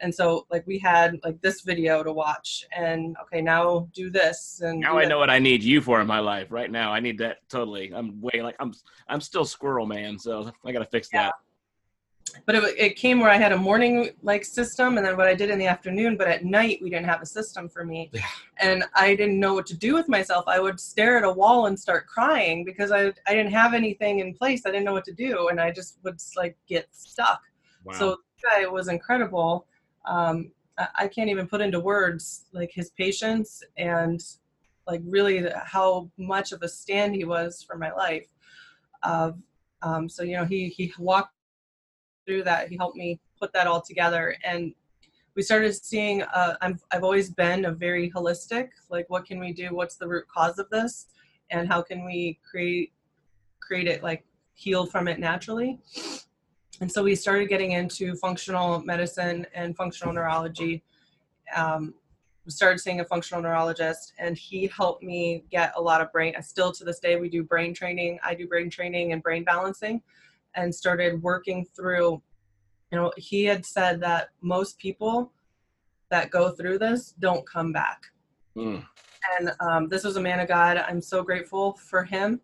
And 0.00 0.14
so 0.14 0.46
like 0.50 0.66
we 0.66 0.78
had 0.78 1.18
like 1.22 1.40
this 1.42 1.60
video 1.60 2.02
to 2.02 2.12
watch 2.12 2.64
and 2.74 3.16
okay, 3.22 3.42
now 3.42 3.88
do 3.92 4.10
this 4.10 4.60
and 4.64 4.80
Now 4.80 4.98
I 4.98 5.04
know 5.04 5.18
what 5.18 5.30
I 5.30 5.38
need 5.38 5.62
you 5.62 5.80
for 5.80 6.00
in 6.00 6.06
my 6.06 6.20
life. 6.20 6.50
Right 6.50 6.70
now, 6.70 6.90
I 6.90 7.00
need 7.00 7.18
that 7.18 7.38
totally. 7.48 7.92
I'm 7.94 8.20
way 8.20 8.40
like 8.42 8.56
I'm. 8.60 8.72
I'm 9.08 9.20
still 9.20 9.44
squirrel 9.44 9.86
man, 9.86 10.18
so 10.18 10.50
I 10.64 10.72
gotta 10.72 10.86
fix 10.86 11.10
Yeah. 11.12 11.24
that. 11.24 11.34
But 12.46 12.54
it, 12.54 12.78
it 12.78 12.96
came 12.96 13.20
where 13.20 13.30
I 13.30 13.36
had 13.36 13.52
a 13.52 13.56
morning 13.56 14.10
like 14.22 14.44
system 14.44 14.96
and 14.96 15.06
then 15.06 15.16
what 15.16 15.26
I 15.26 15.34
did 15.34 15.50
in 15.50 15.58
the 15.58 15.66
afternoon, 15.66 16.16
but 16.16 16.28
at 16.28 16.44
night 16.44 16.78
we 16.82 16.90
didn't 16.90 17.06
have 17.06 17.22
a 17.22 17.26
system 17.26 17.68
for 17.68 17.84
me. 17.84 18.10
Yeah. 18.12 18.22
And 18.58 18.84
I 18.94 19.14
didn't 19.14 19.38
know 19.38 19.54
what 19.54 19.66
to 19.66 19.76
do 19.76 19.94
with 19.94 20.08
myself. 20.08 20.44
I 20.46 20.60
would 20.60 20.78
stare 20.80 21.18
at 21.18 21.24
a 21.24 21.32
wall 21.32 21.66
and 21.66 21.78
start 21.78 22.06
crying 22.06 22.64
because 22.64 22.92
I, 22.92 23.12
I 23.26 23.34
didn't 23.34 23.52
have 23.52 23.74
anything 23.74 24.20
in 24.20 24.34
place. 24.34 24.62
I 24.66 24.70
didn't 24.70 24.84
know 24.84 24.92
what 24.92 25.04
to 25.06 25.12
do. 25.12 25.48
And 25.48 25.60
I 25.60 25.70
just 25.70 25.98
would 26.02 26.20
like 26.36 26.56
get 26.66 26.88
stuck. 26.92 27.42
Wow. 27.84 27.94
So 27.94 28.16
it 28.60 28.70
was 28.70 28.88
incredible. 28.88 29.66
Um, 30.06 30.52
I, 30.78 30.88
I 31.00 31.08
can't 31.08 31.30
even 31.30 31.46
put 31.46 31.60
into 31.60 31.80
words 31.80 32.46
like 32.52 32.70
his 32.72 32.90
patience 32.90 33.62
and 33.76 34.22
like 34.86 35.02
really 35.04 35.40
the- 35.40 35.58
how 35.58 36.10
much 36.16 36.52
of 36.52 36.62
a 36.62 36.68
stand 36.68 37.14
he 37.14 37.24
was 37.24 37.62
for 37.62 37.76
my 37.76 37.92
life. 37.92 38.26
Uh, 39.02 39.32
um, 39.82 40.08
so 40.08 40.22
you 40.22 40.36
know 40.36 40.44
he 40.44 40.68
he 40.68 40.92
walked 40.98 41.34
through 42.30 42.44
that. 42.44 42.68
He 42.68 42.76
helped 42.76 42.96
me 42.96 43.18
put 43.40 43.52
that 43.54 43.66
all 43.66 43.80
together, 43.80 44.36
and 44.44 44.72
we 45.34 45.42
started 45.42 45.74
seeing. 45.74 46.22
Uh, 46.22 46.54
I'm 46.60 46.78
I've 46.92 47.02
always 47.02 47.30
been 47.30 47.64
a 47.64 47.72
very 47.72 48.10
holistic. 48.10 48.68
Like, 48.88 49.10
what 49.10 49.26
can 49.26 49.40
we 49.40 49.52
do? 49.52 49.74
What's 49.74 49.96
the 49.96 50.06
root 50.06 50.26
cause 50.32 50.58
of 50.60 50.70
this, 50.70 51.06
and 51.50 51.66
how 51.66 51.82
can 51.82 52.04
we 52.04 52.38
create 52.48 52.92
create 53.60 53.88
it 53.88 54.02
like 54.02 54.24
heal 54.54 54.86
from 54.86 55.08
it 55.08 55.18
naturally? 55.18 55.80
And 56.80 56.90
so 56.90 57.02
we 57.02 57.14
started 57.14 57.48
getting 57.48 57.72
into 57.72 58.14
functional 58.14 58.80
medicine 58.80 59.44
and 59.52 59.76
functional 59.76 60.14
neurology. 60.14 60.82
Um, 61.54 61.94
we 62.46 62.52
started 62.52 62.78
seeing 62.78 63.00
a 63.00 63.04
functional 63.04 63.42
neurologist, 63.42 64.14
and 64.18 64.36
he 64.36 64.68
helped 64.68 65.02
me 65.02 65.44
get 65.50 65.72
a 65.76 65.80
lot 65.80 66.00
of 66.00 66.10
brain. 66.12 66.34
Still 66.40 66.72
to 66.72 66.84
this 66.84 67.00
day, 67.00 67.16
we 67.16 67.28
do 67.28 67.42
brain 67.42 67.74
training. 67.74 68.18
I 68.24 68.34
do 68.34 68.46
brain 68.46 68.70
training 68.70 69.12
and 69.12 69.22
brain 69.22 69.44
balancing, 69.44 70.00
and 70.54 70.74
started 70.74 71.22
working 71.22 71.66
through. 71.76 72.22
You 72.90 72.98
know, 72.98 73.12
he 73.16 73.44
had 73.44 73.64
said 73.64 74.00
that 74.00 74.30
most 74.40 74.78
people 74.78 75.32
that 76.10 76.30
go 76.30 76.50
through 76.50 76.78
this 76.78 77.14
don't 77.18 77.46
come 77.46 77.72
back 77.72 78.06
Mm. 78.56 78.84
and 79.38 79.52
um, 79.60 79.88
this 79.88 80.04
was 80.04 80.16
a 80.16 80.20
man 80.20 80.40
of 80.40 80.48
God. 80.48 80.76
I'm 80.76 81.00
so 81.00 81.22
grateful 81.22 81.74
for 81.74 82.02
him. 82.02 82.40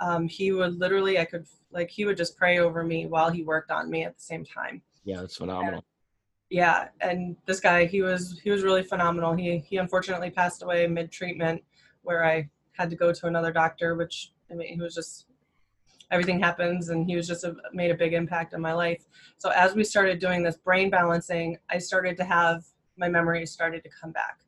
Um, 0.00 0.26
he 0.26 0.50
would 0.52 0.78
literally, 0.78 1.18
I 1.18 1.24
could 1.24 1.46
like, 1.70 1.90
he 1.90 2.04
would 2.04 2.16
just 2.16 2.36
pray 2.36 2.58
over 2.58 2.82
me 2.82 3.06
while 3.06 3.30
he 3.30 3.42
worked 3.42 3.70
on 3.70 3.90
me 3.90 4.04
at 4.04 4.16
the 4.16 4.22
same 4.22 4.44
time. 4.44 4.82
Yeah, 5.04 5.20
that's 5.20 5.36
phenomenal. 5.36 5.84
Yeah, 6.50 6.88
and 7.00 7.36
this 7.46 7.60
guy, 7.60 7.86
he 7.86 8.02
was 8.02 8.40
he 8.42 8.50
was 8.50 8.62
really 8.62 8.82
phenomenal. 8.82 9.34
He 9.34 9.58
he 9.58 9.76
unfortunately 9.76 10.30
passed 10.30 10.62
away 10.62 10.86
mid 10.86 11.10
treatment, 11.10 11.62
where 12.02 12.24
I 12.24 12.48
had 12.72 12.90
to 12.90 12.96
go 12.96 13.12
to 13.12 13.26
another 13.26 13.52
doctor. 13.52 13.94
Which 13.94 14.32
I 14.50 14.54
mean, 14.54 14.74
he 14.74 14.80
was 14.80 14.94
just 14.94 15.26
everything 16.12 16.38
happens, 16.38 16.90
and 16.90 17.04
he 17.04 17.16
was 17.16 17.26
just 17.26 17.42
a, 17.42 17.56
made 17.72 17.90
a 17.90 17.96
big 17.96 18.12
impact 18.12 18.54
on 18.54 18.60
my 18.60 18.72
life. 18.72 19.04
So 19.38 19.50
as 19.50 19.74
we 19.74 19.82
started 19.82 20.20
doing 20.20 20.44
this 20.44 20.56
brain 20.56 20.90
balancing, 20.90 21.58
I 21.68 21.78
started 21.78 22.16
to 22.18 22.24
have 22.24 22.64
my 22.96 23.08
memories 23.08 23.50
started 23.50 23.82
to 23.82 23.88
come 23.88 24.12
back, 24.12 24.38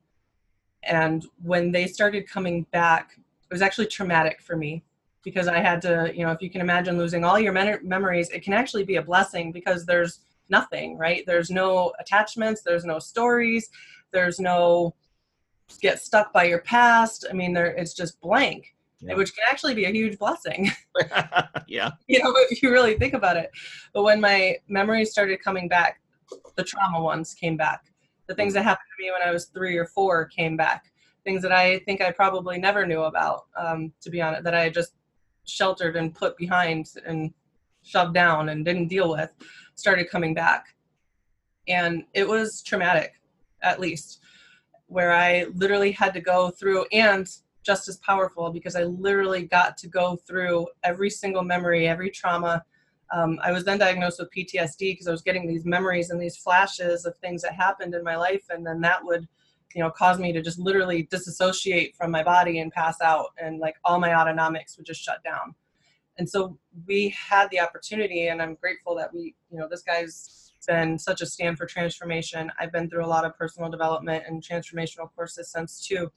and 0.84 1.26
when 1.42 1.72
they 1.72 1.86
started 1.86 2.28
coming 2.28 2.66
back, 2.70 3.18
it 3.18 3.52
was 3.52 3.62
actually 3.62 3.86
traumatic 3.86 4.40
for 4.40 4.56
me 4.56 4.84
because 5.24 5.48
I 5.48 5.58
had 5.58 5.80
to, 5.82 6.12
you 6.14 6.24
know, 6.24 6.32
if 6.32 6.42
you 6.42 6.50
can 6.50 6.60
imagine 6.60 6.98
losing 6.98 7.24
all 7.24 7.38
your 7.40 7.52
men- 7.52 7.80
memories, 7.82 8.28
it 8.30 8.44
can 8.44 8.52
actually 8.52 8.84
be 8.84 8.96
a 8.96 9.02
blessing 9.02 9.50
because 9.50 9.86
there's 9.86 10.20
nothing, 10.50 10.98
right? 10.98 11.24
There's 11.26 11.50
no 11.50 11.92
attachments, 11.98 12.60
there's 12.62 12.84
no 12.84 12.98
stories, 12.98 13.70
there's 14.12 14.38
no 14.38 14.94
get 15.80 16.00
stuck 16.00 16.32
by 16.32 16.44
your 16.44 16.60
past. 16.60 17.24
I 17.28 17.32
mean, 17.32 17.54
there 17.54 17.66
it's 17.66 17.94
just 17.94 18.20
blank, 18.20 18.74
Yeah. 19.06 19.14
which 19.14 19.34
can 19.34 19.44
actually 19.48 19.74
be 19.74 19.84
a 19.84 19.90
huge 19.90 20.18
blessing, 20.18 20.70
yeah. 21.66 21.90
you 22.08 22.22
know, 22.22 22.32
if 22.50 22.62
you 22.62 22.70
really 22.70 22.96
think 22.96 23.14
about 23.14 23.36
it. 23.36 23.50
But 23.92 24.04
when 24.04 24.20
my 24.20 24.56
memories 24.68 25.10
started 25.10 25.42
coming 25.42 25.68
back, 25.68 26.00
the 26.56 26.64
trauma 26.64 27.00
ones 27.00 27.34
came 27.34 27.56
back. 27.56 27.82
The 28.26 28.34
things 28.34 28.54
that 28.54 28.62
happened 28.62 28.88
to 28.96 29.04
me 29.04 29.10
when 29.10 29.26
I 29.26 29.30
was 29.32 29.46
three 29.46 29.76
or 29.76 29.86
four 29.86 30.26
came 30.26 30.56
back. 30.56 30.84
Things 31.24 31.42
that 31.42 31.52
I 31.52 31.80
think 31.80 32.00
I 32.00 32.12
probably 32.12 32.58
never 32.58 32.86
knew 32.86 33.02
about, 33.02 33.42
um, 33.58 33.92
to 34.00 34.10
be 34.10 34.22
honest, 34.22 34.44
that 34.44 34.54
I 34.54 34.70
just 34.70 34.94
sheltered 35.44 35.96
and 35.96 36.14
put 36.14 36.36
behind 36.38 36.86
and 37.06 37.32
shoved 37.82 38.14
down 38.14 38.48
and 38.48 38.64
didn't 38.64 38.88
deal 38.88 39.10
with 39.10 39.30
started 39.74 40.10
coming 40.10 40.34
back. 40.34 40.74
And 41.68 42.04
it 42.14 42.28
was 42.28 42.62
traumatic, 42.62 43.14
at 43.62 43.80
least, 43.80 44.20
where 44.86 45.12
I 45.12 45.46
literally 45.54 45.92
had 45.92 46.14
to 46.14 46.20
go 46.20 46.50
through 46.50 46.86
and 46.92 47.28
just 47.64 47.88
as 47.88 47.96
powerful 47.98 48.50
because 48.50 48.76
I 48.76 48.84
literally 48.84 49.42
got 49.42 49.76
to 49.78 49.88
go 49.88 50.16
through 50.16 50.66
every 50.82 51.10
single 51.10 51.42
memory, 51.42 51.88
every 51.88 52.10
trauma. 52.10 52.64
Um, 53.12 53.38
I 53.42 53.52
was 53.52 53.64
then 53.64 53.78
diagnosed 53.78 54.18
with 54.18 54.30
PTSD 54.30 54.92
because 54.92 55.08
I 55.08 55.10
was 55.10 55.22
getting 55.22 55.46
these 55.46 55.64
memories 55.64 56.10
and 56.10 56.20
these 56.20 56.36
flashes 56.36 57.06
of 57.06 57.16
things 57.18 57.42
that 57.42 57.54
happened 57.54 57.94
in 57.94 58.04
my 58.04 58.16
life, 58.16 58.44
and 58.50 58.66
then 58.66 58.80
that 58.82 59.04
would, 59.04 59.26
you 59.74 59.82
know, 59.82 59.90
cause 59.90 60.18
me 60.18 60.32
to 60.32 60.42
just 60.42 60.58
literally 60.58 61.04
disassociate 61.04 61.96
from 61.96 62.10
my 62.10 62.22
body 62.22 62.58
and 62.60 62.72
pass 62.72 63.00
out, 63.00 63.28
and 63.40 63.58
like 63.58 63.76
all 63.84 63.98
my 63.98 64.10
autonomics 64.10 64.76
would 64.76 64.86
just 64.86 65.02
shut 65.02 65.22
down. 65.24 65.54
And 66.18 66.28
so 66.28 66.58
we 66.86 67.08
had 67.08 67.50
the 67.50 67.60
opportunity, 67.60 68.28
and 68.28 68.40
I'm 68.40 68.54
grateful 68.54 68.94
that 68.96 69.12
we, 69.12 69.34
you 69.50 69.58
know, 69.58 69.68
this 69.68 69.82
guy's 69.82 70.43
been 70.66 70.98
such 70.98 71.20
a 71.20 71.26
stand 71.26 71.58
for 71.58 71.66
transformation. 71.66 72.50
I've 72.58 72.72
been 72.72 72.88
through 72.88 73.04
a 73.04 73.06
lot 73.06 73.24
of 73.24 73.36
personal 73.36 73.70
development 73.70 74.24
and 74.26 74.42
transformational 74.42 75.08
courses 75.14 75.50
since 75.50 75.86
too, 75.86 76.10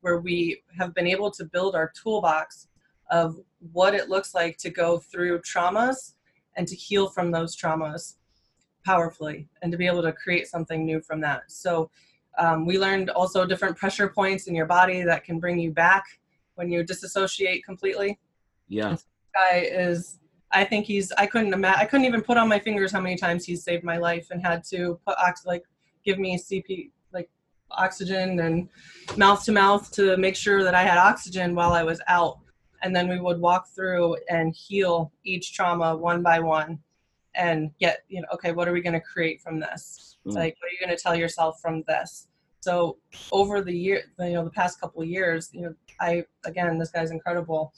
where 0.00 0.18
we 0.18 0.62
have 0.78 0.94
been 0.94 1.06
able 1.06 1.30
to 1.32 1.44
build 1.44 1.74
our 1.74 1.92
toolbox 2.00 2.68
of 3.10 3.36
what 3.72 3.94
it 3.94 4.08
looks 4.08 4.34
like 4.34 4.56
to 4.58 4.70
go 4.70 4.98
through 4.98 5.40
traumas 5.40 6.14
and 6.56 6.66
to 6.68 6.74
heal 6.74 7.08
from 7.08 7.30
those 7.30 7.56
traumas 7.56 8.16
powerfully 8.84 9.48
and 9.62 9.72
to 9.72 9.78
be 9.78 9.86
able 9.86 10.02
to 10.02 10.12
create 10.12 10.46
something 10.46 10.84
new 10.84 11.00
from 11.00 11.20
that. 11.20 11.42
So 11.48 11.90
um, 12.38 12.66
we 12.66 12.78
learned 12.78 13.10
also 13.10 13.44
different 13.44 13.76
pressure 13.76 14.08
points 14.08 14.46
in 14.46 14.54
your 14.54 14.66
body 14.66 15.02
that 15.02 15.24
can 15.24 15.38
bring 15.38 15.58
you 15.58 15.72
back 15.72 16.04
when 16.54 16.70
you 16.70 16.82
disassociate 16.82 17.64
completely 17.64 18.18
Yeah. 18.68 18.96
guy 19.34 19.58
is 19.58 20.18
I 20.50 20.64
think 20.64 20.86
he's 20.86 21.12
I 21.12 21.26
couldn't 21.26 21.52
imagine 21.52 21.80
I 21.80 21.84
couldn't 21.84 22.06
even 22.06 22.22
put 22.22 22.36
on 22.36 22.48
my 22.48 22.58
fingers 22.58 22.92
how 22.92 23.00
many 23.00 23.16
times 23.16 23.44
he's 23.44 23.62
saved 23.62 23.84
my 23.84 23.98
life 23.98 24.28
and 24.30 24.40
had 24.44 24.64
to 24.64 24.98
put 25.06 25.16
ox 25.18 25.44
like 25.44 25.64
give 26.04 26.18
me 26.18 26.38
CP 26.38 26.90
like 27.12 27.28
oxygen 27.70 28.40
and 28.40 28.68
mouth 29.16 29.44
to 29.44 29.52
mouth 29.52 29.90
to 29.92 30.16
make 30.16 30.36
sure 30.36 30.64
that 30.64 30.74
I 30.74 30.82
had 30.82 30.98
oxygen 30.98 31.54
while 31.54 31.72
I 31.72 31.82
was 31.82 32.00
out. 32.08 32.38
And 32.82 32.94
then 32.94 33.08
we 33.08 33.20
would 33.20 33.40
walk 33.40 33.68
through 33.68 34.16
and 34.30 34.54
heal 34.54 35.12
each 35.24 35.52
trauma 35.52 35.96
one 35.96 36.22
by 36.22 36.38
one 36.40 36.78
and 37.34 37.70
get 37.78 38.04
you 38.08 38.20
know 38.20 38.28
okay 38.32 38.52
what 38.52 38.68
are 38.68 38.72
we 38.72 38.80
going 38.80 38.94
to 38.94 39.00
create 39.00 39.42
from 39.42 39.60
this? 39.60 40.16
Mm. 40.26 40.34
like 40.34 40.56
what 40.60 40.68
are 40.68 40.72
you 40.72 40.86
going 40.86 40.96
to 40.96 41.02
tell 41.02 41.14
yourself 41.14 41.60
from 41.60 41.84
this? 41.86 42.28
So 42.60 42.98
over 43.32 43.60
the 43.60 43.76
year 43.76 44.04
you 44.18 44.32
know 44.32 44.44
the 44.44 44.50
past 44.50 44.80
couple 44.80 45.02
of 45.02 45.08
years 45.08 45.50
you 45.52 45.60
know 45.60 45.74
I 46.00 46.24
again 46.46 46.78
this 46.78 46.90
guy's 46.90 47.10
incredible 47.10 47.74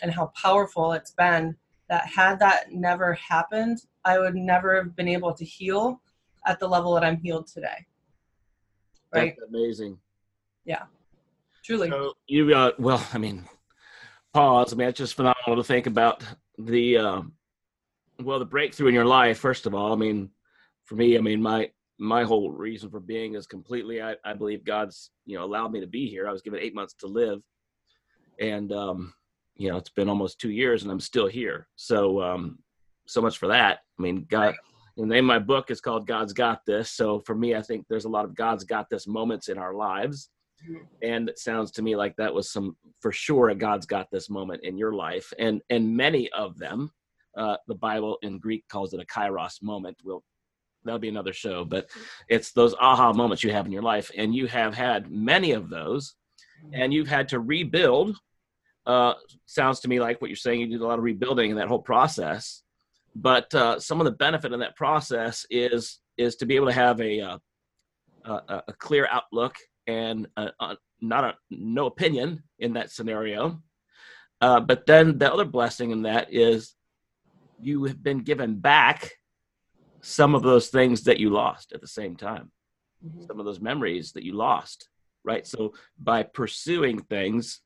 and 0.00 0.10
how 0.12 0.32
powerful 0.40 0.92
it's 0.92 1.10
been 1.10 1.56
that 1.88 2.06
had 2.06 2.38
that 2.38 2.72
never 2.72 3.14
happened 3.14 3.78
i 4.04 4.18
would 4.18 4.34
never 4.34 4.76
have 4.76 4.96
been 4.96 5.08
able 5.08 5.32
to 5.32 5.44
heal 5.44 6.00
at 6.46 6.58
the 6.60 6.66
level 6.66 6.94
that 6.94 7.04
i'm 7.04 7.16
healed 7.18 7.46
today 7.46 7.86
right 9.12 9.36
That's 9.38 9.48
amazing. 9.48 9.98
Yeah, 10.64 10.84
truly 11.62 11.90
So 11.90 12.14
you, 12.26 12.54
uh, 12.54 12.72
well, 12.78 13.06
I 13.12 13.18
mean, 13.18 13.44
pause. 14.32 14.72
I 14.72 14.76
mean, 14.76 14.88
it's 14.88 14.98
just 14.98 15.14
phenomenal 15.14 15.56
to 15.56 15.64
think 15.64 15.86
about 15.86 16.24
the, 16.58 16.96
um, 16.98 17.32
well, 18.22 18.38
the 18.38 18.44
breakthrough 18.46 18.88
in 18.88 18.94
your 18.94 19.04
life. 19.04 19.38
First 19.38 19.66
of 19.66 19.74
all, 19.74 19.92
I 19.92 19.96
mean, 19.96 20.30
for 20.84 20.94
me, 20.96 21.16
I 21.18 21.20
mean, 21.20 21.42
my 21.42 21.70
my 21.98 22.24
whole 22.24 22.50
reason 22.50 22.90
for 22.90 22.98
being 22.98 23.34
is 23.34 23.46
completely. 23.46 24.02
I, 24.02 24.16
I 24.24 24.34
believe 24.34 24.64
God's, 24.64 25.10
you 25.26 25.36
know, 25.36 25.44
allowed 25.44 25.70
me 25.70 25.80
to 25.80 25.86
be 25.86 26.08
here. 26.08 26.28
I 26.28 26.32
was 26.32 26.42
given 26.42 26.60
eight 26.60 26.74
months 26.74 26.94
to 26.94 27.06
live, 27.06 27.40
and 28.40 28.72
um, 28.72 29.14
you 29.56 29.70
know 29.70 29.76
it's 29.76 29.90
been 29.90 30.08
almost 30.08 30.40
two 30.40 30.50
years 30.50 30.82
and 30.82 30.90
i'm 30.92 31.00
still 31.00 31.26
here. 31.26 31.68
So 31.76 32.22
um, 32.22 32.58
so 33.06 33.20
much 33.20 33.38
for 33.38 33.48
that. 33.48 33.80
I 33.98 34.02
mean 34.02 34.26
god 34.30 34.54
the 34.96 35.06
name 35.06 35.24
of 35.24 35.34
my 35.34 35.38
book 35.38 35.70
is 35.70 35.80
called 35.80 36.06
god's 36.06 36.32
got 36.32 36.64
this. 36.66 36.90
So 36.90 37.20
for 37.20 37.34
me 37.34 37.54
i 37.54 37.62
think 37.62 37.86
there's 37.88 38.04
a 38.04 38.10
lot 38.10 38.24
of 38.24 38.34
god's 38.34 38.64
got 38.64 38.88
this 38.90 39.06
moments 39.06 39.48
in 39.48 39.58
our 39.58 39.74
lives. 39.74 40.30
And 41.02 41.28
it 41.28 41.38
sounds 41.38 41.70
to 41.72 41.82
me 41.82 41.94
like 41.94 42.16
that 42.16 42.32
was 42.32 42.50
some 42.50 42.76
for 43.00 43.12
sure 43.12 43.50
a 43.50 43.54
god's 43.54 43.86
got 43.86 44.10
this 44.10 44.30
moment 44.30 44.64
in 44.64 44.78
your 44.78 44.92
life. 44.92 45.32
And 45.38 45.60
and 45.70 45.96
many 45.96 46.30
of 46.32 46.58
them 46.58 46.90
uh, 47.36 47.56
the 47.66 47.74
bible 47.74 48.18
in 48.22 48.38
greek 48.38 48.64
calls 48.68 48.92
it 48.94 49.00
a 49.00 49.06
kairos 49.06 49.62
moment. 49.62 49.96
We'll 50.04 50.24
that'll 50.84 50.98
be 50.98 51.08
another 51.08 51.32
show 51.32 51.64
but 51.64 51.88
it's 52.28 52.52
those 52.52 52.74
aha 52.74 53.12
moments 53.12 53.42
you 53.42 53.52
have 53.52 53.66
in 53.66 53.72
your 53.72 53.82
life. 53.82 54.10
And 54.16 54.34
you 54.34 54.46
have 54.46 54.74
had 54.74 55.10
many 55.10 55.52
of 55.52 55.68
those. 55.70 56.14
And 56.72 56.94
you've 56.94 57.08
had 57.08 57.28
to 57.28 57.40
rebuild 57.40 58.16
uh, 58.86 59.14
sounds 59.46 59.80
to 59.80 59.88
me 59.88 60.00
like 60.00 60.20
what 60.20 60.28
you're 60.28 60.36
saying 60.36 60.60
you 60.60 60.66
did 60.66 60.80
a 60.80 60.86
lot 60.86 60.98
of 60.98 61.04
rebuilding 61.04 61.50
in 61.50 61.56
that 61.56 61.68
whole 61.68 61.80
process. 61.80 62.62
But 63.16 63.54
uh, 63.54 63.78
some 63.78 64.00
of 64.00 64.04
the 64.04 64.12
benefit 64.12 64.52
in 64.52 64.60
that 64.60 64.76
process 64.76 65.46
is 65.50 66.00
is 66.16 66.36
to 66.36 66.46
be 66.46 66.56
able 66.56 66.66
to 66.66 66.72
have 66.72 67.00
a 67.00 67.20
uh, 67.20 67.38
a, 68.24 68.62
a 68.68 68.72
clear 68.78 69.06
outlook 69.10 69.56
and 69.86 70.26
a, 70.36 70.50
a, 70.60 70.76
not 71.00 71.24
a 71.24 71.34
no 71.50 71.86
opinion 71.86 72.42
in 72.58 72.74
that 72.74 72.90
scenario. 72.90 73.62
Uh, 74.40 74.60
but 74.60 74.86
then 74.86 75.18
the 75.18 75.32
other 75.32 75.44
blessing 75.44 75.90
in 75.90 76.02
that 76.02 76.32
is 76.32 76.74
you 77.60 77.84
have 77.84 78.02
been 78.02 78.18
given 78.18 78.56
back 78.56 79.12
some 80.00 80.34
of 80.34 80.42
those 80.42 80.68
things 80.68 81.04
that 81.04 81.18
you 81.18 81.30
lost 81.30 81.72
at 81.72 81.80
the 81.80 81.86
same 81.86 82.16
time. 82.16 82.50
Mhm. 83.04 83.26
some 83.26 83.38
of 83.38 83.44
those 83.44 83.60
memories 83.60 84.12
that 84.12 84.24
you 84.24 84.32
lost 84.32 84.88
right? 85.24 85.46
So 85.46 85.72
by 85.98 86.22
pursuing 86.22 87.00
things 87.00 87.60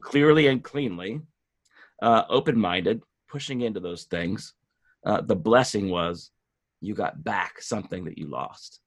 clearly 0.00 0.46
and 0.46 0.62
cleanly 0.62 1.20
uh, 2.02 2.22
open-minded 2.28 3.02
pushing 3.28 3.62
into 3.62 3.80
those 3.80 4.04
things 4.04 4.54
uh, 5.04 5.20
the 5.20 5.36
blessing 5.36 5.90
was 5.90 6.30
you 6.80 6.94
got 6.94 7.22
back 7.24 7.60
something 7.60 8.04
that 8.04 8.18
you 8.18 8.28
lost 8.28 8.80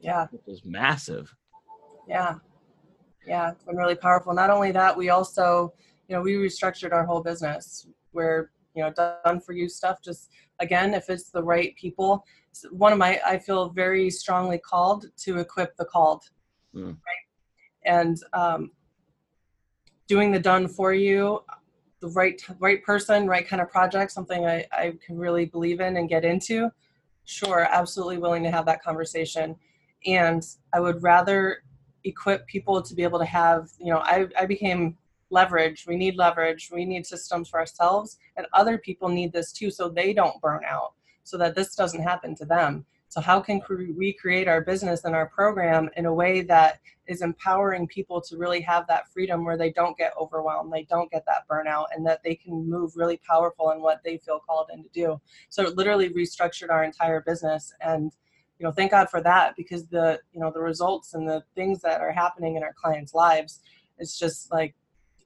Yeah. 0.00 0.26
which 0.30 0.42
was 0.46 0.64
massive 0.64 1.34
Yeah. 2.08 2.34
Yeah, 3.26 3.52
it's 3.52 3.64
been 3.64 3.76
really 3.76 3.94
powerful. 3.94 4.34
Not 4.34 4.50
only 4.50 4.72
that, 4.72 4.96
we 4.96 5.10
also, 5.10 5.72
you 6.08 6.16
know, 6.16 6.22
we 6.22 6.34
restructured 6.34 6.92
our 6.92 7.06
whole 7.06 7.22
business 7.22 7.86
where, 8.10 8.50
you 8.74 8.82
know, 8.82 8.90
done 8.90 9.40
for 9.40 9.52
you 9.52 9.68
stuff. 9.68 10.02
Just 10.02 10.30
again, 10.58 10.92
if 10.94 11.08
it's 11.08 11.30
the 11.30 11.42
right 11.42 11.74
people, 11.76 12.24
one 12.70 12.92
of 12.92 12.98
my, 12.98 13.20
I 13.24 13.38
feel 13.38 13.68
very 13.70 14.10
strongly 14.10 14.58
called 14.58 15.06
to 15.18 15.38
equip 15.38 15.76
the 15.76 15.84
called. 15.84 16.24
Mm. 16.74 16.88
Right. 16.88 17.24
And 17.84 18.16
um, 18.32 18.72
doing 20.12 20.30
the 20.30 20.38
done 20.38 20.68
for 20.68 20.92
you, 20.92 21.42
the 22.00 22.08
right, 22.08 22.44
right 22.58 22.84
person, 22.84 23.26
right 23.26 23.48
kind 23.48 23.62
of 23.62 23.70
project, 23.70 24.12
something 24.12 24.44
I, 24.44 24.66
I 24.70 24.92
can 25.06 25.16
really 25.16 25.46
believe 25.46 25.80
in 25.80 25.96
and 25.96 26.06
get 26.06 26.22
into. 26.22 26.70
Sure, 27.24 27.66
absolutely 27.70 28.18
willing 28.18 28.42
to 28.42 28.50
have 28.50 28.66
that 28.66 28.82
conversation. 28.82 29.56
And 30.04 30.42
I 30.74 30.80
would 30.80 31.02
rather 31.02 31.62
equip 32.04 32.46
people 32.46 32.82
to 32.82 32.94
be 32.94 33.02
able 33.02 33.20
to 33.20 33.24
have 33.24 33.70
you 33.78 33.90
know 33.92 34.00
I, 34.00 34.26
I 34.38 34.44
became 34.44 34.98
leverage 35.30 35.86
we 35.86 35.96
need 35.96 36.16
leverage 36.16 36.68
we 36.72 36.84
need 36.84 37.06
systems 37.06 37.48
for 37.48 37.60
ourselves 37.60 38.18
and 38.36 38.44
other 38.52 38.76
people 38.76 39.08
need 39.08 39.32
this 39.32 39.52
too 39.52 39.70
so 39.70 39.88
they 39.88 40.12
don't 40.12 40.40
burn 40.40 40.62
out 40.66 40.94
so 41.22 41.38
that 41.38 41.54
this 41.54 41.76
doesn't 41.76 42.02
happen 42.02 42.34
to 42.34 42.44
them 42.44 42.84
so 43.12 43.20
how 43.20 43.40
can 43.40 43.60
we 43.94 44.14
create 44.14 44.48
our 44.48 44.62
business 44.62 45.04
and 45.04 45.14
our 45.14 45.26
program 45.26 45.90
in 45.98 46.06
a 46.06 46.14
way 46.14 46.40
that 46.40 46.80
is 47.06 47.20
empowering 47.20 47.86
people 47.86 48.22
to 48.22 48.38
really 48.38 48.62
have 48.62 48.86
that 48.86 49.06
freedom 49.12 49.44
where 49.44 49.58
they 49.58 49.70
don't 49.70 49.98
get 49.98 50.14
overwhelmed 50.18 50.72
they 50.72 50.84
don't 50.84 51.10
get 51.10 51.22
that 51.26 51.46
burnout 51.46 51.84
and 51.94 52.06
that 52.06 52.22
they 52.24 52.34
can 52.34 52.66
move 52.66 52.90
really 52.96 53.20
powerful 53.28 53.70
in 53.72 53.82
what 53.82 54.00
they 54.02 54.16
feel 54.16 54.40
called 54.40 54.70
in 54.72 54.82
to 54.82 54.88
do? 54.94 55.20
So 55.50 55.62
it 55.64 55.76
literally 55.76 56.08
restructured 56.08 56.70
our 56.70 56.84
entire 56.84 57.20
business 57.20 57.74
and 57.82 58.12
you 58.58 58.64
know 58.64 58.72
thank 58.72 58.92
god 58.92 59.10
for 59.10 59.20
that 59.20 59.56
because 59.58 59.86
the 59.88 60.18
you 60.32 60.40
know 60.40 60.50
the 60.50 60.62
results 60.62 61.12
and 61.12 61.28
the 61.28 61.42
things 61.54 61.82
that 61.82 62.00
are 62.00 62.12
happening 62.12 62.56
in 62.56 62.62
our 62.62 62.72
clients 62.72 63.12
lives 63.12 63.60
it's 63.98 64.18
just 64.18 64.50
like 64.50 64.74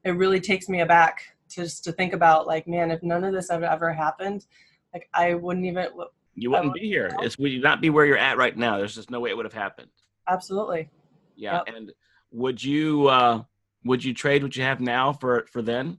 it 0.03 0.11
really 0.11 0.41
takes 0.41 0.69
me 0.69 0.81
aback 0.81 1.21
just 1.49 1.85
to 1.85 1.93
think 1.93 2.15
about 2.15 2.49
like 2.49 2.67
man 2.67 2.91
if 2.91 3.01
none 3.05 3.23
of 3.23 3.33
this 3.33 3.51
had 3.51 3.63
ever 3.63 3.93
happened 3.93 4.47
like 4.95 5.09
i 5.13 5.35
wouldn't 5.35 5.67
even 5.67 5.87
you 6.37 6.51
wouldn't 6.51 6.75
be 6.75 6.81
here. 6.81 7.11
it's 7.21 7.39
would 7.39 7.51
you 7.51 7.61
not 7.61 7.81
be 7.81 7.91
where 7.91 8.07
you're 8.07 8.19
at 8.19 8.37
right 8.37 8.57
now? 8.57 8.77
There's 8.77 8.95
just 8.95 9.11
no 9.11 9.21
way 9.21 9.31
it 9.31 9.37
would 9.37 9.47
have 9.47 9.53
happened. 9.53 9.91
Absolutely. 10.29 10.89
Yeah 11.35 11.63
and 11.67 11.93
would 12.31 12.63
you 12.63 13.09
uh 13.09 13.43
would 13.85 14.05
you 14.05 14.15
trade 14.15 14.43
what 14.43 14.57
you 14.57 14.63
have 14.63 14.81
now 14.81 15.13
for 15.13 15.47
for 15.51 15.63
then? 15.63 15.99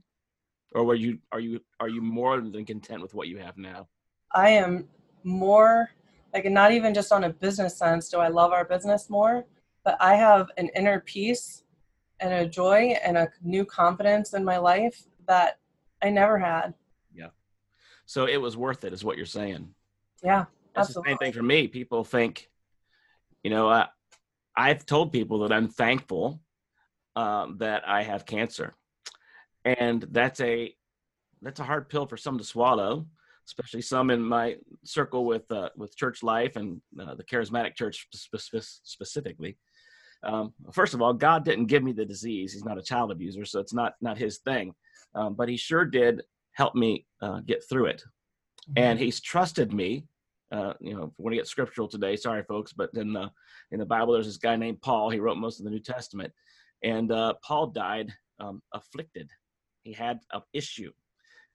Or 0.72 0.84
were 0.84 0.94
you 0.94 1.18
are 1.32 1.40
you 1.40 1.60
are 1.80 1.88
you 1.88 2.00
more 2.00 2.40
than 2.40 2.64
content 2.64 3.02
with 3.02 3.14
what 3.14 3.28
you 3.28 3.38
have 3.38 3.56
now? 3.56 3.88
I 4.34 4.50
am 4.50 4.88
more 5.24 5.90
like 6.34 6.44
not 6.46 6.72
even 6.72 6.94
just 6.94 7.12
on 7.12 7.24
a 7.24 7.30
business 7.30 7.76
sense 7.76 8.08
do 8.08 8.18
i 8.18 8.28
love 8.28 8.52
our 8.52 8.64
business 8.64 9.10
more 9.10 9.44
but 9.84 9.96
i 10.00 10.14
have 10.14 10.50
an 10.56 10.68
inner 10.76 11.00
peace 11.00 11.64
and 12.20 12.32
a 12.32 12.46
joy 12.48 12.96
and 13.04 13.16
a 13.16 13.28
new 13.42 13.64
confidence 13.64 14.34
in 14.34 14.44
my 14.44 14.58
life 14.58 15.04
that 15.26 15.58
i 16.02 16.10
never 16.10 16.38
had. 16.38 16.74
Yeah. 17.14 17.28
so 18.06 18.26
it 18.26 18.36
was 18.38 18.56
worth 18.56 18.84
it 18.84 18.92
is 18.92 19.04
what 19.04 19.16
you're 19.16 19.26
saying 19.26 19.74
yeah 20.22 20.44
that's 20.74 20.94
the 20.94 21.02
same 21.04 21.18
thing 21.18 21.32
for 21.32 21.42
me. 21.42 21.66
People 21.66 22.04
think 22.04 22.48
you 23.42 23.50
know 23.50 23.68
uh, 23.68 23.86
i've 24.56 24.84
told 24.86 25.12
people 25.12 25.40
that 25.40 25.52
i'm 25.52 25.68
thankful 25.68 26.40
uh, 27.16 27.46
that 27.58 27.86
i 27.86 28.02
have 28.02 28.26
cancer. 28.26 28.74
And 29.64 30.06
that's 30.10 30.40
a 30.40 30.74
that's 31.42 31.60
a 31.60 31.64
hard 31.64 31.88
pill 31.88 32.06
for 32.06 32.16
some 32.16 32.38
to 32.38 32.44
swallow 32.44 33.06
especially 33.48 33.80
some 33.80 34.10
in 34.10 34.22
my 34.22 34.56
circle 34.84 35.24
with 35.24 35.50
uh, 35.50 35.70
with 35.76 35.96
church 35.96 36.22
life 36.22 36.56
and 36.56 36.80
uh, 37.00 37.14
the 37.14 37.24
charismatic 37.24 37.74
church 37.74 38.06
spe- 38.12 38.36
spe- 38.36 38.80
specifically. 38.82 39.56
Um, 40.22 40.52
first 40.72 40.94
of 40.94 41.00
all, 41.00 41.14
God 41.14 41.44
didn't 41.44 41.66
give 41.66 41.82
me 41.82 41.92
the 41.92 42.04
disease; 42.04 42.52
He's 42.52 42.64
not 42.64 42.78
a 42.78 42.82
child 42.82 43.10
abuser, 43.10 43.44
so 43.46 43.58
it's 43.58 43.72
not 43.72 43.94
not 44.00 44.18
His 44.18 44.38
thing. 44.38 44.74
Um, 45.14 45.34
but 45.34 45.48
He 45.48 45.56
sure 45.56 45.86
did 45.86 46.22
help 46.52 46.74
me 46.74 47.06
uh, 47.22 47.40
get 47.40 47.62
through 47.68 47.86
it, 47.86 48.02
and 48.76 48.98
He's 48.98 49.20
trusted 49.20 49.72
me. 49.72 50.04
Uh, 50.50 50.72
you 50.80 50.94
know, 50.94 51.12
want 51.18 51.32
to 51.32 51.36
get 51.36 51.46
scriptural 51.46 51.88
today. 51.88 52.16
Sorry, 52.16 52.42
folks, 52.42 52.72
but 52.72 52.90
in 52.94 53.12
the 53.12 53.30
in 53.70 53.78
the 53.78 53.86
Bible, 53.86 54.14
there's 54.14 54.26
this 54.26 54.38
guy 54.38 54.56
named 54.56 54.80
Paul. 54.80 55.10
He 55.10 55.20
wrote 55.20 55.36
most 55.36 55.58
of 55.58 55.64
the 55.64 55.70
New 55.70 55.80
Testament, 55.80 56.32
and 56.82 57.12
uh, 57.12 57.34
Paul 57.42 57.68
died 57.68 58.14
um, 58.40 58.62
afflicted. 58.72 59.30
He 59.82 59.92
had 59.92 60.20
an 60.32 60.42
issue. 60.52 60.92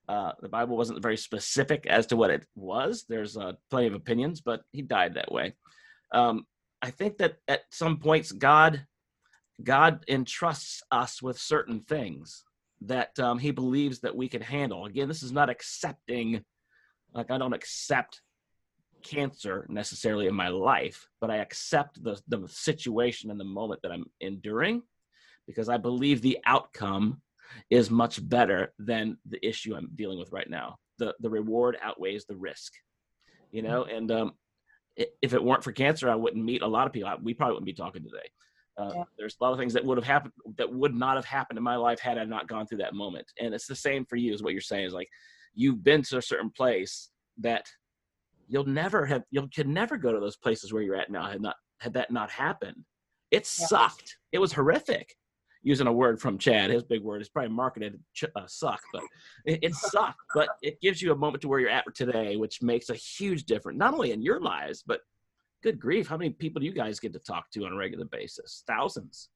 Uh, 0.08 0.34
the 0.42 0.50
Bible 0.50 0.76
wasn't 0.76 1.02
very 1.02 1.18
specific 1.18 1.86
as 1.88 2.06
to 2.08 2.16
what 2.16 2.30
it 2.30 2.46
was. 2.56 3.06
There's 3.08 3.38
uh, 3.38 3.54
plenty 3.70 3.88
of 3.88 3.94
opinions, 3.94 4.42
but 4.42 4.62
he 4.72 4.82
died 4.82 5.14
that 5.14 5.32
way. 5.32 5.54
Um, 6.14 6.46
I 6.82 6.92
think 6.92 7.18
that 7.20 7.38
at 7.48 7.62
some 7.72 7.98
points, 7.98 8.32
God, 8.34 8.86
God 9.64 10.04
entrusts 10.10 10.84
us 10.92 11.22
with 11.22 11.38
certain 11.40 11.80
things 11.80 12.44
that 12.82 13.18
um, 13.20 13.40
He 13.40 13.52
believes 13.52 14.00
that 14.00 14.16
we 14.16 14.28
can 14.28 14.42
handle. 14.42 14.86
Again, 14.86 15.08
this 15.08 15.24
is 15.24 15.32
not 15.32 15.50
accepting. 15.50 16.44
Like 17.14 17.32
I 17.32 17.38
don't 17.38 17.54
accept 17.54 18.22
cancer 19.04 19.66
necessarily 19.70 20.28
in 20.28 20.36
my 20.36 20.48
life, 20.48 21.08
but 21.20 21.30
I 21.30 21.38
accept 21.38 22.02
the 22.04 22.20
the 22.28 22.48
situation 22.48 23.32
and 23.32 23.40
the 23.40 23.44
moment 23.46 23.82
that 23.84 23.92
I'm 23.92 24.06
enduring, 24.22 24.82
because 25.48 25.70
I 25.70 25.78
believe 25.78 26.22
the 26.22 26.40
outcome 26.46 27.22
is 27.70 27.92
much 27.92 28.28
better 28.28 28.74
than 28.80 29.18
the 29.30 29.46
issue 29.46 29.76
I'm 29.76 29.90
dealing 29.96 30.18
with 30.20 30.32
right 30.32 30.50
now. 30.50 30.78
The 31.00 31.14
the 31.20 31.30
reward 31.30 31.78
outweighs 31.82 32.26
the 32.26 32.36
risk, 32.36 32.74
you 33.52 33.62
know. 33.62 33.84
And 33.84 34.10
um, 34.12 34.32
if 34.96 35.34
it 35.34 35.44
weren't 35.44 35.64
for 35.64 35.72
cancer, 35.72 36.10
I 36.10 36.16
wouldn't 36.16 36.44
meet 36.44 36.62
a 36.62 36.68
lot 36.68 36.88
of 36.88 36.94
people. 36.94 37.10
I- 37.10 37.16
We 37.16 37.34
probably 37.34 37.54
wouldn't 37.54 37.66
be 37.66 37.74
talking 37.74 38.04
today. 38.04 38.30
Uh, 38.78 38.92
Yeah. 38.96 39.04
There's 39.18 39.36
a 39.40 39.44
lot 39.44 39.52
of 39.54 39.60
things 39.60 39.74
that 39.74 39.86
would 39.86 39.98
have 39.98 40.06
happened 40.08 40.34
that 40.58 40.72
would 40.72 40.96
not 40.96 41.16
have 41.16 41.26
happened 41.26 41.58
in 41.58 41.64
my 41.64 41.76
life 41.76 42.00
had 42.00 42.18
I 42.18 42.24
not 42.26 42.48
gone 42.48 42.66
through 42.68 42.80
that 42.80 42.94
moment. 42.96 43.32
And 43.40 43.54
it's 43.54 43.68
the 43.68 43.76
same 43.76 44.06
for 44.06 44.16
you, 44.16 44.34
is 44.34 44.42
what 44.42 44.54
you're 44.54 44.62
saying. 44.62 44.86
Is 44.86 44.94
like 44.94 45.10
you've 45.54 45.84
been 45.84 46.02
to 46.04 46.18
a 46.18 46.22
certain 46.22 46.50
place 46.50 47.10
that 47.40 47.66
you'll 48.48 48.66
never 48.66 49.06
have. 49.06 49.24
You 49.32 49.48
could 49.54 49.68
never 49.68 49.98
go 49.98 50.12
to 50.12 50.20
those 50.20 50.38
places 50.38 50.72
where 50.74 50.82
you're 50.84 50.96
at 50.96 51.10
now 51.12 51.26
had 51.26 51.42
not 51.42 51.56
had 51.80 51.94
that 51.94 52.12
not 52.12 52.30
happened. 52.32 52.84
It 53.32 53.40
Yeah. 53.60 53.68
sucked. 53.68 54.18
It 54.32 54.40
was 54.40 54.54
horrific 54.54 55.16
using 55.64 55.88
a 55.88 55.94
word 55.94 56.20
from 56.22 56.38
Chad. 56.38 56.70
His 56.70 56.84
big 56.84 57.02
word 57.02 57.22
is 57.22 57.30
probably 57.30 57.52
marketed 57.54 58.00
ch- 58.14 58.26
uh, 58.36 58.46
suck, 58.48 58.82
but 58.92 59.04
it, 59.46 59.60
it 59.64 59.76
sucked. 59.76 60.20
But 60.36 60.50
it 60.62 60.80
gives 60.82 61.02
you 61.02 61.12
a 61.12 61.16
moment 61.16 61.42
to 61.42 61.48
where 61.48 61.60
you're 61.60 61.70
at 61.70 61.86
today, 61.96 62.36
which 62.36 62.62
makes 62.62 62.90
a 62.90 62.96
huge 62.96 63.46
difference, 63.46 63.80
not 63.80 63.94
only 63.94 64.12
in 64.12 64.22
your 64.22 64.40
lives, 64.42 64.84
but 64.86 65.02
good 65.62 65.80
grief, 65.80 66.08
how 66.08 66.18
many 66.18 66.32
people 66.32 66.60
do 66.60 66.66
you 66.66 66.74
guys 66.74 67.00
get 67.00 67.14
to 67.14 67.20
talk 67.20 67.50
to 67.52 67.66
on 67.66 67.72
a 67.72 67.78
regular 67.78 68.06
basis? 68.06 68.64
Thousands. 68.68 69.30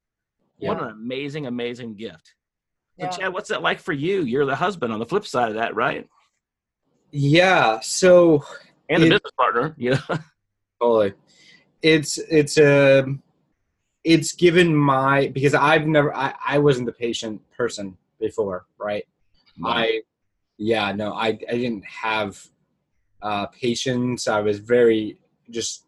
What 0.57 0.81
an 0.81 0.89
amazing, 0.89 1.45
amazing 1.47 1.95
gift. 1.95 2.33
Yeah. 2.97 3.09
Chad, 3.09 3.33
what's 3.33 3.49
that 3.49 3.61
like 3.61 3.79
for 3.79 3.93
you? 3.93 4.21
You're 4.23 4.45
the 4.45 4.55
husband 4.55 4.91
on 4.91 4.99
the 4.99 5.05
flip 5.05 5.25
side 5.25 5.49
of 5.49 5.55
that, 5.55 5.75
right? 5.75 6.07
Yeah. 7.11 7.79
So 7.81 8.43
And 8.89 9.01
the 9.03 9.07
It- 9.07 9.09
business 9.11 9.31
partner. 9.37 9.75
yeah. 9.77 9.99
totally, 10.81 11.13
it's 11.81 12.17
it's 12.17 12.57
um 12.57 13.21
it's 14.03 14.31
given 14.33 14.75
my 14.75 15.27
because 15.27 15.53
I've 15.53 15.85
never 15.85 16.15
I, 16.15 16.33
I 16.45 16.57
wasn't 16.59 16.85
the 16.87 16.93
patient 16.93 17.41
person 17.55 17.97
before, 18.19 18.65
right? 18.79 19.05
I, 19.65 20.01
yeah, 20.59 20.91
no, 20.91 21.13
I, 21.13 21.27
I 21.29 21.33
didn't 21.33 21.83
have 21.85 22.39
uh, 23.23 23.47
patience. 23.47 24.27
I 24.27 24.39
was 24.39 24.59
very 24.59 25.17
just 25.49 25.85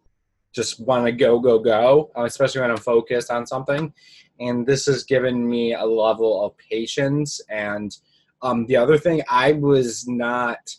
just 0.54 0.80
want 0.80 1.06
to 1.06 1.12
go 1.12 1.40
go 1.40 1.60
go, 1.60 2.12
especially 2.16 2.62
when 2.62 2.72
I'm 2.72 2.78
focused 2.78 3.30
on 3.30 3.46
something. 3.46 3.94
And 4.40 4.66
this 4.66 4.86
has 4.86 5.04
given 5.04 5.48
me 5.48 5.74
a 5.74 5.86
level 5.86 6.46
of 6.46 6.58
patience. 6.58 7.42
And 7.50 7.96
um, 8.42 8.66
the 8.68 8.78
other 8.78 8.98
thing, 8.98 9.22
I 9.30 9.54
was 9.54 10.08
not. 10.08 10.76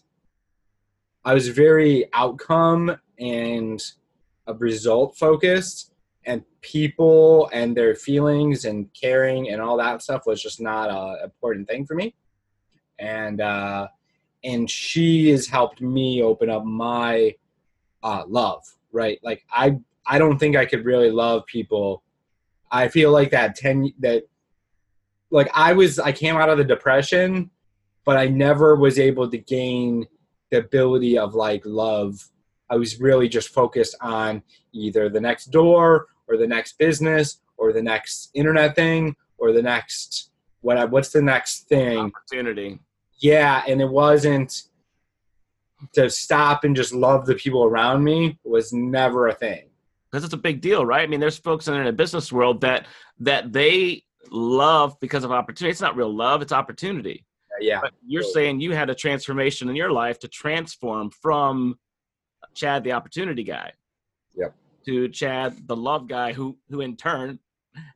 I 1.25 1.35
was 1.35 1.49
very 1.49 2.07
outcome 2.15 2.97
and 3.19 3.83
a 4.47 4.55
result 4.55 5.19
focused, 5.19 5.93
and 6.25 6.43
people 6.63 7.51
and 7.53 7.77
their 7.77 7.95
feelings 7.95 8.65
and 8.65 8.89
caring 8.95 9.51
and 9.51 9.61
all 9.61 9.77
that 9.77 10.01
stuff 10.01 10.23
was 10.27 10.43
just 10.43 10.61
not 10.61 10.89
a 10.89 11.25
important 11.25 11.69
thing 11.69 11.85
for 11.85 11.95
me. 11.95 12.15
And 12.99 13.43
uh, 13.43 13.89
and 14.45 14.71
she 14.71 15.29
has 15.31 15.47
helped 15.47 15.81
me 15.81 16.23
open 16.23 16.49
up 16.49 16.65
my 16.65 17.35
uh, 18.03 18.25
love 18.27 18.63
right 18.93 19.19
like 19.23 19.45
i 19.53 19.77
i 20.07 20.19
don't 20.19 20.39
think 20.39 20.57
i 20.57 20.65
could 20.65 20.85
really 20.85 21.11
love 21.11 21.45
people 21.47 22.03
i 22.71 22.89
feel 22.89 23.12
like 23.12 23.31
that 23.31 23.55
10 23.55 23.93
that 23.99 24.25
like 25.31 25.51
i 25.55 25.73
was 25.73 25.99
i 25.99 26.12
came 26.12 26.37
out 26.37 26.49
of 26.49 26.59
the 26.59 26.64
depression 26.64 27.51
but 28.05 28.16
i 28.16 28.27
never 28.27 28.77
was 28.77 28.99
able 28.99 29.31
to 29.31 29.39
gain 29.39 30.07
the 30.51 30.59
ability 30.59 31.18
of 31.18 31.35
like 31.35 31.62
love. 31.64 32.29
I 32.68 32.77
was 32.77 33.01
really 33.01 33.29
just 33.29 33.49
focused 33.49 33.97
on 34.01 34.43
either 34.73 35.09
the 35.09 35.21
next 35.21 35.47
door 35.47 36.07
or 36.29 36.37
the 36.37 36.47
next 36.47 36.79
business 36.79 37.41
or 37.57 37.73
the 37.73 37.83
next 37.83 38.31
internet 38.35 38.75
thing 38.75 39.16
or 39.39 39.53
the 39.53 39.62
next 39.62 40.31
what 40.61 40.91
what's 40.91 41.11
the 41.11 41.23
next 41.23 41.68
thing? 41.68 41.99
Opportunity. 41.99 42.79
Yeah 43.18 43.62
and 43.66 43.81
it 43.81 43.89
wasn't 43.89 44.64
to 45.95 46.11
stop 46.11 46.64
and 46.64 46.77
just 46.77 46.93
love 46.93 47.25
the 47.25 47.35
people 47.35 47.64
around 47.64 48.05
me 48.05 48.39
was 48.45 48.73
never 48.73 49.29
a 49.29 49.35
thing 49.35 49.70
because 50.11 50.25
it's 50.25 50.35
a 50.35 50.39
big 50.39 50.61
deal 50.61 50.85
right? 50.85 51.03
I 51.03 51.07
mean 51.07 51.21
there's 51.21 51.39
folks 51.39 51.69
in 51.69 51.85
the 51.85 51.93
business 51.93 52.33
world 52.33 52.61
that 52.63 52.87
that 53.21 53.53
they 53.53 54.03
love 54.31 54.97
because 55.01 55.25
of 55.25 55.33
opportunity. 55.33 55.71
It's 55.71 55.81
not 55.81 55.97
real 55.97 56.15
love 56.15 56.43
it's 56.43 56.53
opportunity. 56.53 57.25
Uh, 57.51 57.59
yeah. 57.61 57.81
But 57.81 57.93
you're 58.07 58.23
saying 58.23 58.61
you 58.61 58.73
had 58.73 58.91
a 58.91 58.95
transformation 58.95 59.69
in 59.69 59.77
your 59.77 59.91
life 59.91 60.19
to 60.21 60.29
transform 60.29 61.11
from 61.11 61.79
chad 62.55 62.85
the 62.85 62.93
opportunity 62.93 63.45
guy 63.45 63.73
yep. 64.35 64.55
to 64.87 65.09
chad 65.09 65.57
the 65.67 65.77
love 65.77 66.09
guy 66.09 66.33
who 66.33 66.57
who 66.69 66.81
in 66.81 66.97
turn 66.97 67.39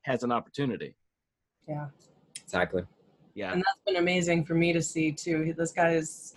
has 0.02 0.22
an 0.22 0.32
opportunity. 0.32 0.96
Yeah. 1.68 1.86
exactly. 2.42 2.84
Yeah. 3.34 3.52
And 3.52 3.60
that's 3.60 3.80
been 3.86 3.96
amazing 3.96 4.44
for 4.44 4.54
me 4.54 4.72
to 4.72 4.82
see 4.82 5.10
too. 5.10 5.54
This 5.56 5.72
guy 5.72 5.90
has 5.92 6.34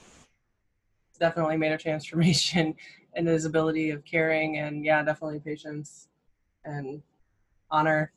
definitely 1.19 1.57
made 1.57 1.71
a 1.71 1.77
transformation 1.77 2.75
in 3.17 3.25
his 3.25 3.45
ability 3.45 3.89
of 3.89 4.05
caring 4.05 4.57
and 4.59 4.85
yeah, 4.85 5.03
definitely 5.03 5.39
patience 5.39 6.07
and 6.63 7.01
honor, 7.69 8.13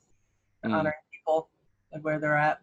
Mm. 0.64 0.74
honoring 0.74 0.94
people 1.10 1.48
and 1.92 2.04
where 2.04 2.20
they're 2.20 2.36
at. 2.36 2.60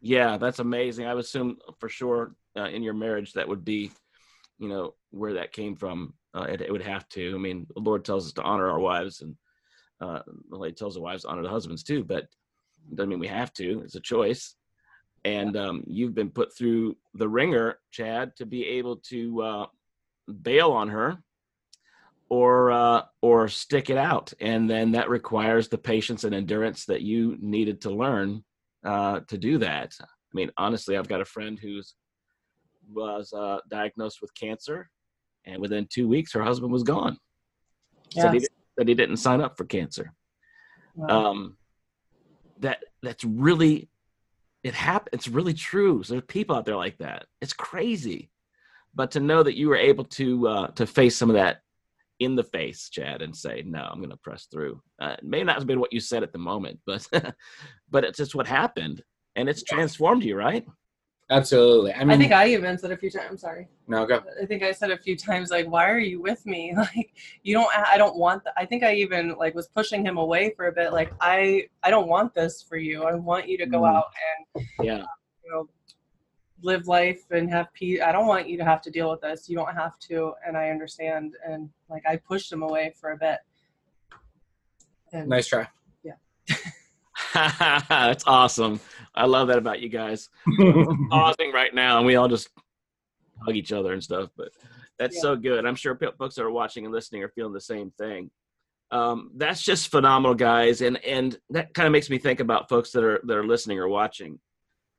Yeah, 0.00 0.36
that's 0.36 0.58
amazing. 0.58 1.06
I 1.06 1.14
would 1.14 1.24
assume 1.24 1.58
for 1.78 1.88
sure 1.88 2.34
uh, 2.56 2.64
in 2.64 2.82
your 2.82 2.94
marriage 2.94 3.34
that 3.34 3.46
would 3.46 3.64
be, 3.64 3.92
you 4.58 4.68
know, 4.68 4.94
where 5.10 5.34
that 5.34 5.52
came 5.52 5.76
from. 5.76 6.14
Uh, 6.34 6.46
it, 6.48 6.60
it 6.60 6.72
would 6.72 6.82
have 6.82 7.08
to. 7.10 7.34
I 7.36 7.38
mean, 7.38 7.68
the 7.72 7.80
Lord 7.80 8.04
tells 8.04 8.26
us 8.26 8.32
to 8.32 8.42
honor 8.42 8.68
our 8.68 8.80
wives, 8.80 9.20
and 9.20 9.36
uh, 10.00 10.22
the 10.48 10.56
Lord 10.56 10.76
tells 10.76 10.94
the 10.94 11.00
wives 11.00 11.22
to 11.22 11.28
honor 11.28 11.42
the 11.42 11.48
husbands 11.48 11.84
too. 11.84 12.02
But 12.02 12.24
it 12.24 12.96
doesn't 12.96 13.10
mean 13.10 13.20
we 13.20 13.28
have 13.28 13.52
to. 13.54 13.80
It's 13.82 13.94
a 13.94 14.00
choice. 14.00 14.56
And 15.24 15.56
um, 15.56 15.84
you've 15.86 16.14
been 16.14 16.30
put 16.30 16.56
through 16.56 16.96
the 17.14 17.28
wringer, 17.28 17.78
Chad, 17.92 18.34
to 18.36 18.46
be 18.46 18.66
able 18.66 18.96
to 18.96 19.42
uh, 19.42 19.66
bail 20.42 20.72
on 20.72 20.88
her 20.88 21.22
or 22.30 22.70
uh, 22.70 23.02
or 23.20 23.48
stick 23.48 23.90
it 23.90 23.98
out, 23.98 24.32
and 24.40 24.70
then 24.70 24.92
that 24.92 25.10
requires 25.10 25.68
the 25.68 25.76
patience 25.76 26.24
and 26.24 26.34
endurance 26.34 26.86
that 26.86 27.02
you 27.02 27.36
needed 27.40 27.80
to 27.82 27.90
learn 27.90 28.44
uh, 28.84 29.20
to 29.28 29.36
do 29.36 29.58
that. 29.58 29.94
I 30.00 30.06
mean, 30.32 30.50
honestly, 30.56 30.96
I've 30.96 31.08
got 31.08 31.20
a 31.20 31.26
friend 31.26 31.58
who's 31.58 31.96
was 32.88 33.32
uh, 33.32 33.58
diagnosed 33.68 34.18
with 34.22 34.34
cancer, 34.34 34.88
and 35.44 35.60
within 35.60 35.88
two 35.90 36.08
weeks, 36.08 36.32
her 36.32 36.42
husband 36.42 36.72
was 36.72 36.84
gone. 36.84 37.18
Said, 38.12 38.34
he, 38.34 38.40
said 38.40 38.88
he 38.88 38.94
didn't 38.94 39.18
sign 39.18 39.40
up 39.40 39.56
for 39.56 39.64
cancer. 39.64 40.12
Wow. 40.96 41.30
Um, 41.30 41.56
that 42.60 42.78
that's 43.02 43.24
really 43.24 43.88
it 44.62 44.74
happened. 44.74 45.14
It's 45.14 45.28
really 45.28 45.54
true. 45.54 46.02
So 46.04 46.14
there's 46.14 46.24
people 46.28 46.54
out 46.54 46.64
there 46.64 46.76
like 46.76 46.98
that. 46.98 47.26
It's 47.40 47.52
crazy, 47.52 48.30
but 48.94 49.10
to 49.12 49.20
know 49.20 49.42
that 49.42 49.56
you 49.56 49.68
were 49.68 49.76
able 49.76 50.04
to 50.04 50.46
uh, 50.46 50.66
to 50.68 50.86
face 50.86 51.16
some 51.16 51.30
of 51.30 51.34
that 51.34 51.62
in 52.20 52.36
the 52.36 52.44
face, 52.44 52.88
Chad, 52.90 53.22
and 53.22 53.34
say, 53.34 53.62
"No, 53.66 53.80
I'm 53.90 53.98
going 53.98 54.10
to 54.10 54.16
press 54.18 54.46
through." 54.46 54.80
Uh, 55.00 55.16
it 55.18 55.24
may 55.24 55.42
not 55.42 55.56
have 55.56 55.66
been 55.66 55.80
what 55.80 55.92
you 55.92 56.00
said 56.00 56.22
at 56.22 56.32
the 56.32 56.38
moment, 56.38 56.78
but 56.86 57.06
but 57.90 58.04
it's 58.04 58.18
just 58.18 58.34
what 58.34 58.46
happened, 58.46 59.02
and 59.36 59.48
it's 59.48 59.62
transformed 59.64 60.22
you, 60.22 60.36
right? 60.36 60.64
absolutely 61.32 61.92
i 61.92 62.00
mean 62.00 62.10
I 62.10 62.16
think 62.18 62.32
I 62.32 62.48
even 62.48 62.76
said 62.76 62.90
a 62.90 62.96
few 62.96 63.08
times. 63.08 63.26
I'm 63.30 63.38
sorry. 63.38 63.68
no 63.86 64.04
go 64.04 64.20
I 64.42 64.46
think 64.46 64.64
I 64.64 64.72
said 64.72 64.90
a 64.90 64.98
few 64.98 65.16
times 65.16 65.50
like, 65.50 65.66
"Why 65.70 65.88
are 65.88 66.00
you 66.00 66.20
with 66.20 66.44
me? 66.44 66.74
Like, 66.76 67.12
you 67.44 67.54
don't. 67.54 67.70
I 67.94 67.96
don't 67.98 68.16
want 68.16 68.42
that." 68.44 68.54
I 68.56 68.64
think 68.66 68.82
I 68.82 68.94
even 68.94 69.36
like 69.38 69.54
was 69.54 69.68
pushing 69.68 70.04
him 70.04 70.16
away 70.18 70.52
for 70.56 70.66
a 70.66 70.72
bit. 70.72 70.92
Like, 70.92 71.12
I 71.20 71.68
I 71.84 71.90
don't 71.90 72.08
want 72.08 72.34
this 72.34 72.62
for 72.68 72.76
you. 72.76 73.04
I 73.04 73.14
want 73.14 73.48
you 73.48 73.56
to 73.58 73.66
go 73.66 73.82
Mm. 73.82 73.94
out 73.96 74.06
and 74.56 74.66
Yeah, 74.82 75.04
you 75.44 75.50
know 75.52 75.68
live 76.62 76.86
life 76.86 77.22
and 77.30 77.50
have 77.50 77.72
peace. 77.72 78.00
I 78.00 78.12
don't 78.12 78.26
want 78.26 78.48
you 78.48 78.56
to 78.58 78.64
have 78.64 78.80
to 78.82 78.90
deal 78.90 79.10
with 79.10 79.20
this. 79.20 79.48
You 79.48 79.56
don't 79.56 79.74
have 79.74 79.98
to, 80.00 80.32
and 80.46 80.56
I 80.56 80.70
understand. 80.70 81.34
And 81.46 81.68
like, 81.88 82.02
I 82.08 82.16
pushed 82.16 82.52
him 82.52 82.62
away 82.62 82.92
for 83.00 83.12
a 83.12 83.16
bit. 83.16 83.38
And 85.12 85.28
nice 85.28 85.48
try 85.48 85.66
Yeah. 86.04 86.12
that's 87.88 88.24
awesome. 88.26 88.80
I 89.14 89.26
love 89.26 89.48
that 89.48 89.58
about 89.58 89.80
you 89.80 89.88
guys. 89.88 90.28
pausing 91.10 91.52
right 91.52 91.74
now 91.74 91.98
and 91.98 92.06
we 92.06 92.16
all 92.16 92.28
just 92.28 92.48
hug 93.44 93.56
each 93.56 93.72
other 93.72 93.92
and 93.92 94.02
stuff 94.04 94.28
but 94.36 94.50
that's 94.98 95.16
Yeah. 95.16 95.22
so 95.22 95.36
good 95.36 95.64
i'm 95.64 95.74
sure 95.74 95.98
folks 96.18 96.34
that 96.34 96.42
are 96.44 96.50
watching 96.50 96.84
and 96.84 96.92
listening 96.92 97.22
are 97.24 97.30
feeling 97.30 97.54
the 97.54 97.60
same 97.60 97.90
thing 97.98 98.30
um, 98.92 99.30
that's 99.36 99.62
just 99.62 99.88
phenomenal 99.88 100.34
guys 100.34 100.82
and 100.82 101.02
and 101.04 101.38
that 101.50 101.72
kind 101.74 101.86
of 101.86 101.92
makes 101.92 102.10
me 102.10 102.18
think 102.18 102.40
about 102.40 102.68
folks 102.68 102.90
that 102.92 103.02
are 103.02 103.20
that 103.24 103.36
are 103.36 103.46
listening 103.46 103.78
or 103.78 103.88
watching 103.88 104.38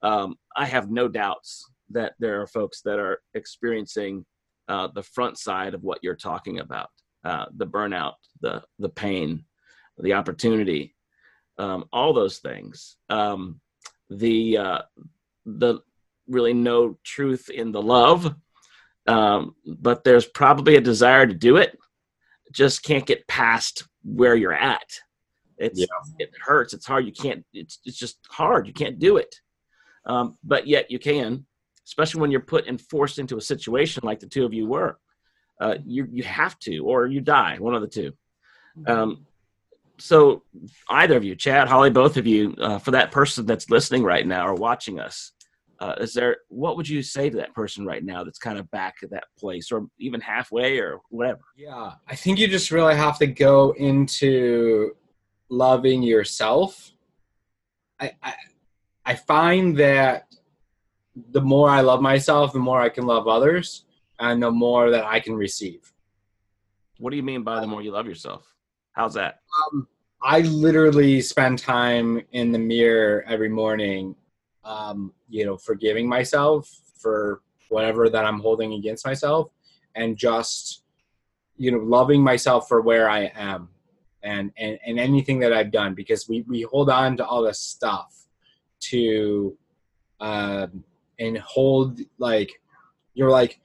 um, 0.04 0.36
i 0.56 0.66
have 0.66 0.90
no 0.92 1.08
doubts 1.08 1.70
that 1.90 2.14
there 2.20 2.42
are 2.42 2.48
folks 2.48 2.82
that 2.82 3.00
are 3.00 3.20
experiencing 3.34 4.26
uh, 4.68 4.88
the 4.96 5.04
front 5.04 5.38
side 5.38 5.74
of 5.74 5.84
what 5.84 6.00
you're 6.02 6.16
talking 6.16 6.60
about 6.60 6.90
uh, 7.26 7.46
the 7.58 7.68
burnout 7.68 8.14
the 8.42 8.62
the 8.80 8.90
pain 8.90 9.44
the 10.00 10.14
opportunity 10.14 10.96
um, 11.58 11.86
all 11.94 12.14
those 12.14 12.40
things. 12.40 12.96
Um, 13.10 13.60
the 14.10 14.58
uh, 14.58 14.82
the 15.46 15.80
really 16.28 16.54
no 16.54 16.98
truth 17.04 17.50
in 17.50 17.72
the 17.72 17.82
love 17.82 18.34
um, 19.08 19.56
but 19.66 20.04
there's 20.04 20.26
probably 20.28 20.76
a 20.76 20.82
desire 20.82 21.26
to 21.26 21.34
do 21.34 21.58
it. 21.58 21.78
Just 22.52 22.84
can't 22.84 23.06
get 23.06 23.28
past 23.28 23.88
where 24.04 24.36
you're 24.36 24.54
at. 24.54 24.88
It's 25.58 25.80
Yeah. 25.80 25.86
it 26.20 26.32
hurts. 26.40 26.74
It's 26.74 26.86
hard. 26.86 27.06
You 27.06 27.12
can't 27.14 27.46
it's 27.54 27.80
it's 27.86 27.98
just 27.98 28.20
hard. 28.30 28.68
You 28.68 28.74
can't 28.74 29.00
do 29.00 29.18
it 29.18 29.36
um, 30.06 30.38
but 30.44 30.68
yet 30.68 30.90
you 30.90 31.00
can 31.00 31.46
especially 31.92 32.22
when 32.22 32.32
you're 32.32 32.40
put 32.40 32.68
and 32.68 32.80
forced 32.80 33.20
into 33.20 33.38
a 33.38 33.42
situation 33.42 34.02
like 34.06 34.20
the 34.20 34.28
two 34.28 34.46
of 34.46 34.54
you 34.54 34.68
were. 34.68 34.98
Uh, 35.60 35.76
you 35.86 36.08
you 36.12 36.24
have 36.24 36.58
to 36.58 36.80
or 36.80 37.06
you 37.06 37.22
die 37.22 37.58
one 37.60 37.76
of 37.76 37.82
the 37.82 37.88
two. 37.88 38.12
Um, 38.88 39.26
so 40.00 40.44
either 40.90 41.16
of 41.16 41.24
you, 41.24 41.36
Chad, 41.36 41.68
Holly, 41.68 41.92
both 41.92 42.18
of 42.18 42.26
you, 42.26 42.56
uh, 42.60 42.80
for 42.80 42.92
that 42.92 43.12
person 43.12 43.46
that's 43.46 43.70
listening 43.70 44.04
right 44.04 44.26
now 44.26 44.48
or 44.48 44.56
watching 44.56 45.00
us, 45.00 45.34
uh, 45.80 45.94
is 46.00 46.14
there 46.14 46.38
what 46.48 46.78
would 46.78 46.90
you 46.90 47.04
say 47.04 47.30
to 47.30 47.38
that 47.38 47.54
person 47.54 47.86
right 47.86 48.04
now 48.04 48.24
that's 48.24 48.40
kind 48.40 48.58
of 48.58 48.72
back 48.72 48.96
at 49.04 49.12
that 49.12 49.26
place 49.38 49.72
or 49.72 49.86
even 50.00 50.22
halfway 50.22 50.80
or 50.80 51.00
whatever? 51.10 51.42
yeah 51.56 51.92
i 52.08 52.16
think 52.16 52.40
you 52.40 52.48
just 52.48 52.72
really 52.72 52.96
have 52.96 53.18
to 53.20 53.28
go 53.28 53.72
into 53.78 54.92
loving 55.50 56.02
yourself. 56.02 56.92
I 58.00 58.14
i, 58.24 58.34
I 59.12 59.16
find 59.16 59.76
that 59.78 60.28
the 61.32 61.42
more 61.42 61.70
i 61.70 61.82
love 61.82 62.02
myself 62.02 62.54
the 62.54 62.60
more 62.60 62.80
i 62.80 62.88
can 62.88 63.06
love 63.06 63.28
others 63.28 63.84
and 64.20 64.42
the 64.42 64.50
more 64.50 64.90
that 64.90 65.04
i 65.04 65.20
can 65.20 65.36
receive 65.36 65.92
What 67.00 67.10
do 67.12 67.18
you 67.18 67.24
mean 67.24 67.44
by 67.44 67.60
the 67.60 67.68
more 67.68 67.82
you 67.82 67.92
love 67.92 68.08
yourself? 68.08 68.44
How's 68.94 69.16
that? 69.16 69.42
um, 69.74 69.88
I 70.22 70.42
literally 70.42 71.20
spend 71.20 71.60
time 71.60 72.22
in 72.32 72.52
the 72.52 72.60
mirror 72.60 73.26
every 73.28 73.50
morning, 73.50 74.16
um, 74.64 75.12
you 75.28 75.46
know, 75.46 75.58
forgiving 75.58 76.08
myself 76.08 76.70
for 77.02 77.42
whatever 77.70 78.08
that 78.08 78.24
I'm 78.24 78.40
holding 78.40 78.74
against 78.74 79.04
myself, 79.06 79.50
and 79.96 80.16
just, 80.16 80.84
you 81.58 81.72
know, 81.72 81.80
loving 81.80 82.22
myself 82.22 82.68
for 82.68 82.82
where 82.82 83.10
I 83.10 83.32
am, 83.36 83.70
and 84.22 84.52
and 84.58 84.78
and 84.86 85.00
anything 85.00 85.40
that 85.40 85.52
I've 85.52 85.72
done 85.72 85.96
because 85.96 86.30
we 86.30 86.44
we 86.48 86.62
hold 86.62 86.90
on 86.92 87.18
to 87.18 87.26
all 87.26 87.42
this 87.42 87.60
stuff 87.60 88.21
to 88.92 89.58
um, 90.20 90.84
and 91.20 91.38
hold 91.40 92.00
like 92.18 92.52
you're 93.14 93.30
like 93.30 93.60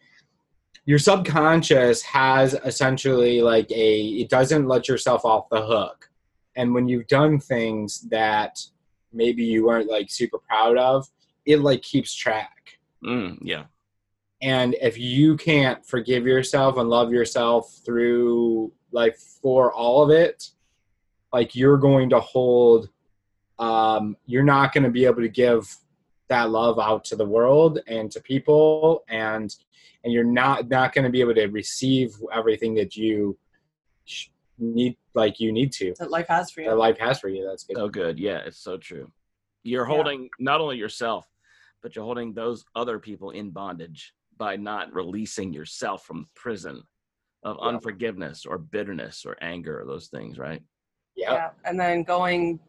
your 0.85 0.99
subconscious 0.99 2.03
has 2.03 2.55
essentially 2.65 3.41
like 3.43 3.71
a 3.71 4.01
it 4.23 4.29
doesn't 4.31 4.69
let 4.69 4.89
yourself 4.89 5.25
off 5.25 5.49
the 5.51 5.65
hook 5.65 6.09
and 6.57 6.73
when 6.75 6.89
you've 6.89 7.07
done 7.09 7.39
things 7.39 8.01
that 8.09 8.59
maybe 9.13 9.45
you 9.45 9.67
weren't 9.67 9.91
like 9.91 10.11
super 10.11 10.39
proud 10.39 10.77
of 10.79 11.07
it 11.45 11.61
like 11.61 11.83
keeps 11.83 12.15
track 12.15 12.53
Mm, 13.05 13.39
yeah. 13.43 13.65
and 14.43 14.75
if 14.81 14.99
you 14.99 15.37
can't 15.37 15.85
forgive 15.87 16.27
yourself 16.27 16.79
and 16.79 16.89
love 16.89 17.13
yourself 17.13 17.79
through 17.85 18.73
like 18.91 19.17
for 19.17 19.73
all 19.73 20.03
of 20.03 20.11
it 20.11 20.51
like 21.33 21.55
you're 21.55 21.77
going 21.77 22.09
to 22.11 22.21
hold 22.21 22.89
um 23.59 24.17
you're 24.27 24.45
not 24.45 24.73
going 24.73 24.85
to 24.85 24.91
be 24.91 25.05
able 25.05 25.23
to 25.23 25.29
give 25.29 25.77
that 26.29 26.51
love 26.51 26.79
out 26.79 27.05
to 27.05 27.17
the 27.17 27.25
world 27.25 27.79
and 27.87 28.11
to 28.11 28.21
people 28.21 29.05
and 29.09 29.55
and 30.05 30.13
you're 30.13 30.25
not 30.25 30.69
not 30.69 30.93
going 30.93 31.05
to 31.05 31.11
be 31.11 31.21
able 31.21 31.35
to 31.35 31.47
receive 31.47 32.15
everything 32.33 32.75
that 32.75 32.97
you 32.97 33.37
sh- 34.05 34.27
need 34.59 34.97
like 35.15 35.41
you 35.41 35.53
need 35.53 35.73
to 35.73 35.95
that 35.99 36.11
life 36.11 36.29
has 36.29 36.51
for 36.51 36.61
you. 36.61 36.69
that 36.69 36.77
life 36.77 36.99
has 36.99 37.19
for 37.19 37.29
you 37.29 37.47
that's 37.47 37.65
good 37.65 37.77
So 37.77 37.89
good. 37.89 38.19
Yeah, 38.19 38.39
it's 38.47 38.59
so 38.59 38.77
true. 38.77 39.11
You're 39.63 39.87
Yeah. 39.87 39.95
holding 39.95 40.31
not 40.39 40.61
only 40.61 40.77
yourself, 40.77 41.27
but 41.83 41.95
you're 41.97 42.05
holding 42.05 42.33
those 42.35 42.65
other 42.75 42.99
people 42.99 43.31
in 43.31 43.51
bondage 43.51 44.15
by 44.37 44.57
not 44.57 44.93
releasing 44.95 45.53
yourself 45.53 46.05
from 46.05 46.27
prison 46.35 46.83
of 47.43 47.57
Yeah. 47.61 47.69
unforgiveness 47.69 48.45
or 48.45 48.59
bitterness 48.59 49.25
or 49.25 49.37
anger 49.41 49.81
or 49.81 49.87
those 49.87 50.09
things, 50.09 50.39
right? 50.39 50.63
yeah 51.17 51.33
yeah 51.33 51.51
and 51.65 51.81
then 51.81 52.03
going 52.03 52.59
to 52.59 52.65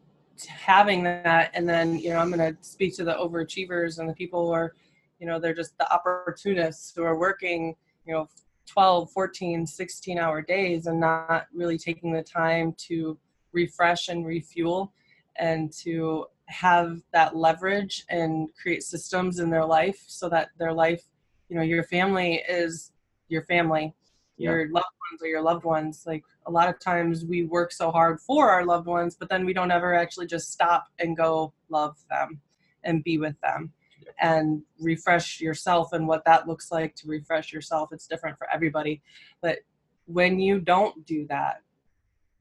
having 0.46 1.02
that 1.02 1.50
and 1.54 1.68
then 1.68 1.98
you 1.98 2.10
know 2.10 2.18
i'm 2.18 2.30
going 2.30 2.54
to 2.54 2.56
speak 2.62 2.94
to 2.94 3.04
the 3.04 3.14
overachievers 3.14 3.98
and 3.98 4.08
the 4.08 4.14
people 4.14 4.46
who 4.46 4.52
are 4.52 4.74
you 5.18 5.26
know 5.26 5.38
they're 5.38 5.54
just 5.54 5.76
the 5.78 5.92
opportunists 5.92 6.92
who 6.94 7.02
are 7.02 7.18
working 7.18 7.74
you 8.06 8.12
know 8.12 8.28
12 8.66 9.10
14 9.12 9.66
16 9.66 10.18
hour 10.18 10.42
days 10.42 10.86
and 10.86 11.00
not 11.00 11.46
really 11.52 11.78
taking 11.78 12.12
the 12.12 12.22
time 12.22 12.74
to 12.76 13.18
refresh 13.52 14.08
and 14.08 14.26
refuel 14.26 14.92
and 15.36 15.72
to 15.72 16.26
have 16.46 17.00
that 17.12 17.36
leverage 17.36 18.04
and 18.08 18.48
create 18.60 18.82
systems 18.82 19.38
in 19.38 19.50
their 19.50 19.64
life 19.64 20.02
so 20.06 20.28
that 20.28 20.48
their 20.58 20.72
life 20.72 21.02
you 21.48 21.56
know 21.56 21.62
your 21.62 21.82
family 21.82 22.42
is 22.48 22.92
your 23.28 23.42
family 23.42 23.94
Yeah. 24.38 24.50
your 24.50 24.70
loved 24.70 24.86
ones 25.10 25.22
or 25.22 25.26
your 25.26 25.42
loved 25.42 25.64
ones 25.64 26.04
like 26.06 26.24
a 26.46 26.50
lot 26.50 26.68
of 26.68 26.78
times 26.78 27.24
we 27.24 27.44
work 27.44 27.72
so 27.72 27.90
hard 27.90 28.20
for 28.20 28.50
our 28.50 28.64
loved 28.64 28.86
ones 28.86 29.16
but 29.18 29.28
then 29.28 29.44
we 29.44 29.52
don't 29.52 29.70
ever 29.70 29.94
actually 29.94 30.26
just 30.26 30.52
stop 30.52 30.86
and 30.98 31.16
go 31.16 31.52
love 31.68 31.96
them 32.08 32.40
and 32.84 33.04
be 33.04 33.18
with 33.18 33.38
them 33.40 33.72
and 34.20 34.62
refresh 34.80 35.40
yourself 35.40 35.92
and 35.92 36.06
what 36.06 36.24
that 36.24 36.46
looks 36.46 36.70
like 36.70 36.94
to 36.96 37.08
refresh 37.08 37.52
yourself 37.52 37.90
it's 37.92 38.06
different 38.06 38.38
for 38.38 38.48
everybody 38.52 39.02
but 39.40 39.58
when 40.06 40.38
you 40.38 40.60
don't 40.60 41.04
do 41.04 41.26
that 41.26 41.62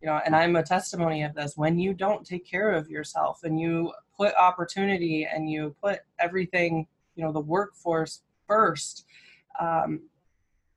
you 0.01 0.07
know 0.07 0.21
and 0.25 0.35
i'm 0.35 0.55
a 0.55 0.63
testimony 0.63 1.23
of 1.23 1.33
this 1.33 1.57
when 1.57 1.79
you 1.79 1.93
don't 1.93 2.25
take 2.25 2.45
care 2.45 2.71
of 2.71 2.89
yourself 2.89 3.39
and 3.43 3.59
you 3.59 3.91
put 4.15 4.33
opportunity 4.35 5.27
and 5.31 5.49
you 5.49 5.75
put 5.81 6.01
everything 6.19 6.87
you 7.15 7.23
know 7.23 7.31
the 7.31 7.39
workforce 7.39 8.21
first 8.47 9.05
um, 9.59 10.01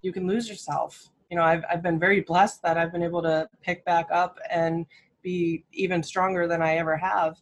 you 0.03 0.13
can 0.13 0.27
lose 0.27 0.49
yourself. 0.49 1.09
You 1.31 1.37
know 1.37 1.45
I've, 1.45 1.63
I've 1.71 1.83
been 1.83 1.99
very 1.99 2.21
blessed 2.23 2.63
that 2.63 2.77
i've 2.77 2.91
been 2.93 3.03
able 3.05 3.23
to 3.23 3.49
pick 3.63 3.85
back 3.85 4.09
up 4.11 4.39
and 4.51 4.85
be 5.23 5.65
even 5.73 6.03
stronger 6.03 6.49
than 6.49 6.61
i 6.63 6.77
ever 6.77 6.97
have. 6.97 7.37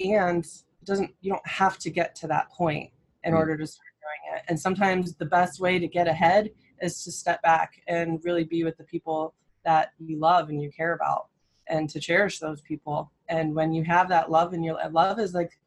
And 0.00 0.44
it 0.44 0.84
doesn't 0.84 1.14
you 1.20 1.30
don't 1.30 1.46
have 1.46 1.78
to 1.78 1.90
get 1.90 2.14
to 2.16 2.26
that 2.28 2.50
point 2.50 2.90
in 3.24 3.34
Mm. 3.34 3.36
order 3.36 3.56
to 3.56 3.66
start 3.66 3.86
doing 4.00 4.38
it. 4.38 4.44
And 4.48 4.58
sometimes 4.58 5.14
the 5.14 5.26
best 5.26 5.60
way 5.60 5.78
to 5.78 5.86
get 5.86 6.08
ahead 6.08 6.50
is 6.80 7.04
to 7.04 7.12
step 7.12 7.42
back 7.42 7.82
and 7.86 8.18
really 8.24 8.44
be 8.44 8.64
with 8.64 8.78
the 8.78 8.84
people 8.84 9.34
that 9.64 9.92
you 9.98 10.18
love 10.18 10.48
and 10.48 10.62
you 10.62 10.70
care 10.70 10.94
about 10.94 11.28
and 11.66 11.90
to 11.90 12.00
cherish 12.00 12.38
those 12.38 12.62
people. 12.62 13.12
And 13.28 13.54
when 13.54 13.74
you 13.74 13.84
have 13.84 14.08
that 14.08 14.30
love 14.30 14.54
and 14.54 14.64
your 14.64 14.78
love 14.90 15.20
is 15.20 15.34
like 15.34 15.58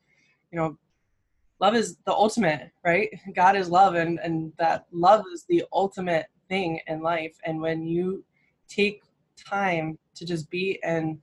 you 0.52 0.58
know 0.60 0.78
love 1.64 1.76
is 1.76 1.96
the 2.06 2.12
ultimate 2.12 2.72
right? 2.84 3.10
God 3.34 3.56
is 3.56 3.70
love 3.70 3.96
and 3.96 4.20
and 4.20 4.52
that 4.60 4.86
love 4.92 5.24
is 5.34 5.46
the 5.48 5.64
ultimate 5.72 6.26
thing 6.50 6.80
in 6.88 7.02
life. 7.02 7.36
And 7.46 7.62
when 7.62 7.88
you 7.88 8.24
take 8.68 9.02
time 9.38 9.98
to 10.16 10.26
just 10.26 10.50
be 10.50 10.80
and 10.84 11.18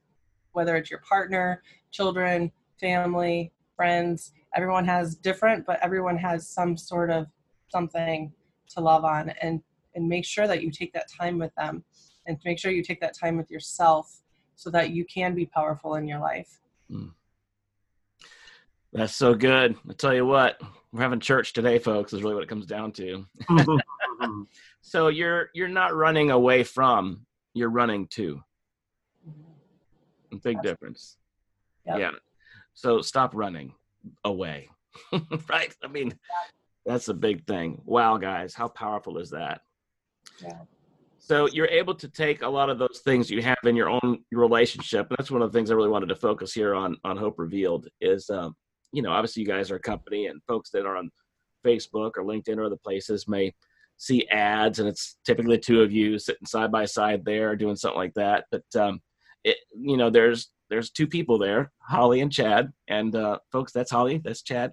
whether 0.52 0.76
it's 0.76 0.90
your 0.90 1.02
partner 1.08 1.62
children 1.90 2.50
family 2.80 3.52
friends 3.76 4.32
everyone 4.56 4.84
has 4.84 5.14
different 5.14 5.64
but 5.66 5.78
everyone 5.82 6.16
has 6.16 6.48
some 6.48 6.76
sort 6.76 7.10
of 7.10 7.26
something 7.68 8.32
to 8.72 8.80
love 8.80 9.04
on. 9.04 9.24
And 9.42 9.60
and 9.94 10.08
make 10.08 10.24
sure 10.24 10.46
that 10.46 10.62
you 10.62 10.70
take 10.70 10.92
that 10.94 11.08
time 11.20 11.36
with 11.38 11.54
them 11.56 11.84
and 12.26 12.38
make 12.44 12.58
sure 12.58 12.70
you 12.72 12.82
take 12.82 13.00
that 13.00 13.18
time 13.22 13.36
with 13.36 13.50
yourself 13.50 14.22
so 14.54 14.70
that 14.70 14.90
you 14.90 15.04
can 15.04 15.34
be 15.34 15.46
powerful 15.46 15.96
in 15.96 16.06
your 16.06 16.20
life 16.20 16.60
hmm. 16.88 17.08
That's 18.92 19.14
so 19.14 19.34
good. 19.34 19.76
I 19.88 19.92
tell 19.92 20.14
you 20.14 20.26
what, 20.26 20.60
we're 20.92 21.02
having 21.02 21.20
church 21.20 21.52
today, 21.52 21.78
folks, 21.78 22.12
is 22.12 22.22
really 22.22 22.34
what 22.34 22.42
it 22.42 22.48
comes 22.48 22.66
down 22.66 22.92
to. 22.92 23.26
So 24.82 25.08
you're 25.08 25.50
you're 25.54 25.68
not 25.68 25.94
running 25.94 26.30
away 26.30 26.64
from, 26.64 27.26
you're 27.54 27.70
running 27.70 28.06
to. 28.08 28.42
Big 30.30 30.56
That's- 30.56 30.62
difference. 30.62 31.16
Yep. 31.86 31.98
Yeah. 31.98 32.10
So 32.74 33.00
stop 33.00 33.32
running 33.34 33.74
away. 34.24 34.68
right? 35.48 35.74
I 35.82 35.88
mean, 35.88 36.12
that's 36.84 37.08
a 37.08 37.14
big 37.14 37.46
thing. 37.46 37.82
Wow, 37.84 38.16
guys, 38.16 38.54
how 38.54 38.68
powerful 38.68 39.18
is 39.18 39.30
that? 39.30 39.60
Yeah. 40.42 40.58
So 41.18 41.46
you're 41.48 41.66
able 41.66 41.94
to 41.96 42.08
take 42.08 42.42
a 42.42 42.48
lot 42.48 42.70
of 42.70 42.78
those 42.78 43.00
things 43.04 43.30
you 43.30 43.42
have 43.42 43.58
in 43.64 43.76
your 43.76 43.90
own 43.90 44.24
relationship. 44.32 45.08
And 45.08 45.16
that's 45.18 45.30
one 45.30 45.42
of 45.42 45.52
the 45.52 45.56
things 45.58 45.70
I 45.70 45.74
really 45.74 45.90
wanted 45.90 46.08
to 46.08 46.16
focus 46.16 46.52
here 46.52 46.74
on 46.74 46.96
on 47.04 47.16
Hope 47.16 47.38
Revealed 47.38 47.88
is 48.00 48.28
um, 48.30 48.56
you 48.92 49.02
know, 49.02 49.10
obviously 49.10 49.42
you 49.42 49.48
guys 49.48 49.70
are 49.70 49.76
a 49.76 49.80
company 49.80 50.26
and 50.26 50.42
folks 50.44 50.70
that 50.70 50.86
are 50.86 50.96
on 50.96 51.10
Facebook 51.64 52.12
or 52.16 52.24
LinkedIn 52.24 52.56
or 52.56 52.64
other 52.64 52.76
places 52.76 53.28
may 53.28 53.52
see 53.96 54.26
ads 54.28 54.78
and 54.78 54.88
it's 54.88 55.16
typically 55.26 55.58
two 55.58 55.82
of 55.82 55.92
you 55.92 56.18
sitting 56.18 56.46
side 56.46 56.72
by 56.72 56.86
side 56.86 57.22
there 57.24 57.54
doing 57.54 57.76
something 57.76 57.98
like 57.98 58.14
that. 58.14 58.44
But 58.50 58.64
um 58.80 59.00
it 59.44 59.56
you 59.74 59.96
know, 59.96 60.10
there's 60.10 60.50
there's 60.70 60.90
two 60.90 61.06
people 61.06 61.38
there, 61.38 61.72
Holly 61.80 62.20
and 62.20 62.32
Chad. 62.32 62.72
And 62.88 63.14
uh 63.14 63.38
folks, 63.52 63.72
that's 63.72 63.90
Holly, 63.90 64.20
that's 64.24 64.42
Chad. 64.42 64.72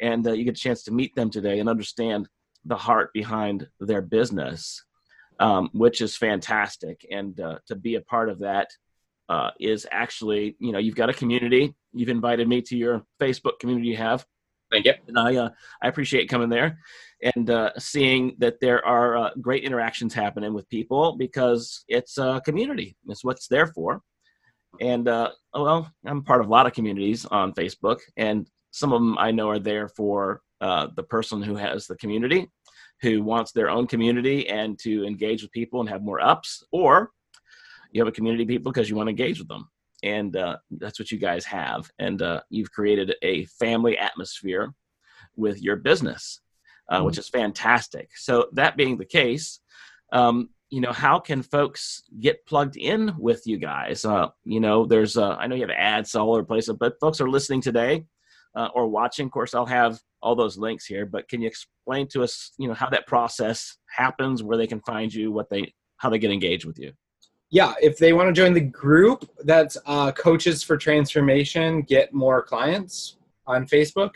And 0.00 0.26
uh, 0.26 0.32
you 0.32 0.44
get 0.44 0.58
a 0.58 0.60
chance 0.60 0.82
to 0.84 0.92
meet 0.92 1.14
them 1.14 1.30
today 1.30 1.60
and 1.60 1.68
understand 1.68 2.28
the 2.64 2.76
heart 2.76 3.12
behind 3.12 3.68
their 3.78 4.02
business 4.02 4.82
um, 5.40 5.70
which 5.72 6.00
is 6.00 6.16
fantastic. 6.16 7.06
And 7.10 7.38
uh, 7.40 7.58
to 7.66 7.76
be 7.76 7.96
a 7.96 8.00
part 8.00 8.28
of 8.28 8.38
that 8.40 8.68
uh, 9.28 9.50
is 9.60 9.86
actually, 9.90 10.56
you 10.58 10.72
know, 10.72 10.78
you've 10.78 10.94
got 10.94 11.10
a 11.10 11.14
community. 11.14 11.74
You've 11.92 12.08
invited 12.08 12.48
me 12.48 12.60
to 12.62 12.76
your 12.76 13.04
Facebook 13.20 13.58
community 13.60 13.88
you 13.88 13.96
have, 13.96 14.26
thank 14.74 14.86
you 14.86 14.94
and 15.06 15.18
I 15.18 15.36
uh, 15.36 15.50
I 15.82 15.88
appreciate 15.88 16.28
coming 16.28 16.48
there 16.48 16.78
and 17.22 17.48
uh, 17.48 17.70
seeing 17.78 18.34
that 18.38 18.60
there 18.60 18.84
are 18.84 19.16
uh, 19.16 19.30
great 19.40 19.64
interactions 19.64 20.12
happening 20.12 20.52
with 20.52 20.68
people 20.68 21.16
because 21.16 21.84
it's 21.88 22.18
a 22.18 22.42
community. 22.44 22.96
It's 23.06 23.24
what's 23.24 23.48
there 23.48 23.68
for. 23.68 24.02
And 24.80 25.08
uh, 25.08 25.30
well, 25.52 25.90
I'm 26.04 26.22
part 26.22 26.40
of 26.40 26.48
a 26.48 26.50
lot 26.50 26.66
of 26.66 26.72
communities 26.72 27.24
on 27.26 27.54
Facebook, 27.54 28.00
and 28.16 28.48
some 28.72 28.92
of 28.92 29.00
them 29.00 29.16
I 29.18 29.30
know 29.30 29.48
are 29.48 29.60
there 29.60 29.88
for 29.88 30.42
uh, 30.60 30.88
the 30.96 31.04
person 31.04 31.40
who 31.42 31.54
has 31.54 31.86
the 31.86 31.96
community, 31.96 32.50
who 33.00 33.22
wants 33.22 33.52
their 33.52 33.70
own 33.70 33.86
community 33.86 34.48
and 34.48 34.76
to 34.80 35.04
engage 35.04 35.42
with 35.42 35.52
people 35.52 35.80
and 35.80 35.88
have 35.88 36.02
more 36.02 36.20
ups, 36.20 36.64
or 36.72 37.10
you 37.94 38.00
have 38.00 38.08
a 38.08 38.12
community 38.12 38.42
of 38.42 38.48
people 38.48 38.72
because 38.72 38.90
you 38.90 38.96
want 38.96 39.06
to 39.06 39.10
engage 39.10 39.38
with 39.38 39.48
them. 39.48 39.70
And 40.02 40.36
uh, 40.36 40.58
that's 40.72 40.98
what 40.98 41.10
you 41.10 41.16
guys 41.16 41.46
have. 41.46 41.90
And 41.98 42.20
uh, 42.20 42.42
you've 42.50 42.72
created 42.72 43.14
a 43.22 43.46
family 43.46 43.96
atmosphere 43.96 44.74
with 45.36 45.62
your 45.62 45.76
business, 45.76 46.40
uh, 46.90 47.00
which 47.02 47.16
is 47.16 47.28
fantastic. 47.28 48.10
So, 48.16 48.48
that 48.52 48.76
being 48.76 48.98
the 48.98 49.06
case, 49.06 49.60
um, 50.12 50.50
you 50.68 50.80
know, 50.80 50.92
how 50.92 51.20
can 51.20 51.42
folks 51.42 52.02
get 52.20 52.44
plugged 52.46 52.76
in 52.76 53.14
with 53.16 53.46
you 53.46 53.56
guys? 53.56 54.04
Uh, 54.04 54.28
you 54.44 54.60
know, 54.60 54.84
there's, 54.84 55.16
uh, 55.16 55.36
I 55.36 55.46
know 55.46 55.54
you 55.54 55.62
have 55.62 55.70
ads 55.70 56.14
all 56.14 56.32
over 56.32 56.42
the 56.42 56.46
place, 56.46 56.68
but 56.68 57.00
folks 57.00 57.20
are 57.20 57.30
listening 57.30 57.60
today 57.60 58.04
uh, 58.56 58.68
or 58.74 58.88
watching. 58.88 59.26
Of 59.26 59.32
course, 59.32 59.54
I'll 59.54 59.66
have 59.66 60.00
all 60.20 60.34
those 60.34 60.58
links 60.58 60.84
here, 60.84 61.06
but 61.06 61.28
can 61.28 61.40
you 61.40 61.46
explain 61.46 62.08
to 62.08 62.24
us, 62.24 62.50
you 62.58 62.66
know, 62.66 62.74
how 62.74 62.90
that 62.90 63.06
process 63.06 63.78
happens, 63.88 64.42
where 64.42 64.56
they 64.56 64.66
can 64.66 64.80
find 64.80 65.14
you, 65.14 65.30
what 65.30 65.48
they, 65.48 65.72
how 65.98 66.10
they 66.10 66.18
get 66.18 66.32
engaged 66.32 66.64
with 66.66 66.78
you? 66.78 66.92
Yeah 67.54 67.72
if 67.80 67.96
they 67.98 68.12
want 68.12 68.26
to 68.28 68.32
join 68.32 68.52
the 68.52 68.60
group 68.60 69.30
that's 69.44 69.78
uh, 69.86 70.10
coaches 70.12 70.62
for 70.62 70.76
transformation 70.76 71.82
get 71.82 72.12
more 72.12 72.42
clients 72.42 73.16
on 73.46 73.64
facebook 73.64 74.10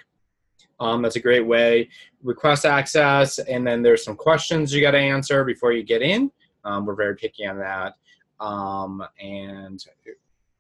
um, 0.81 1.03
that's 1.03 1.17
a 1.17 1.21
great 1.21 1.47
way 1.47 1.89
request 2.23 2.67
access 2.67 3.39
and 3.39 3.65
then 3.65 3.81
there's 3.81 4.05
some 4.05 4.17
questions 4.17 4.75
you 4.75 4.81
got 4.81 4.91
to 4.91 4.99
answer 4.99 5.45
before 5.45 5.73
you 5.73 5.85
get 5.85 6.03
in 6.03 6.31
um, 6.65 6.85
we're 6.85 6.97
very 6.97 7.15
picky 7.15 7.47
on 7.47 7.57
that 7.59 7.95
um, 8.41 9.05
and 9.21 9.85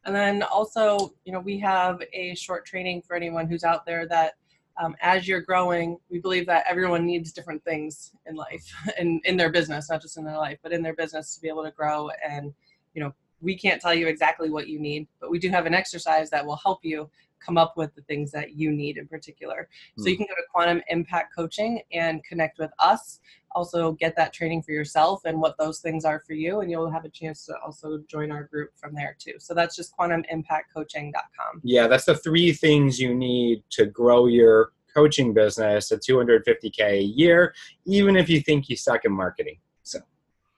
And 0.04 0.16
then 0.16 0.42
also, 0.42 1.12
you 1.24 1.32
know, 1.32 1.40
we 1.40 1.58
have 1.58 2.00
a 2.12 2.34
short 2.34 2.64
training 2.64 3.02
for 3.02 3.14
anyone 3.14 3.46
who's 3.46 3.62
out 3.62 3.84
there 3.84 4.06
that 4.08 4.34
um, 4.82 4.96
as 5.02 5.28
you're 5.28 5.42
growing, 5.42 5.98
we 6.08 6.18
believe 6.18 6.46
that 6.46 6.64
everyone 6.68 7.04
needs 7.04 7.32
different 7.32 7.62
things 7.64 8.12
in 8.26 8.34
life 8.34 8.64
and 8.98 9.20
in 9.26 9.36
their 9.36 9.50
business, 9.50 9.90
not 9.90 10.00
just 10.00 10.16
in 10.16 10.24
their 10.24 10.38
life, 10.38 10.58
but 10.62 10.72
in 10.72 10.82
their 10.82 10.94
business 10.94 11.34
to 11.34 11.40
be 11.42 11.48
able 11.48 11.62
to 11.64 11.70
grow. 11.72 12.08
And, 12.26 12.54
you 12.98 13.04
know, 13.04 13.14
we 13.40 13.56
can't 13.56 13.80
tell 13.80 13.94
you 13.94 14.08
exactly 14.08 14.50
what 14.50 14.66
you 14.66 14.80
need, 14.80 15.06
but 15.20 15.30
we 15.30 15.38
do 15.38 15.48
have 15.50 15.66
an 15.66 15.74
exercise 15.74 16.28
that 16.30 16.44
will 16.44 16.56
help 16.56 16.80
you 16.82 17.08
come 17.38 17.56
up 17.56 17.76
with 17.76 17.94
the 17.94 18.02
things 18.02 18.32
that 18.32 18.56
you 18.56 18.72
need 18.72 18.98
in 18.98 19.06
particular. 19.06 19.68
So 19.96 20.02
Hmm. 20.02 20.08
you 20.08 20.16
can 20.16 20.26
go 20.26 20.34
to 20.34 20.42
Quantum 20.52 20.82
Impact 20.88 21.32
Coaching 21.32 21.80
and 21.92 22.24
connect 22.24 22.58
with 22.58 22.72
us. 22.80 23.20
Also, 23.52 23.92
get 23.92 24.16
that 24.16 24.32
training 24.32 24.62
for 24.62 24.72
yourself 24.72 25.20
and 25.24 25.40
what 25.40 25.56
those 25.58 25.78
things 25.78 26.04
are 26.04 26.18
for 26.26 26.32
you, 26.32 26.60
and 26.60 26.70
you'll 26.72 26.90
have 26.90 27.04
a 27.04 27.08
chance 27.08 27.46
to 27.46 27.54
also 27.64 27.98
join 28.08 28.32
our 28.32 28.42
group 28.42 28.70
from 28.74 28.92
there 28.96 29.16
too. 29.16 29.34
So 29.38 29.54
that's 29.54 29.76
just 29.76 29.96
quantumimpactcoaching.com. 29.96 31.60
Yeah, 31.62 31.86
that's 31.86 32.06
the 32.06 32.16
three 32.16 32.52
things 32.52 32.98
you 32.98 33.14
need 33.14 33.62
to 33.70 33.86
grow 33.86 34.26
your 34.26 34.72
coaching 34.92 35.32
business 35.32 35.92
at 35.92 36.00
250k 36.02 36.80
a 36.80 37.02
year, 37.02 37.54
even 37.86 38.16
if 38.16 38.28
you 38.28 38.40
think 38.40 38.68
you 38.68 38.74
suck 38.74 39.04
in 39.04 39.12
marketing. 39.12 39.58
So 39.84 39.98
that's 39.98 40.06
the 40.08 40.14
hook 40.24 40.50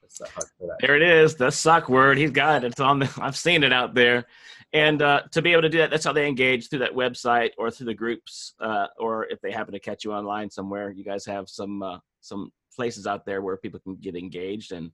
There 0.81 0.95
it 0.95 1.01
is, 1.01 1.35
the 1.35 1.51
suck 1.51 1.89
word. 1.89 2.17
He's 2.17 2.31
got 2.31 2.63
it. 2.63 2.67
It's 2.71 2.79
on 2.79 2.99
the. 2.99 3.11
I've 3.21 3.37
seen 3.37 3.63
it 3.63 3.73
out 3.73 3.93
there, 3.93 4.25
and 4.73 5.01
uh, 5.01 5.21
to 5.31 5.41
be 5.41 5.51
able 5.51 5.63
to 5.63 5.69
do 5.69 5.77
that, 5.79 5.89
that's 5.89 6.05
how 6.05 6.13
they 6.13 6.27
engage 6.27 6.69
through 6.69 6.79
that 6.79 6.93
website 6.93 7.51
or 7.57 7.71
through 7.71 7.87
the 7.87 7.93
groups, 7.93 8.53
uh, 8.59 8.87
or 8.99 9.25
if 9.25 9.39
they 9.41 9.51
happen 9.51 9.73
to 9.73 9.79
catch 9.79 10.03
you 10.03 10.13
online 10.13 10.49
somewhere. 10.49 10.91
You 10.91 11.03
guys 11.03 11.25
have 11.25 11.49
some 11.49 11.81
uh, 11.81 11.99
some 12.21 12.51
places 12.75 13.07
out 13.07 13.25
there 13.25 13.41
where 13.41 13.57
people 13.57 13.79
can 13.79 13.95
get 13.95 14.15
engaged 14.15 14.71
and. 14.71 14.91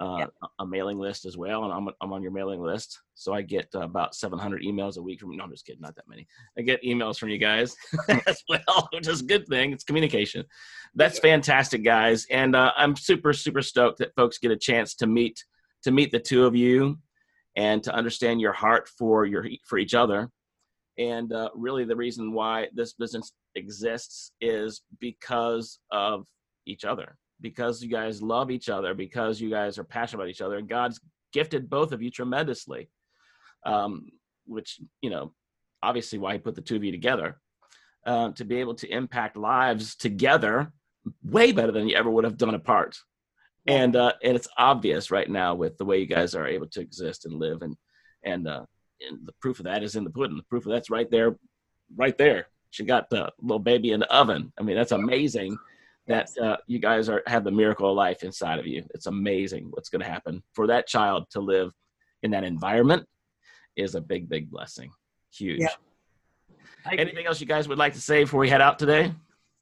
Uh, 0.00 0.16
Yep. 0.20 0.32
A 0.60 0.66
mailing 0.66 0.98
list 0.98 1.26
as 1.26 1.36
well, 1.36 1.64
and 1.64 1.72
I'm, 1.74 1.88
I'm 2.00 2.12
on 2.14 2.22
your 2.22 2.32
mailing 2.32 2.62
list, 2.62 3.00
so 3.14 3.34
I 3.34 3.42
get 3.42 3.68
uh, 3.74 3.80
about 3.80 4.14
700 4.14 4.62
emails 4.62 4.96
a 4.96 5.02
week 5.02 5.20
from. 5.20 5.36
No, 5.36 5.44
I'm 5.44 5.50
just 5.50 5.66
kidding, 5.66 5.82
not 5.82 5.94
that 5.96 6.08
many. 6.08 6.26
I 6.56 6.62
get 6.62 6.82
emails 6.82 7.18
from 7.18 7.28
you 7.28 7.36
guys 7.36 7.76
as 8.26 8.42
well, 8.48 8.88
which 8.94 9.08
is 9.08 9.20
a 9.20 9.24
good 9.24 9.46
thing. 9.46 9.72
It's 9.72 9.84
communication. 9.84 10.46
That's 10.94 11.18
fantastic, 11.18 11.84
guys, 11.84 12.26
and 12.30 12.56
uh, 12.56 12.72
I'm 12.78 12.96
super 12.96 13.34
super 13.34 13.60
stoked 13.60 13.98
that 13.98 14.14
folks 14.14 14.38
get 14.38 14.50
a 14.50 14.56
chance 14.56 14.94
to 14.96 15.06
meet 15.06 15.44
to 15.82 15.90
meet 15.90 16.12
the 16.12 16.18
two 16.18 16.46
of 16.46 16.56
you 16.56 16.98
and 17.56 17.82
to 17.82 17.94
understand 17.94 18.40
your 18.40 18.52
heart 18.52 18.88
for 18.88 19.26
your 19.26 19.46
for 19.66 19.78
each 19.78 19.94
other. 19.94 20.30
And 20.98 21.32
uh, 21.32 21.50
really, 21.54 21.84
the 21.84 21.96
reason 21.96 22.32
why 22.32 22.68
this 22.74 22.94
business 22.94 23.32
exists 23.54 24.32
is 24.40 24.82
because 24.98 25.78
of 25.90 26.26
each 26.66 26.84
other, 26.84 27.16
because 27.40 27.82
you 27.82 27.88
guys 27.88 28.22
love 28.22 28.50
each 28.50 28.68
other, 28.68 28.94
because 28.94 29.40
you 29.40 29.50
guys 29.50 29.78
are 29.78 29.84
passionate 29.84 30.22
about 30.22 30.30
each 30.30 30.40
other, 30.40 30.58
and 30.58 30.68
God's 30.68 31.00
gifted 31.32 31.70
both 31.70 31.92
of 31.92 32.02
you 32.02 32.10
tremendously. 32.10 32.90
Um, 33.64 34.06
which 34.46 34.80
you 35.00 35.10
know, 35.10 35.32
obviously, 35.82 36.18
why 36.18 36.34
He 36.34 36.38
put 36.38 36.54
the 36.54 36.62
two 36.62 36.76
of 36.76 36.84
you 36.84 36.92
together 36.92 37.38
uh, 38.06 38.32
to 38.32 38.44
be 38.44 38.56
able 38.56 38.74
to 38.76 38.88
impact 38.88 39.36
lives 39.36 39.94
together 39.94 40.72
way 41.22 41.52
better 41.52 41.72
than 41.72 41.88
you 41.88 41.96
ever 41.96 42.10
would 42.10 42.24
have 42.24 42.36
done 42.36 42.54
apart 42.54 42.96
and 43.66 43.96
uh, 43.96 44.12
and 44.22 44.36
it's 44.36 44.48
obvious 44.56 45.10
right 45.10 45.28
now 45.28 45.54
with 45.54 45.76
the 45.78 45.84
way 45.84 45.98
you 45.98 46.06
guys 46.06 46.34
are 46.34 46.46
able 46.46 46.66
to 46.68 46.80
exist 46.80 47.26
and 47.26 47.34
live 47.34 47.62
and 47.62 47.76
and 48.24 48.48
uh, 48.48 48.64
and 49.00 49.26
the 49.26 49.32
proof 49.40 49.58
of 49.58 49.64
that 49.64 49.82
is 49.82 49.96
in 49.96 50.04
the 50.04 50.10
pudding. 50.10 50.36
The 50.36 50.42
proof 50.44 50.66
of 50.66 50.72
that's 50.72 50.90
right 50.90 51.10
there, 51.10 51.36
right 51.96 52.16
there. 52.16 52.46
She 52.70 52.84
got 52.84 53.10
the 53.10 53.32
little 53.40 53.58
baby 53.58 53.92
in 53.92 54.00
the 54.00 54.12
oven. 54.12 54.52
I 54.58 54.62
mean, 54.62 54.76
that's 54.76 54.92
amazing 54.92 55.56
that 56.10 56.28
uh, 56.42 56.56
you 56.66 56.80
guys 56.80 57.08
are 57.08 57.22
have 57.26 57.44
the 57.44 57.50
miracle 57.50 57.88
of 57.88 57.96
life 57.96 58.24
inside 58.24 58.58
of 58.58 58.66
you. 58.66 58.82
It's 58.94 59.06
amazing 59.06 59.68
what's 59.70 59.88
going 59.88 60.02
to 60.02 60.08
happen 60.08 60.42
for 60.54 60.66
that 60.66 60.86
child 60.88 61.26
to 61.30 61.40
live 61.40 61.70
in 62.24 62.32
that 62.32 62.42
environment 62.44 63.06
is 63.76 63.94
a 63.94 64.00
big, 64.00 64.28
big 64.28 64.50
blessing. 64.50 64.90
Huge. 65.32 65.60
Yeah. 65.60 65.68
Anything 66.90 67.26
else 67.26 67.40
you 67.40 67.46
guys 67.46 67.68
would 67.68 67.78
like 67.78 67.94
to 67.94 68.00
say 68.00 68.24
before 68.24 68.40
we 68.40 68.48
head 68.48 68.60
out 68.60 68.78
today? 68.78 69.14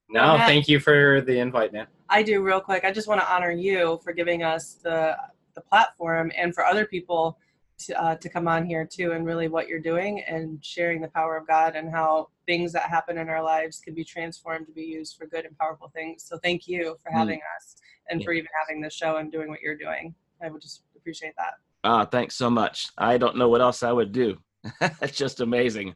No, 0.08 0.36
Yeah. 0.36 0.46
thank 0.46 0.68
you 0.68 0.80
for 0.80 1.20
the 1.20 1.38
invite, 1.38 1.72
man. 1.74 1.86
I 2.08 2.22
do 2.22 2.42
real 2.42 2.60
quick. 2.60 2.84
I 2.84 2.92
just 2.92 3.08
want 3.08 3.20
to 3.20 3.30
honor 3.30 3.50
you 3.50 4.00
for 4.02 4.12
giving 4.12 4.42
us 4.42 4.74
the 4.82 5.16
the 5.54 5.60
platform 5.62 6.30
and 6.36 6.54
for 6.54 6.64
other 6.64 6.86
people 6.86 7.36
to, 7.78 8.00
uh, 8.00 8.14
to 8.14 8.28
come 8.28 8.46
on 8.46 8.64
here 8.64 8.88
too 8.90 9.10
and 9.12 9.26
really 9.26 9.48
what 9.48 9.66
you're 9.66 9.80
doing 9.80 10.20
and 10.22 10.64
sharing 10.64 11.00
the 11.00 11.08
power 11.08 11.36
of 11.36 11.46
God 11.48 11.74
and 11.74 11.90
how 11.90 12.28
things 12.48 12.72
that 12.72 12.84
happen 12.84 13.18
in 13.18 13.28
our 13.28 13.42
lives 13.42 13.78
can 13.78 13.92
be 13.92 14.02
transformed 14.02 14.66
to 14.66 14.72
be 14.72 14.82
used 14.82 15.18
for 15.18 15.26
good 15.26 15.44
and 15.44 15.56
powerful 15.58 15.90
things. 15.94 16.24
So 16.24 16.38
thank 16.38 16.66
you 16.66 16.96
for 17.02 17.10
Mm. 17.12 17.18
having 17.18 17.40
us 17.56 17.76
and 18.08 18.20
Yeah. 18.20 18.24
for 18.24 18.32
even 18.32 18.48
having 18.58 18.80
this 18.80 18.94
show 18.94 19.18
and 19.18 19.30
doing 19.30 19.50
what 19.50 19.60
you're 19.60 19.76
doing. 19.76 20.14
I 20.42 20.48
would 20.48 20.62
just 20.62 20.82
appreciate 20.96 21.34
that. 21.36 21.54
Ah, 21.84 22.06
thanks 22.06 22.36
so 22.36 22.48
much. 22.48 22.88
I 22.96 23.18
don't 23.18 23.36
know 23.36 23.50
what 23.50 23.60
else 23.60 23.82
I 23.82 23.92
would 23.92 24.12
do. 24.12 24.38
it's 25.02 25.16
just 25.18 25.40
amazing. 25.40 25.94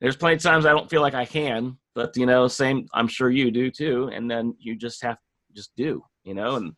There's 0.00 0.16
plenty 0.16 0.36
of 0.36 0.42
times 0.42 0.66
I 0.66 0.70
don't 0.70 0.88
feel 0.88 1.02
like 1.02 1.14
I 1.14 1.24
can, 1.24 1.76
but 1.96 2.16
you 2.16 2.26
know, 2.26 2.46
same. 2.46 2.86
I'm 2.94 3.08
sure 3.08 3.28
you 3.28 3.50
do 3.50 3.68
too. 3.68 4.08
And 4.14 4.30
then 4.30 4.54
you 4.60 4.76
just 4.76 5.02
have 5.02 5.18
just 5.52 5.74
do, 5.74 6.04
you 6.22 6.34
know. 6.34 6.54
And 6.54 6.76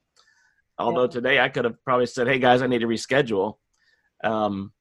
although 0.78 1.06
today 1.06 1.40
I 1.40 1.50
could 1.50 1.66
have 1.66 1.76
probably 1.84 2.06
said, 2.06 2.26
"Hey 2.26 2.38
guys, 2.38 2.62
I 2.62 2.66
need 2.68 2.78
to 2.78 2.86
reschedule," 2.86 3.58
um, 4.24 4.72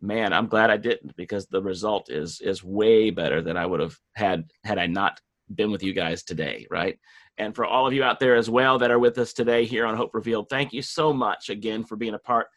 man, 0.00 0.32
I'm 0.32 0.46
glad 0.46 0.70
I 0.70 0.76
didn't 0.76 1.16
because 1.16 1.46
the 1.46 1.62
result 1.62 2.10
is 2.10 2.40
is 2.40 2.64
way 2.64 3.10
better 3.10 3.42
than 3.42 3.56
I 3.56 3.66
would 3.66 3.80
have 3.80 3.96
had 4.14 4.50
had 4.64 4.78
I 4.78 4.86
not 4.86 5.20
been 5.54 5.70
with 5.70 5.82
you 5.82 5.92
guys 5.92 6.22
today, 6.22 6.66
right? 6.70 6.98
And 7.38 7.54
for 7.54 7.64
all 7.64 7.86
of 7.86 7.92
you 7.92 8.02
out 8.02 8.20
there 8.20 8.34
as 8.34 8.50
well 8.50 8.78
that 8.78 8.90
are 8.90 8.98
with 8.98 9.16
us 9.18 9.32
today 9.32 9.64
here 9.64 9.86
on 9.86 9.96
Hope 9.96 10.14
Revealed, 10.14 10.48
thank 10.48 10.72
you 10.72 10.82
so 10.82 11.12
much 11.12 11.50
again 11.50 11.84
for 11.84 11.96
being 11.96 12.14
a 12.14 12.18
part 12.18 12.48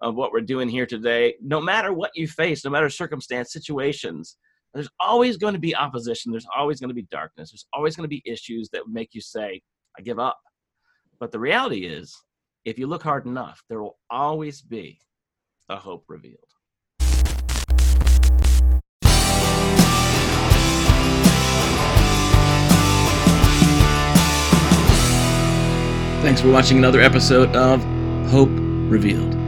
of 0.00 0.14
what 0.14 0.32
we're 0.32 0.40
doing 0.40 0.68
here 0.68 0.86
today. 0.86 1.34
No 1.42 1.60
matter 1.60 1.92
what 1.92 2.12
you 2.14 2.28
face, 2.28 2.64
no 2.64 2.70
matter 2.70 2.88
circumstance, 2.88 3.52
situations, 3.52 4.36
there's 4.74 4.88
always 5.00 5.36
going 5.36 5.54
to 5.54 5.60
be 5.60 5.74
opposition. 5.74 6.30
There's 6.30 6.46
always 6.56 6.78
going 6.78 6.90
to 6.90 6.94
be 6.94 7.08
darkness. 7.10 7.50
There's 7.50 7.66
always 7.72 7.96
going 7.96 8.04
to 8.04 8.08
be 8.08 8.22
issues 8.24 8.68
that 8.70 8.88
make 8.88 9.10
you 9.12 9.20
say, 9.20 9.60
I 9.98 10.02
give 10.02 10.20
up. 10.20 10.38
But 11.18 11.32
the 11.32 11.40
reality 11.40 11.86
is, 11.86 12.14
if 12.64 12.78
you 12.78 12.86
look 12.86 13.02
hard 13.02 13.26
enough, 13.26 13.62
there 13.68 13.82
will 13.82 13.98
always 14.08 14.62
be 14.62 15.00
a 15.68 15.76
hope 15.76 16.04
revealed. 16.06 16.38
Thanks 26.20 26.40
for 26.40 26.50
watching 26.50 26.78
another 26.78 27.00
episode 27.00 27.54
of 27.54 27.80
Hope 28.30 28.50
Revealed. 28.52 29.47